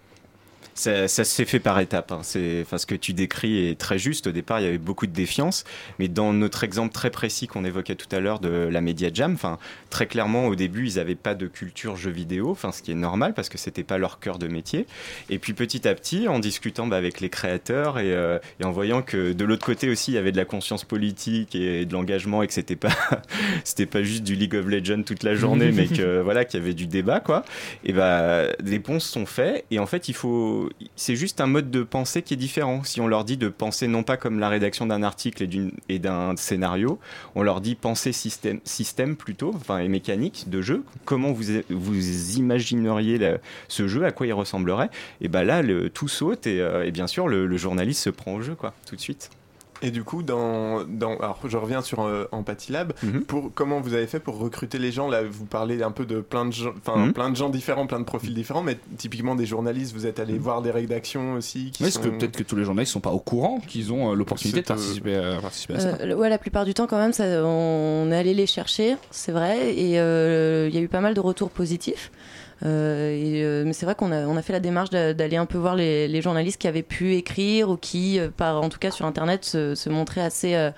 Ça, 0.78 1.08
ça 1.08 1.24
s'est 1.24 1.44
fait 1.44 1.58
par 1.58 1.80
étapes. 1.80 2.12
Hein. 2.12 2.20
C'est, 2.22 2.60
enfin, 2.62 2.78
ce 2.78 2.86
que 2.86 2.94
tu 2.94 3.12
décris 3.12 3.66
est 3.66 3.76
très 3.76 3.98
juste. 3.98 4.28
Au 4.28 4.30
départ, 4.30 4.60
il 4.60 4.64
y 4.64 4.68
avait 4.68 4.78
beaucoup 4.78 5.08
de 5.08 5.12
défiance, 5.12 5.64
mais 5.98 6.06
dans 6.06 6.32
notre 6.32 6.62
exemple 6.62 6.94
très 6.94 7.10
précis 7.10 7.48
qu'on 7.48 7.64
évoquait 7.64 7.96
tout 7.96 8.06
à 8.14 8.20
l'heure 8.20 8.38
de 8.38 8.48
la 8.48 8.80
Media 8.80 9.10
Jam, 9.12 9.32
enfin, 9.34 9.58
très 9.90 10.06
clairement, 10.06 10.46
au 10.46 10.54
début, 10.54 10.86
ils 10.86 10.94
n'avaient 10.94 11.16
pas 11.16 11.34
de 11.34 11.48
culture 11.48 11.96
jeu 11.96 12.12
vidéo, 12.12 12.50
enfin, 12.50 12.70
ce 12.70 12.82
qui 12.82 12.92
est 12.92 12.94
normal 12.94 13.34
parce 13.34 13.48
que 13.48 13.58
c'était 13.58 13.82
pas 13.82 13.98
leur 13.98 14.20
cœur 14.20 14.38
de 14.38 14.46
métier. 14.46 14.86
Et 15.30 15.40
puis 15.40 15.52
petit 15.52 15.88
à 15.88 15.96
petit, 15.96 16.28
en 16.28 16.38
discutant 16.38 16.86
bah, 16.86 16.96
avec 16.96 17.20
les 17.20 17.28
créateurs 17.28 17.98
et, 17.98 18.12
euh, 18.12 18.38
et 18.60 18.64
en 18.64 18.70
voyant 18.70 19.02
que 19.02 19.32
de 19.32 19.44
l'autre 19.44 19.66
côté 19.66 19.90
aussi, 19.90 20.12
il 20.12 20.14
y 20.14 20.18
avait 20.18 20.30
de 20.30 20.36
la 20.36 20.44
conscience 20.44 20.84
politique 20.84 21.56
et, 21.56 21.86
de 21.86 21.92
l'engagement 21.92 22.40
et 22.40 22.46
que 22.46 22.52
c'était 22.52 22.76
pas, 22.76 22.94
c'était 23.64 23.86
pas 23.86 24.04
juste 24.04 24.22
du 24.22 24.36
League 24.36 24.54
of 24.54 24.66
Legends 24.66 25.02
toute 25.02 25.24
la 25.24 25.34
journée, 25.34 25.72
mais 25.72 25.88
que 25.88 26.20
voilà, 26.22 26.44
qu'il 26.44 26.60
y 26.60 26.62
avait 26.62 26.74
du 26.74 26.86
débat, 26.86 27.18
quoi. 27.18 27.44
Et 27.82 27.92
bah, 27.92 28.44
les 28.62 28.78
ponts 28.78 29.00
sont 29.00 29.26
faits 29.26 29.64
et 29.72 29.80
en 29.80 29.86
fait, 29.86 30.08
il 30.08 30.14
faut 30.14 30.67
c'est 30.96 31.16
juste 31.16 31.40
un 31.40 31.46
mode 31.46 31.70
de 31.70 31.82
pensée 31.82 32.22
qui 32.22 32.34
est 32.34 32.38
différent. 32.38 32.82
Si 32.84 33.00
on 33.00 33.06
leur 33.06 33.24
dit 33.24 33.36
de 33.36 33.48
penser 33.48 33.88
non 33.88 34.02
pas 34.02 34.16
comme 34.16 34.38
la 34.38 34.48
rédaction 34.48 34.86
d'un 34.86 35.02
article 35.02 35.46
et, 35.88 35.98
d'un 35.98 36.36
scénario, 36.36 36.98
on 37.34 37.42
leur 37.42 37.60
dit 37.60 37.74
penser 37.74 38.12
système, 38.12 38.60
système 38.64 39.16
plutôt, 39.16 39.52
enfin 39.54 39.78
et 39.78 39.88
mécanique 39.88 40.48
de 40.48 40.62
jeu. 40.62 40.84
Comment 41.04 41.32
vous 41.32 41.44
vous 41.70 42.38
imagineriez 42.38 43.18
ce 43.68 43.88
jeu, 43.88 44.04
à 44.04 44.12
quoi 44.12 44.26
il 44.26 44.32
ressemblerait? 44.32 44.90
Et 45.20 45.28
ben 45.28 45.44
là, 45.44 45.62
tout 45.92 46.08
saute 46.08 46.46
et, 46.46 46.60
euh, 46.60 46.84
et 46.84 46.90
bien 46.90 47.06
sûr 47.06 47.28
le, 47.28 47.46
le 47.46 47.56
journaliste 47.56 48.02
se 48.02 48.10
prend 48.10 48.34
au 48.34 48.40
jeu 48.40 48.54
quoi, 48.54 48.74
tout 48.86 48.96
de 48.96 49.00
suite. 49.00 49.30
Et 49.82 49.90
du 49.90 50.02
coup, 50.02 50.22
dans, 50.22 50.84
dans, 50.84 51.16
alors 51.18 51.38
je 51.44 51.56
reviens 51.56 51.82
sur 51.82 52.02
euh, 52.02 52.24
Empathy 52.32 52.72
Lab. 52.72 52.92
Mhm. 53.02 53.22
Pour 53.24 53.50
comment 53.54 53.80
vous 53.80 53.94
avez 53.94 54.06
fait 54.06 54.18
pour 54.20 54.38
recruter 54.38 54.78
les 54.78 54.90
gens? 54.90 55.08
Là, 55.08 55.22
vous 55.28 55.44
parlez 55.44 55.82
un 55.82 55.92
peu 55.92 56.04
de 56.04 56.20
plein 56.20 56.44
de 56.46 56.52
gens, 56.52 56.72
enfin 56.78 56.98
Mhm. 57.06 57.12
plein 57.12 57.30
de 57.30 57.36
gens 57.36 57.48
différents, 57.48 57.86
plein 57.86 58.00
de 58.00 58.04
profils 58.04 58.34
différents, 58.34 58.62
mais 58.62 58.78
typiquement 58.96 59.34
des 59.36 59.46
journalistes. 59.46 59.92
Vous 59.94 60.06
êtes 60.06 60.18
allé 60.18 60.34
Mhm. 60.34 60.38
voir 60.40 60.62
des 60.62 60.70
rédactions 60.72 61.34
aussi. 61.34 61.70
Qui 61.70 61.82
Mais 61.82 61.88
est-ce 61.90 61.98
que 61.98 62.06
sont- 62.10 62.18
peut-être 62.18 62.36
que 62.36 62.42
tous 62.42 62.56
les 62.56 62.64
journalistes 62.64 62.92
sont 62.92 63.00
pas 63.00 63.12
au 63.12 63.20
courant 63.20 63.60
qu'ils 63.66 63.92
ont 63.92 64.10
euh, 64.12 64.14
l'opportunité 64.14 64.60
de 64.60 64.64
euh, 64.64 65.40
participer 65.40 65.74
à, 65.74 65.80
ça 65.80 65.96
Euh, 66.00 66.14
ouais, 66.14 66.28
la 66.28 66.38
plupart 66.38 66.64
du 66.64 66.74
temps, 66.74 66.86
quand 66.86 66.98
même, 66.98 67.12
ça, 67.12 67.24
on 67.44 68.08
est 68.10 68.16
allé 68.16 68.34
les 68.34 68.46
chercher, 68.46 68.96
c'est 69.10 69.32
vrai, 69.32 69.74
et 69.76 70.00
euh, 70.00 70.66
il 70.68 70.74
y 70.74 70.78
a 70.78 70.80
eu 70.80 70.88
pas 70.88 71.00
mal 71.00 71.14
de 71.14 71.20
retours 71.20 71.50
positifs. 71.50 72.10
Euh, 72.64 73.10
et, 73.12 73.42
euh, 73.44 73.64
mais 73.64 73.72
c'est 73.72 73.86
vrai 73.86 73.94
qu'on 73.94 74.10
a, 74.10 74.26
on 74.26 74.36
a 74.36 74.42
fait 74.42 74.52
la 74.52 74.60
démarche 74.60 74.90
d'a- 74.90 75.14
d'aller 75.14 75.36
un 75.36 75.46
peu 75.46 75.58
voir 75.58 75.76
les, 75.76 76.08
les 76.08 76.20
journalistes 76.22 76.60
qui 76.60 76.66
avaient 76.66 76.82
pu 76.82 77.14
écrire 77.14 77.70
ou 77.70 77.76
qui, 77.76 78.18
euh, 78.18 78.28
par, 78.36 78.60
en 78.62 78.68
tout 78.68 78.78
cas 78.80 78.90
sur 78.90 79.06
Internet, 79.06 79.44
se, 79.44 79.74
se 79.76 79.88
montraient 79.88 80.22
assez, 80.22 80.54
euh, 80.56 80.70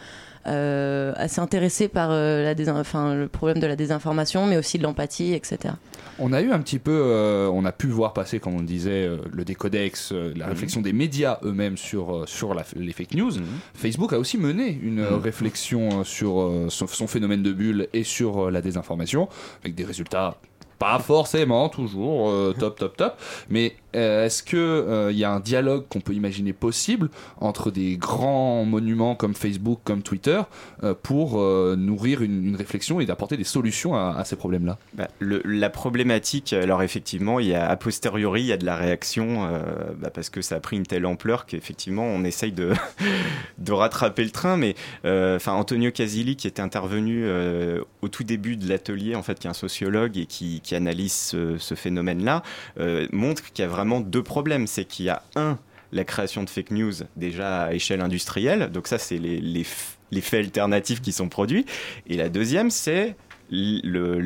euh, 0.46 1.12
assez 1.16 1.40
intéressés 1.40 1.88
par 1.88 2.10
euh, 2.10 2.42
la 2.44 2.54
désin- 2.54 2.78
enfin, 2.78 3.14
le 3.14 3.28
problème 3.28 3.60
de 3.60 3.66
la 3.66 3.76
désinformation, 3.76 4.46
mais 4.46 4.56
aussi 4.56 4.78
de 4.78 4.82
l'empathie, 4.82 5.32
etc. 5.34 5.74
On 6.18 6.32
a 6.34 6.42
eu 6.42 6.50
un 6.52 6.60
petit 6.60 6.78
peu, 6.78 6.92
euh, 6.92 7.48
on 7.52 7.64
a 7.64 7.72
pu 7.72 7.86
voir 7.86 8.12
passer, 8.12 8.40
comme 8.40 8.54
on 8.56 8.62
disait, 8.62 9.06
euh, 9.06 9.16
le 9.32 9.44
décodex, 9.44 10.12
euh, 10.12 10.32
la 10.36 10.46
réflexion 10.48 10.82
des 10.82 10.92
médias 10.92 11.38
eux-mêmes 11.44 11.78
sur, 11.78 12.24
sur 12.28 12.52
la- 12.54 12.64
les 12.76 12.92
fake 12.92 13.14
news. 13.14 13.32
Facebook 13.74 14.12
a 14.12 14.18
aussi 14.18 14.36
mené 14.36 14.78
une 14.82 15.00
Mhm. 15.02 15.14
réflexion 15.14 16.04
sur 16.04 16.40
euh, 16.40 16.66
son, 16.68 16.86
son 16.86 17.06
phénomène 17.06 17.42
de 17.42 17.52
bulle 17.52 17.88
et 17.94 18.04
sur 18.04 18.46
euh, 18.46 18.50
la 18.50 18.60
désinformation, 18.60 19.28
avec 19.62 19.74
des 19.74 19.84
résultats 19.84 20.36
pas 20.80 20.98
forcément 20.98 21.68
toujours 21.68 22.28
euh, 22.28 22.52
top 22.58 22.76
top 22.76 22.96
top 22.96 23.14
mais 23.48 23.76
euh, 23.94 24.26
est-ce 24.26 24.42
que 24.42 25.08
il 25.10 25.18
y 25.18 25.24
a 25.24 25.30
un 25.30 25.40
dialogue 25.40 25.84
qu'on 25.88 26.00
peut 26.00 26.14
imaginer 26.14 26.52
possible 26.52 27.10
entre 27.40 27.70
des 27.70 27.96
grands 27.96 28.64
monuments 28.64 29.14
comme 29.14 29.34
Facebook 29.34 29.80
comme 29.84 30.02
Twitter 30.02 30.40
euh, 30.82 30.94
pour 31.00 31.40
euh, 31.40 31.76
nourrir 31.76 32.22
une, 32.22 32.56
réflexion 32.56 33.00
et 33.00 33.06
d'apporter 33.06 33.36
des 33.36 33.44
solutions 33.44 33.94
à, 33.94 34.24
ces 34.24 34.36
problèmes 34.36 34.66
là 34.66 34.78
Bah, 34.94 35.08
la 35.20 35.70
problématique, 35.70 36.52
alors 36.52 36.82
effectivement, 36.82 37.38
il 37.38 37.48
y 37.48 37.54
a 37.54 37.68
a 37.68 37.76
posteriori, 37.76 38.42
il 38.42 38.46
y 38.46 38.52
a 38.52 38.56
de 38.56 38.66
la 38.66 38.76
réaction 38.76 39.46
euh, 39.46 39.62
bah, 39.98 40.10
parce 40.10 40.30
que 40.30 40.42
ça 40.42 40.56
a 40.56 40.60
pris 40.60 40.76
une 40.76 40.86
telle 40.86 41.06
ampleur 41.06 41.46
qu'effectivement, 41.46 42.04
on 42.04 42.24
essaye 42.24 42.52
de, 42.52 42.72
de 43.58 43.72
rattraper 43.72 44.24
le 44.24 44.30
train. 44.30 44.56
Mais 44.56 44.74
euh, 45.04 45.36
enfin, 45.36 45.52
Antonio 45.52 45.90
Casilli, 45.90 46.36
qui 46.36 46.46
était 46.46 46.62
intervenu 46.62 47.22
euh, 47.24 47.82
au 48.02 48.08
tout 48.08 48.24
début 48.24 48.56
de 48.56 48.68
l'atelier, 48.68 49.14
en 49.14 49.22
fait, 49.22 49.38
qui 49.38 49.46
est 49.46 49.50
un 49.50 49.54
sociologue 49.54 50.16
et 50.18 50.26
qui 50.26 50.60
analyse 50.76 51.12
ce, 51.12 51.58
ce 51.58 51.74
phénomène-là, 51.74 52.42
euh, 52.78 53.06
montre 53.12 53.42
qu'il 53.52 53.62
y 53.62 53.66
a 53.66 53.68
vraiment 53.68 54.00
deux 54.00 54.22
problèmes. 54.22 54.66
C'est 54.66 54.84
qu'il 54.84 55.06
y 55.06 55.10
a 55.10 55.22
un 55.36 55.58
la 55.92 56.04
création 56.04 56.44
de 56.44 56.50
fake 56.50 56.70
news 56.70 56.92
déjà 57.16 57.62
à 57.62 57.72
échelle 57.72 58.00
industrielle, 58.00 58.70
donc 58.70 58.86
ça 58.86 58.96
c'est 58.96 59.18
les, 59.18 59.40
les, 59.40 59.64
f- 59.64 59.96
les 60.12 60.20
faits 60.20 60.44
alternatifs 60.44 61.00
qui 61.02 61.10
sont 61.10 61.28
produits, 61.28 61.66
et 62.06 62.16
la 62.16 62.28
deuxième 62.28 62.70
c'est 62.70 63.16
le, 63.50 64.20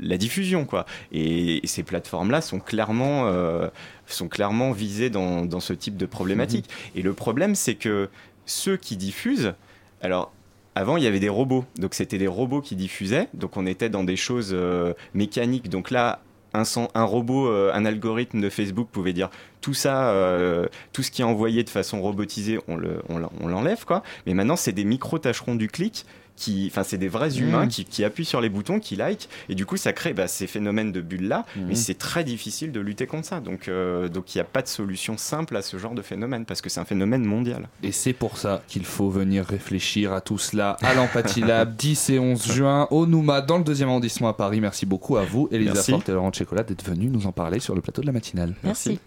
la 0.00 0.16
diffusion 0.16 0.64
quoi. 0.64 0.86
Et, 1.10 1.64
et 1.64 1.66
ces 1.66 1.82
plateformes 1.82 2.30
là 2.30 2.40
sont 2.40 2.60
clairement 2.60 3.26
euh, 3.26 3.68
sont 4.06 4.28
clairement 4.28 4.70
visées 4.70 5.10
dans, 5.10 5.44
dans 5.44 5.58
ce 5.58 5.72
type 5.72 5.96
de 5.96 6.06
problématique. 6.06 6.70
Et 6.94 7.02
le 7.02 7.14
problème 7.14 7.56
c'est 7.56 7.74
que 7.74 8.08
ceux 8.46 8.76
qui 8.76 8.96
diffusent 8.96 9.54
alors 10.02 10.32
avant, 10.74 10.96
il 10.96 11.04
y 11.04 11.06
avait 11.06 11.20
des 11.20 11.28
robots, 11.28 11.64
donc 11.78 11.94
c'était 11.94 12.18
des 12.18 12.26
robots 12.26 12.62
qui 12.62 12.76
diffusaient, 12.76 13.28
donc 13.34 13.56
on 13.56 13.66
était 13.66 13.90
dans 13.90 14.04
des 14.04 14.16
choses 14.16 14.52
euh, 14.54 14.94
mécaniques. 15.12 15.68
Donc 15.68 15.90
là, 15.90 16.20
un, 16.54 17.04
robot, 17.04 17.48
euh, 17.48 17.72
un 17.74 17.84
algorithme 17.84 18.40
de 18.40 18.48
Facebook 18.48 18.88
pouvait 18.90 19.12
dire 19.12 19.30
tout 19.62 19.72
ça, 19.74 20.10
euh, 20.10 20.66
tout 20.92 21.02
ce 21.02 21.10
qui 21.10 21.22
est 21.22 21.24
envoyé 21.24 21.64
de 21.64 21.70
façon 21.70 22.02
robotisée, 22.02 22.58
on 22.68 22.76
le- 22.76 23.00
on 23.08 23.48
l'enlève 23.48 23.84
quoi. 23.86 24.02
Mais 24.26 24.34
maintenant, 24.34 24.56
c'est 24.56 24.72
des 24.72 24.84
micro 24.84 25.18
tâcherons 25.18 25.54
du 25.54 25.68
clic. 25.68 26.04
Qui, 26.34 26.66
enfin, 26.72 26.82
c'est 26.82 26.96
des 26.96 27.08
vrais 27.08 27.38
humains 27.38 27.64
Mhm. 27.64 27.68
qui, 27.68 27.84
qui 27.84 28.04
appuient 28.04 28.24
sur 28.24 28.40
les 28.40 28.48
boutons, 28.48 28.80
qui 28.80 28.96
like, 28.96 29.28
et 29.50 29.54
du 29.54 29.66
coup, 29.66 29.76
ça 29.76 29.92
crée 29.92 30.14
bah, 30.14 30.26
ces 30.26 30.46
phénomènes 30.46 30.90
de 30.90 31.02
bulles 31.02 31.28
là. 31.28 31.44
Mhm. 31.56 31.66
Mais 31.68 31.74
c'est 31.74 31.94
très 31.94 32.24
difficile 32.24 32.72
de 32.72 32.80
lutter 32.80 33.06
contre 33.06 33.26
ça. 33.28 33.40
Donc, 33.40 33.68
euh, 33.68 34.08
donc, 34.08 34.34
il 34.34 34.38
n'y 34.38 34.40
a 34.40 34.44
pas 34.46 34.62
de 34.62 34.66
solution 34.66 35.18
simple 35.18 35.54
à 35.56 35.62
ce 35.62 35.76
genre 35.76 35.92
de 35.94 36.00
phénomène 36.00 36.46
parce 36.46 36.62
que 36.62 36.70
c'est 36.70 36.80
un 36.80 36.86
phénomène 36.86 37.26
mondial. 37.26 37.68
Et 37.82 37.92
c'est 37.92 38.14
pour 38.14 38.38
ça 38.38 38.62
qu'il 38.66 38.86
faut 38.86 39.10
venir 39.10 39.44
réfléchir 39.44 40.14
à 40.14 40.22
tout 40.22 40.38
cela 40.38 40.78
à 40.80 40.94
l'Empathie 40.94 41.42
Lab 41.42 41.76
10 41.76 42.08
et 42.10 42.18
11 42.18 42.50
juin 42.50 42.88
au 42.90 43.04
Nouma 43.06 43.42
dans 43.42 43.58
le 43.58 43.64
deuxième 43.64 43.90
arrondissement 43.90 44.28
à 44.28 44.32
Paris. 44.34 44.62
Merci 44.62 44.86
beaucoup 44.86 45.18
à 45.18 45.24
vous, 45.24 45.48
Elisa 45.52 45.74
Merci. 45.74 45.90
Forte 45.90 46.08
et 46.08 46.12
Laurent 46.12 46.32
Chocolat, 46.32 46.62
d'être 46.62 46.82
venus 46.82 47.10
nous 47.12 47.26
en 47.26 47.32
parler 47.32 47.60
sur 47.60 47.74
le 47.74 47.82
plateau 47.82 48.00
de 48.00 48.06
la 48.06 48.12
matinale. 48.12 48.54
Merci. 48.64 48.98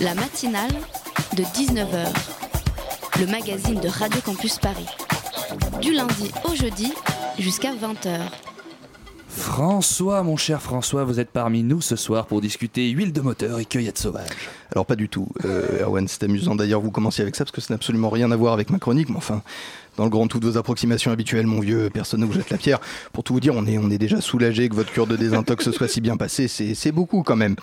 La 0.00 0.14
matinale 0.14 0.72
de 1.36 1.42
19h. 1.42 2.06
Le 3.20 3.26
magazine 3.26 3.80
de 3.80 3.88
Radio 3.88 4.20
Campus 4.24 4.58
Paris. 4.58 4.88
Du 5.80 5.92
lundi 5.92 6.30
au 6.44 6.54
jeudi 6.54 6.92
jusqu'à 7.38 7.72
20h. 7.72 8.18
François, 9.28 10.22
mon 10.22 10.36
cher 10.36 10.60
François, 10.60 11.04
vous 11.04 11.18
êtes 11.18 11.30
parmi 11.30 11.62
nous 11.62 11.80
ce 11.80 11.96
soir 11.96 12.26
pour 12.26 12.40
discuter 12.40 12.90
huile 12.90 13.12
de 13.12 13.20
moteur 13.20 13.60
et 13.60 13.64
cueillette 13.64 13.98
sauvage. 13.98 14.50
Alors 14.72 14.86
pas 14.86 14.96
du 14.96 15.08
tout, 15.08 15.28
euh, 15.44 15.82
Erwan, 15.82 16.06
c'est 16.06 16.22
amusant 16.22 16.54
d'ailleurs 16.54 16.80
vous 16.80 16.90
commenciez 16.90 17.22
avec 17.22 17.34
ça 17.34 17.44
parce 17.44 17.52
que 17.52 17.60
ça 17.60 17.72
n'a 17.72 17.76
absolument 17.76 18.10
rien 18.10 18.30
à 18.30 18.36
voir 18.36 18.52
avec 18.52 18.70
ma 18.70 18.78
chronique, 18.78 19.08
mais 19.08 19.16
enfin, 19.16 19.42
dans 19.96 20.04
le 20.04 20.10
grand 20.10 20.26
tout 20.28 20.38
de 20.40 20.46
vos 20.46 20.58
approximations 20.58 21.10
habituelles, 21.10 21.46
mon 21.46 21.60
vieux, 21.60 21.90
personne 21.92 22.20
ne 22.20 22.26
vous 22.26 22.34
jette 22.34 22.50
la 22.50 22.58
pierre. 22.58 22.80
Pour 23.12 23.24
tout 23.24 23.32
vous 23.32 23.40
dire, 23.40 23.54
on 23.56 23.66
est, 23.66 23.78
on 23.78 23.90
est 23.90 23.98
déjà 23.98 24.20
soulagé 24.20 24.68
que 24.68 24.74
votre 24.74 24.92
cure 24.92 25.06
de 25.06 25.16
désintox 25.16 25.64
se 25.64 25.72
soit 25.72 25.88
si 25.88 26.00
bien 26.00 26.16
passée, 26.16 26.48
c'est 26.48 26.74
c'est 26.74 26.92
beaucoup 26.92 27.22
quand 27.22 27.36
même. 27.36 27.56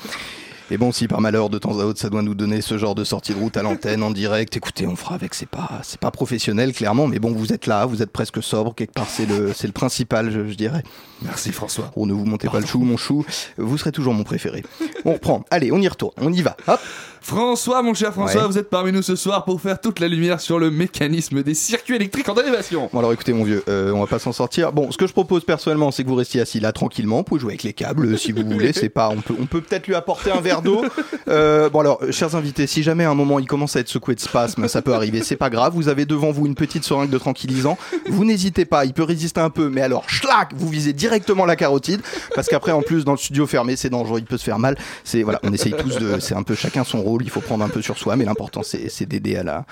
Et 0.72 0.78
bon, 0.78 0.92
si 0.92 1.08
par 1.08 1.20
malheur 1.20 1.50
de 1.50 1.58
temps 1.58 1.80
à 1.80 1.84
autre 1.84 2.00
ça 2.00 2.10
doit 2.10 2.22
nous 2.22 2.36
donner 2.36 2.62
ce 2.62 2.78
genre 2.78 2.94
de 2.94 3.04
sortie 3.04 3.34
de 3.34 3.40
route 3.40 3.58
à 3.58 3.64
l'antenne 3.64 4.04
en 4.04 4.12
direct, 4.12 4.56
écoutez, 4.56 4.86
on 4.86 4.96
fera 4.96 5.16
avec. 5.16 5.34
C'est 5.34 5.50
pas, 5.50 5.80
c'est 5.84 6.00
pas 6.00 6.12
professionnel 6.12 6.74
clairement, 6.74 7.08
mais 7.08 7.18
bon, 7.20 7.32
vous 7.32 7.54
êtes 7.54 7.66
là, 7.66 7.86
vous 7.86 8.04
êtes 8.04 8.12
presque 8.12 8.44
sobre 8.44 8.76
quelque 8.76 8.94
part, 8.94 9.08
c'est 9.10 9.26
le, 9.26 9.52
c'est 9.54 9.68
le 9.68 9.74
principal, 9.74 10.30
je, 10.32 10.48
je 10.48 10.54
dirais. 10.54 10.84
Merci 11.24 11.52
François. 11.52 11.92
Oh, 11.96 12.06
ne 12.06 12.14
vous 12.14 12.26
montez 12.26 12.50
pas 12.50 12.60
le 12.60 12.66
chou, 12.66 12.80
mon 12.80 12.98
chou. 12.98 13.26
Vous 13.58 13.78
serez 13.78 13.92
toujours 13.92 14.14
mon 14.14 14.24
préféré. 14.24 14.64
On 15.06 15.14
reprend. 15.14 15.44
Allez, 15.50 15.72
on 15.72 15.80
y 15.80 15.88
retourne. 15.88 16.14
On 16.18 16.32
y 16.32 16.42
va. 16.42 16.56
Hop. 16.68 16.80
François, 17.22 17.82
mon 17.82 17.94
cher 17.94 18.14
François, 18.14 18.42
Ouais. 18.42 18.48
vous 18.48 18.58
êtes 18.58 18.70
parmi 18.70 18.92
nous 18.92 19.02
ce 19.02 19.16
soir 19.16 19.46
pour 19.46 19.62
faire 19.62 19.80
toute 19.82 20.00
la 20.00 20.08
lumière 20.08 20.40
sur 20.40 20.58
le 20.60 20.72
mécanisme 20.72 21.44
des 21.44 21.54
circuits 21.54 21.96
électriques 21.96 22.30
en 22.30 22.36
élévation. 22.36 22.90
Bon 22.94 23.00
alors 23.00 23.14
écoutez 23.14 23.34
mon 23.34 23.44
vieux, 23.44 23.64
euh, 23.68 23.92
on 23.92 24.00
va 24.00 24.08
pas 24.08 24.20
s'en 24.20 24.32
sortir. 24.32 24.72
Bon, 24.72 24.92
ce 24.92 24.98
que 24.98 25.06
je 25.08 25.14
propose 25.14 25.44
personnellement, 25.44 25.92
c'est 25.92 26.04
que 26.04 26.10
vous 26.10 26.16
restiez 26.16 26.42
assis 26.42 26.60
là 26.60 26.72
tranquillement, 26.72 27.18
vous 27.18 27.24
pouvez 27.24 27.42
jouer 27.42 27.52
avec 27.52 27.64
les 27.64 27.74
câbles 27.74 28.06
euh, 28.14 28.18
si 28.18 28.32
vous 28.32 28.44
voulez. 28.50 28.74
C'est 28.74 28.90
pas, 28.90 29.10
on 29.10 29.22
peut, 29.22 29.36
on 29.40 29.46
peut 29.46 29.62
peut-être 29.62 29.88
lui 29.88 29.96
apporter 29.96 30.32
un 30.32 30.42
verre 30.42 30.62
d'eau. 30.62 30.84
Euh, 31.28 31.70
bon 31.70 31.82
alors, 31.82 32.00
chers 32.10 32.36
invités, 32.36 32.66
si 32.66 32.82
jamais 32.82 33.04
à 33.04 33.12
un 33.12 33.14
moment 33.14 33.38
il 33.38 33.46
commence 33.46 33.76
à 33.76 33.82
être 33.82 33.88
secoué 33.88 34.16
de 34.16 34.20
spasme, 34.20 34.68
ça 34.68 34.82
peut 34.82 34.96
arriver. 34.96 35.22
C'est 35.22 35.36
pas 35.36 35.52
grave. 35.52 35.74
Vous 35.76 35.88
avez 35.88 36.06
devant 36.08 36.32
vous 36.32 36.48
une 36.48 36.56
petite 36.56 36.84
seringue 36.84 37.12
de 37.12 37.18
tranquillisant. 37.20 37.78
Vous 38.08 38.26
n'hésitez 38.26 38.66
pas, 38.66 38.84
il 38.86 38.94
peut 38.94 39.04
résister 39.04 39.40
un 39.40 39.52
peu, 39.52 39.70
mais 39.70 39.82
alors, 39.82 40.10
schlac, 40.10 40.50
vous 40.56 40.68
visez 40.68 40.92
directement 40.92 41.46
la 41.46 41.56
carotide, 41.56 42.02
parce 42.34 42.48
qu'après 42.48 42.72
en 42.72 42.82
plus 42.82 43.06
dans 43.06 43.12
le 43.12 43.20
studio 43.20 43.46
fermé, 43.46 43.76
c'est 43.76 43.92
dangereux, 43.92 44.18
il 44.20 44.26
peut 44.26 44.38
se 44.38 44.44
faire 44.44 44.58
mal. 44.58 44.76
C'est 45.04 45.22
voilà, 45.22 45.40
on 45.44 45.54
essaye 45.54 45.74
tous 45.74 46.00
de, 46.00 46.20
c'est 46.20 46.34
un 46.34 46.42
peu 46.42 46.56
chacun 46.56 46.84
son 46.84 47.02
rôle. 47.04 47.09
Il 47.22 47.30
faut 47.30 47.42
prendre 47.42 47.64
un 47.64 47.70
peu 47.70 47.82
sur 47.82 47.98
soi, 47.98 48.16
mais 48.16 48.26
l'important 48.26 48.62
c'est 48.64 49.06
d'aider 49.06 49.36
à 49.36 49.44
la, 49.44 49.66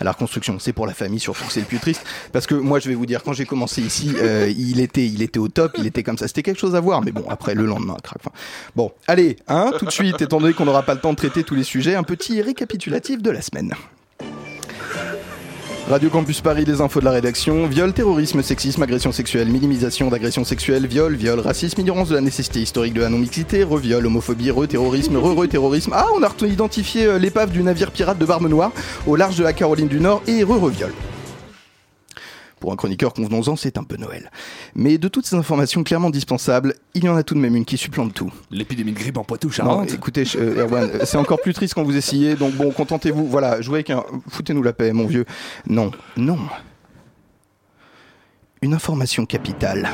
à 0.00 0.10
reconstruction. 0.10 0.58
C'est 0.58 0.72
pour 0.72 0.86
la 0.86 0.94
famille 0.94 1.20
surtout, 1.20 1.44
c'est 1.48 1.60
le 1.60 1.66
plus 1.66 1.78
triste. 1.78 2.04
Parce 2.32 2.46
que 2.46 2.54
moi, 2.54 2.78
je 2.78 2.88
vais 2.88 2.94
vous 2.94 3.06
dire, 3.06 3.22
quand 3.22 3.32
j'ai 3.32 3.46
commencé 3.46 3.82
ici, 3.82 4.12
euh, 4.18 4.52
il 4.56 4.80
était, 4.80 5.06
il 5.06 5.22
était 5.22 5.38
au 5.38 5.48
top, 5.48 5.72
il 5.78 5.86
était 5.86 6.02
comme 6.02 6.18
ça. 6.18 6.28
C'était 6.28 6.42
quelque 6.42 6.60
chose 6.60 6.74
à 6.74 6.80
voir, 6.80 7.02
mais 7.02 7.12
bon, 7.12 7.24
après 7.28 7.54
le 7.54 7.66
lendemain, 7.66 7.96
crac. 8.02 8.18
Enfin, 8.20 8.32
bon, 8.76 8.92
allez, 9.06 9.36
hein, 9.48 9.72
tout 9.78 9.86
de 9.86 9.90
suite, 9.90 10.20
étant 10.20 10.38
donné 10.38 10.54
qu'on 10.54 10.64
n'aura 10.64 10.82
pas 10.82 10.94
le 10.94 11.00
temps 11.00 11.12
de 11.12 11.16
traiter 11.16 11.44
tous 11.44 11.54
les 11.54 11.64
sujets, 11.64 11.94
un 11.94 12.02
petit 12.02 12.42
récapitulatif 12.42 13.22
de 13.22 13.30
la 13.30 13.42
semaine. 13.42 13.74
Radio 15.88 16.10
Campus 16.10 16.40
Paris, 16.40 16.64
les 16.64 16.80
infos 16.80 17.00
de 17.00 17.04
la 17.04 17.10
rédaction. 17.10 17.66
Viol, 17.66 17.92
terrorisme, 17.92 18.40
sexisme, 18.42 18.82
agression 18.82 19.10
sexuelle, 19.10 19.48
minimisation 19.48 20.08
d'agression 20.08 20.44
sexuelle, 20.44 20.86
viol, 20.86 21.14
viol, 21.16 21.40
racisme, 21.40 21.80
ignorance 21.80 22.08
de 22.08 22.14
la 22.14 22.20
nécessité 22.20 22.60
historique 22.60 22.94
de 22.94 23.00
la 23.00 23.08
non-mixité, 23.08 23.64
reviol, 23.64 24.06
homophobie, 24.06 24.50
re-terrorisme, 24.50 25.16
re-re-terrorisme. 25.16 25.92
Ah, 25.94 26.06
on 26.16 26.22
a 26.22 26.46
identifié 26.46 27.06
euh, 27.06 27.18
l'épave 27.18 27.50
du 27.50 27.62
navire 27.62 27.90
pirate 27.90 28.18
de 28.18 28.24
Barbe 28.24 28.48
Noire 28.48 28.72
au 29.06 29.16
large 29.16 29.36
de 29.36 29.42
la 29.42 29.52
Caroline 29.52 29.88
du 29.88 30.00
Nord 30.00 30.22
et 30.26 30.44
re-reviol. 30.44 30.92
Pour 32.62 32.72
un 32.72 32.76
chroniqueur, 32.76 33.12
convenons-en, 33.12 33.56
c'est 33.56 33.76
un 33.76 33.82
peu 33.82 33.96
Noël. 33.96 34.30
Mais 34.76 34.96
de 34.96 35.08
toutes 35.08 35.26
ces 35.26 35.34
informations 35.34 35.82
clairement 35.82 36.10
dispensables, 36.10 36.76
il 36.94 37.02
y 37.02 37.08
en 37.08 37.16
a 37.16 37.24
tout 37.24 37.34
de 37.34 37.40
même 37.40 37.56
une 37.56 37.64
qui 37.64 37.76
supplante 37.76 38.14
tout. 38.14 38.32
L'épidémie 38.52 38.92
de 38.92 38.98
grippe 38.98 39.16
en 39.16 39.24
poitou 39.24 39.48
Non, 39.48 39.52
charente. 39.52 39.92
écoutez, 39.92 40.22
euh, 40.36 40.62
Erwan, 40.62 40.88
c'est 41.04 41.16
encore 41.16 41.40
plus 41.40 41.54
triste 41.54 41.74
quand 41.74 41.82
vous 41.82 41.96
essayez, 41.96 42.36
donc 42.36 42.54
bon, 42.54 42.70
contentez-vous. 42.70 43.26
Voilà, 43.26 43.60
jouez 43.62 43.78
avec 43.78 43.90
un. 43.90 44.04
Foutez-nous 44.28 44.62
la 44.62 44.72
paix, 44.72 44.92
mon 44.92 45.06
vieux. 45.08 45.24
Non, 45.66 45.90
non. 46.16 46.38
Une 48.62 48.74
information 48.74 49.26
capitale. 49.26 49.88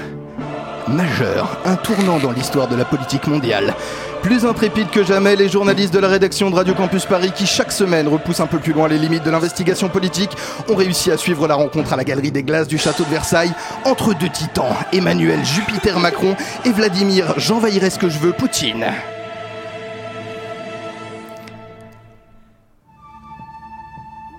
Majeure, 0.89 1.59
un 1.64 1.76
tournant 1.76 2.18
dans 2.18 2.32
l'histoire 2.32 2.66
de 2.68 2.74
la 2.74 2.84
politique 2.84 3.26
mondiale. 3.26 3.74
Plus 4.22 4.45
intrépide 4.45 4.91
que 4.91 5.05
jamais, 5.05 5.36
les 5.36 5.49
journalistes 5.49 5.93
de 5.93 5.99
la 5.99 6.09
rédaction 6.09 6.51
de 6.51 6.57
Radio 6.57 6.74
Campus 6.74 7.05
Paris, 7.05 7.30
qui 7.34 7.47
chaque 7.47 7.72
semaine 7.72 8.09
repoussent 8.09 8.41
un 8.41 8.47
peu 8.47 8.59
plus 8.59 8.72
loin 8.72 8.89
les 8.89 8.99
limites 8.99 9.24
de 9.24 9.30
l'investigation 9.30 9.89
politique, 9.89 10.30
ont 10.68 10.74
réussi 10.74 11.11
à 11.11 11.16
suivre 11.16 11.47
la 11.47 11.55
rencontre 11.55 11.93
à 11.93 11.97
la 11.97 12.05
Galerie 12.05 12.32
des 12.32 12.43
Glaces 12.43 12.68
du 12.68 12.78
château 12.78 13.05
de 13.05 13.11
Versailles 13.11 13.53
entre 13.84 14.14
deux 14.14 14.28
titans, 14.30 14.74
Emmanuel 14.93 15.45
Jupiter 15.45 16.01
Macron 16.01 16.34
et 16.64 16.70
Vladimir 16.70 17.34
J'envahirai 17.36 17.91
ce 17.91 17.99
que 17.99 18.09
je 18.09 18.18
veux 18.18 18.32
Poutine. 18.32 18.86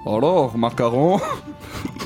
Alors, 0.06 0.58
Macaron, 0.58 1.22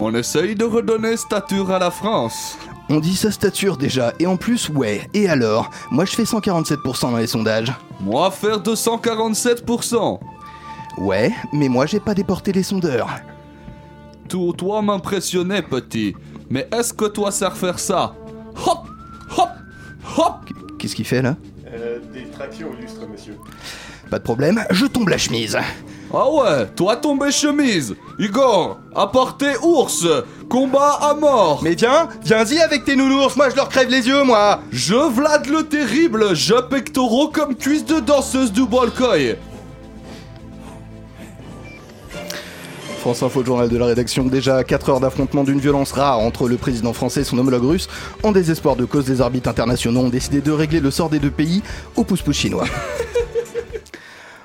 on 0.02 0.14
essaye 0.14 0.56
de 0.56 0.66
redonner 0.66 1.16
stature 1.16 1.72
à 1.72 1.80
la 1.80 1.90
France. 1.90 2.58
On 2.96 3.00
dit 3.00 3.16
sa 3.16 3.32
stature 3.32 3.76
déjà, 3.76 4.14
et 4.20 4.28
en 4.28 4.38
plus, 4.38 4.70
ouais, 4.70 5.10
et 5.16 5.28
alors? 5.28 5.72
Moi 5.90 6.06
je 6.06 6.12
fais 6.12 6.26
147% 6.26 7.10
dans 7.10 7.18
les 7.18 7.26
sondages. 7.26 7.74
Moi 8.00 8.30
faire 8.30 8.60
247%. 8.60 10.20
Ouais, 11.00 11.34
mais 11.52 11.70
moi 11.70 11.88
j'ai 11.88 12.00
pas 12.00 12.14
déporté 12.14 12.52
les 12.52 12.62
sondeurs. 12.62 13.10
Tout 14.30 14.54
toi 14.54 14.84
m'impressionnais, 14.84 15.64
petit. 15.64 16.16
Mais 16.52 16.68
est-ce 16.72 16.94
que 16.94 17.06
toi 17.06 17.32
sais 17.32 17.50
faire 17.50 17.80
ça? 17.80 18.14
Hop 18.64 18.88
Hop 19.40 19.50
Hop 20.16 20.36
Qu'est-ce 20.78 20.96
qu'il 20.96 21.06
fait 21.06 21.24
là? 21.24 21.36
Euh, 21.74 21.98
des 22.14 22.26
tractions 22.26 22.70
au 22.70 22.80
lustre, 22.80 23.08
monsieur. 23.12 23.38
Pas 24.12 24.20
de 24.20 24.24
problème, 24.24 24.64
je 24.70 24.86
tombe 24.86 25.10
la 25.10 25.18
chemise. 25.18 25.58
Ah 26.16 26.30
ouais, 26.30 26.68
toi 26.76 26.96
tombé 26.96 27.32
chemise 27.32 27.96
Igor, 28.20 28.78
apportez 28.96 29.58
ours 29.64 30.06
Combat 30.48 31.00
à 31.02 31.16
mort 31.16 31.62
Mais 31.64 31.74
viens, 31.74 32.08
viens-y 32.24 32.60
avec 32.60 32.86
tes 32.86 32.96
nounours, 32.96 33.36
moi 33.36 33.50
je 33.50 33.56
leur 33.56 33.68
crève 33.68 33.90
les 33.90 34.08
yeux, 34.08 34.24
moi 34.24 34.60
Je 34.72 34.94
Vlad 34.94 35.48
le 35.48 35.64
terrible, 35.64 36.36
je 36.36 36.54
pectoraux 36.54 37.30
comme 37.30 37.56
cuisse 37.56 37.84
de 37.86 38.00
danseuse 38.00 38.52
du 38.52 38.64
Bolkoï 38.64 39.38
France 43.00 43.24
Info, 43.24 43.42
le 43.42 43.46
journal 43.48 43.68
de 43.68 43.76
la 43.76 43.88
rédaction. 43.88 44.24
Déjà 44.24 44.64
4 44.64 44.90
heures 44.90 45.00
d'affrontement 45.02 45.44
d'une 45.44 45.60
violence 45.60 45.92
rare 45.92 46.20
entre 46.20 46.48
le 46.48 46.56
président 46.56 46.94
français 46.94 47.20
et 47.20 47.24
son 47.26 47.38
homologue 47.38 47.66
russe. 47.66 47.90
En 48.24 48.32
désespoir 48.32 48.78
de 48.78 48.86
cause, 48.86 49.04
des 49.04 49.20
arbitres 49.20 49.50
internationaux 49.50 50.00
ont 50.00 50.10
décidé 50.10 50.40
de 50.40 50.54
régler 50.54 50.80
le 50.80 50.90
sort 50.90 51.10
des 51.10 51.20
deux 51.20 51.30
pays 51.30 51.62
au 51.98 52.06
pouce-pouce 52.06 52.38
chinois. 52.38 52.64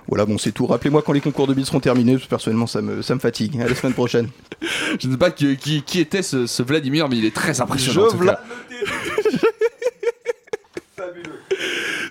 Voilà, 0.09 0.24
bon, 0.24 0.38
c'est 0.38 0.52
tout. 0.52 0.66
Rappelez-moi 0.66 1.02
quand 1.02 1.12
les 1.12 1.20
concours 1.20 1.46
de 1.46 1.52
billes 1.54 1.66
seront 1.66 1.80
terminés, 1.80 2.12
parce 2.14 2.24
que 2.24 2.30
personnellement, 2.30 2.66
ça 2.66 2.80
me, 2.80 3.02
ça 3.02 3.14
me 3.14 3.20
fatigue. 3.20 3.61
À 3.61 3.68
la 3.68 3.74
semaine 3.74 3.92
prochaine. 3.92 4.28
Je 4.98 5.06
ne 5.06 5.12
sais 5.12 5.18
pas 5.18 5.30
qui, 5.30 5.56
qui- 5.59 5.82
qui 5.82 6.00
était 6.00 6.22
ce, 6.22 6.46
ce 6.46 6.62
Vladimir, 6.62 7.09
mais 7.09 7.18
il 7.18 7.24
est 7.26 7.34
très 7.34 7.61
impressionnant. 7.61 8.06
en 8.06 8.11
Je 8.11 8.16
tout 8.16 8.22
Vla- 8.24 8.26
cas. 8.36 8.40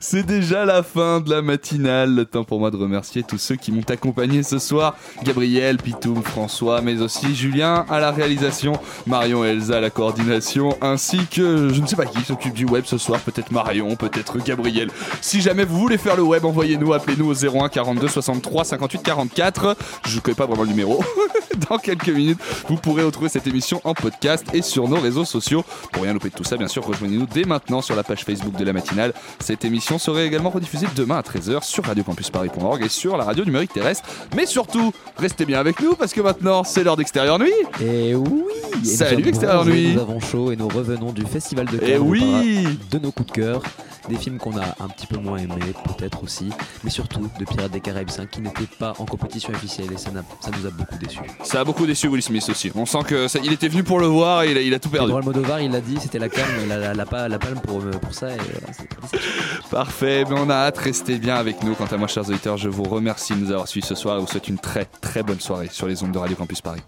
C'est 0.09 0.23
déjà 0.23 0.63
la 0.63 0.83
fin 0.83 1.19
de 1.19 1.29
la 1.29 1.41
matinale. 1.41 2.15
Le 2.15 2.23
temps 2.23 2.45
pour 2.45 2.61
moi 2.61 2.71
de 2.71 2.77
remercier 2.77 3.23
tous 3.23 3.37
ceux 3.37 3.57
qui 3.57 3.73
m'ont 3.73 3.83
accompagné 3.89 4.41
ce 4.41 4.57
soir. 4.57 4.95
Gabriel, 5.21 5.75
Pitoum, 5.75 6.23
François, 6.23 6.79
mais 6.79 7.01
aussi 7.01 7.35
Julien 7.35 7.85
à 7.89 7.99
la 7.99 8.11
réalisation, 8.11 8.71
Marion 9.05 9.43
et 9.43 9.49
Elsa 9.49 9.75
à 9.75 9.79
la 9.81 9.89
coordination, 9.89 10.77
ainsi 10.81 11.17
que 11.29 11.73
je 11.73 11.81
ne 11.81 11.85
sais 11.85 11.97
pas 11.97 12.05
qui 12.05 12.21
s'occupe 12.21 12.53
du 12.53 12.63
web 12.63 12.85
ce 12.85 12.97
soir. 12.97 13.19
Peut-être 13.19 13.51
Marion, 13.51 13.97
peut-être 13.97 14.37
Gabriel. 14.41 14.89
Si 15.19 15.41
jamais 15.41 15.65
vous 15.65 15.77
voulez 15.77 15.97
faire 15.97 16.15
le 16.15 16.23
web, 16.23 16.45
envoyez-nous, 16.45 16.93
appelez-nous 16.93 17.29
au 17.29 17.33
01 17.33 17.67
42 17.67 18.07
63 18.07 18.63
58 18.63 19.03
44. 19.03 19.75
Je 20.07 20.21
connais 20.21 20.35
pas 20.35 20.45
vraiment 20.45 20.63
le 20.63 20.69
numéro. 20.69 21.03
Dans 21.69 21.79
quelques 21.79 22.09
minutes, 22.09 22.39
vous 22.69 22.77
pourrez 22.77 23.03
retrouver 23.03 23.27
cette 23.27 23.47
émission 23.47 23.81
en 23.83 23.93
podcast 23.93 24.45
et 24.53 24.61
sur 24.61 24.87
nos 24.87 25.01
réseaux 25.01 25.25
sociaux. 25.25 25.65
Pour 25.91 26.03
rien 26.03 26.13
louper 26.13 26.29
de 26.29 26.35
tout 26.35 26.43
ça, 26.45 26.55
bien 26.55 26.67
sûr, 26.69 26.85
rejoignez-nous 26.85 27.25
dès 27.25 27.43
maintenant 27.43 27.81
sur 27.81 27.95
la 27.95 28.03
page 28.03 28.23
Facebook 28.23 28.55
de 28.55 28.63
la 28.63 28.71
matinale. 28.71 29.13
Cette 29.39 29.65
émission 29.65 29.96
serait 29.97 30.25
également 30.25 30.49
rediffusée 30.49 30.87
demain 30.95 31.17
à 31.17 31.21
13h 31.21 31.63
sur 31.63 31.83
radiocampusparis.org 31.85 32.83
et 32.83 32.89
sur 32.89 33.17
la 33.17 33.23
radio 33.23 33.45
numérique 33.45 33.73
terrestre. 33.73 34.03
Mais 34.35 34.45
surtout, 34.45 34.93
restez 35.17 35.45
bien 35.45 35.59
avec 35.59 35.81
nous 35.81 35.95
parce 35.95 36.13
que 36.13 36.21
maintenant, 36.21 36.63
c'est 36.63 36.83
l'heure 36.83 36.97
d'extérieur 36.97 37.39
nuit. 37.39 37.51
Et 37.81 38.15
oui 38.15 38.43
et 38.81 38.85
Salut 38.85 39.27
Extérieur 39.27 39.65
Nuit. 39.65 39.93
Nous 39.93 40.01
avons 40.01 40.19
chaud 40.19 40.51
et 40.51 40.55
nous 40.55 40.67
revenons 40.67 41.11
du 41.11 41.25
Festival 41.25 41.65
de 41.67 41.77
Cannes. 41.77 41.97
Vous 41.97 42.11
oui. 42.11 42.67
De 42.91 42.99
nos 42.99 43.11
coups 43.11 43.27
de 43.27 43.33
cœur, 43.33 43.61
des 44.07 44.15
films 44.17 44.37
qu'on 44.37 44.57
a 44.57 44.63
un 44.79 44.87
petit 44.87 45.07
peu 45.07 45.17
moins 45.17 45.37
aimés, 45.37 45.73
peut-être 45.97 46.23
aussi, 46.23 46.49
mais 46.83 46.89
surtout 46.89 47.29
de 47.39 47.45
Pirates 47.45 47.71
des 47.71 47.81
Caraïbes 47.81 48.09
5 48.09 48.29
qui 48.29 48.41
n'était 48.41 48.67
pas 48.79 48.93
en 48.99 49.05
compétition 49.05 49.51
officielle 49.53 49.91
et 49.93 49.97
ça, 49.97 50.09
nous 50.11 50.65
a 50.65 50.69
beaucoup 50.71 50.95
déçus. 50.97 51.19
Ça 51.43 51.61
a 51.61 51.63
beaucoup 51.63 51.85
déçu 51.85 52.07
Will 52.07 52.21
Smith 52.23 52.47
aussi. 52.49 52.71
On 52.75 52.85
sent 52.85 53.03
que 53.07 53.27
ça- 53.27 53.39
il 53.43 53.51
était 53.53 53.67
venu 53.67 53.83
pour 53.83 53.99
le 53.99 54.07
voir 54.07 54.43
et 54.43 54.51
il 54.51 54.57
a, 54.57 54.61
il 54.61 54.73
a 54.73 54.79
tout 54.79 54.89
perdu. 54.89 55.09
Pour 55.09 55.17
Almodovar, 55.17 55.61
il 55.61 55.75
a 55.75 55.81
dit 55.81 55.97
c'était 56.01 56.19
la 56.19 56.29
calme, 56.29 56.67
la, 56.67 56.77
la, 56.77 56.93
la, 56.93 57.05
pa- 57.05 57.27
la 57.27 57.39
palme 57.39 57.59
pour, 57.59 57.81
euh, 57.81 57.91
pour 57.91 58.13
ça 58.13 58.31
et 58.31 58.37
voilà, 58.37 58.73
c'est- 58.73 59.69
Parfait, 59.69 60.23
mais 60.29 60.39
on 60.39 60.49
a 60.49 60.55
hâte, 60.55 60.77
restez 60.77 61.17
bien 61.17 61.35
avec 61.35 61.61
nous. 61.63 61.75
Quant 61.75 61.85
à 61.85 61.97
moi, 61.97 62.07
chers 62.07 62.27
auditeurs, 62.29 62.57
je 62.57 62.69
vous 62.69 62.83
remercie 62.83 63.33
de 63.33 63.39
nous 63.39 63.51
avoir 63.51 63.67
suivis 63.67 63.85
ce 63.85 63.95
soir 63.95 64.17
et 64.17 64.21
vous 64.21 64.27
souhaite 64.27 64.47
une 64.47 64.59
très 64.59 64.85
très 64.85 65.23
bonne 65.23 65.39
soirée 65.39 65.69
sur 65.71 65.87
les 65.87 66.01
ondes 66.03 66.11
de 66.13 66.17
Radio 66.17 66.35
Campus 66.35 66.61
Paris. 66.61 66.81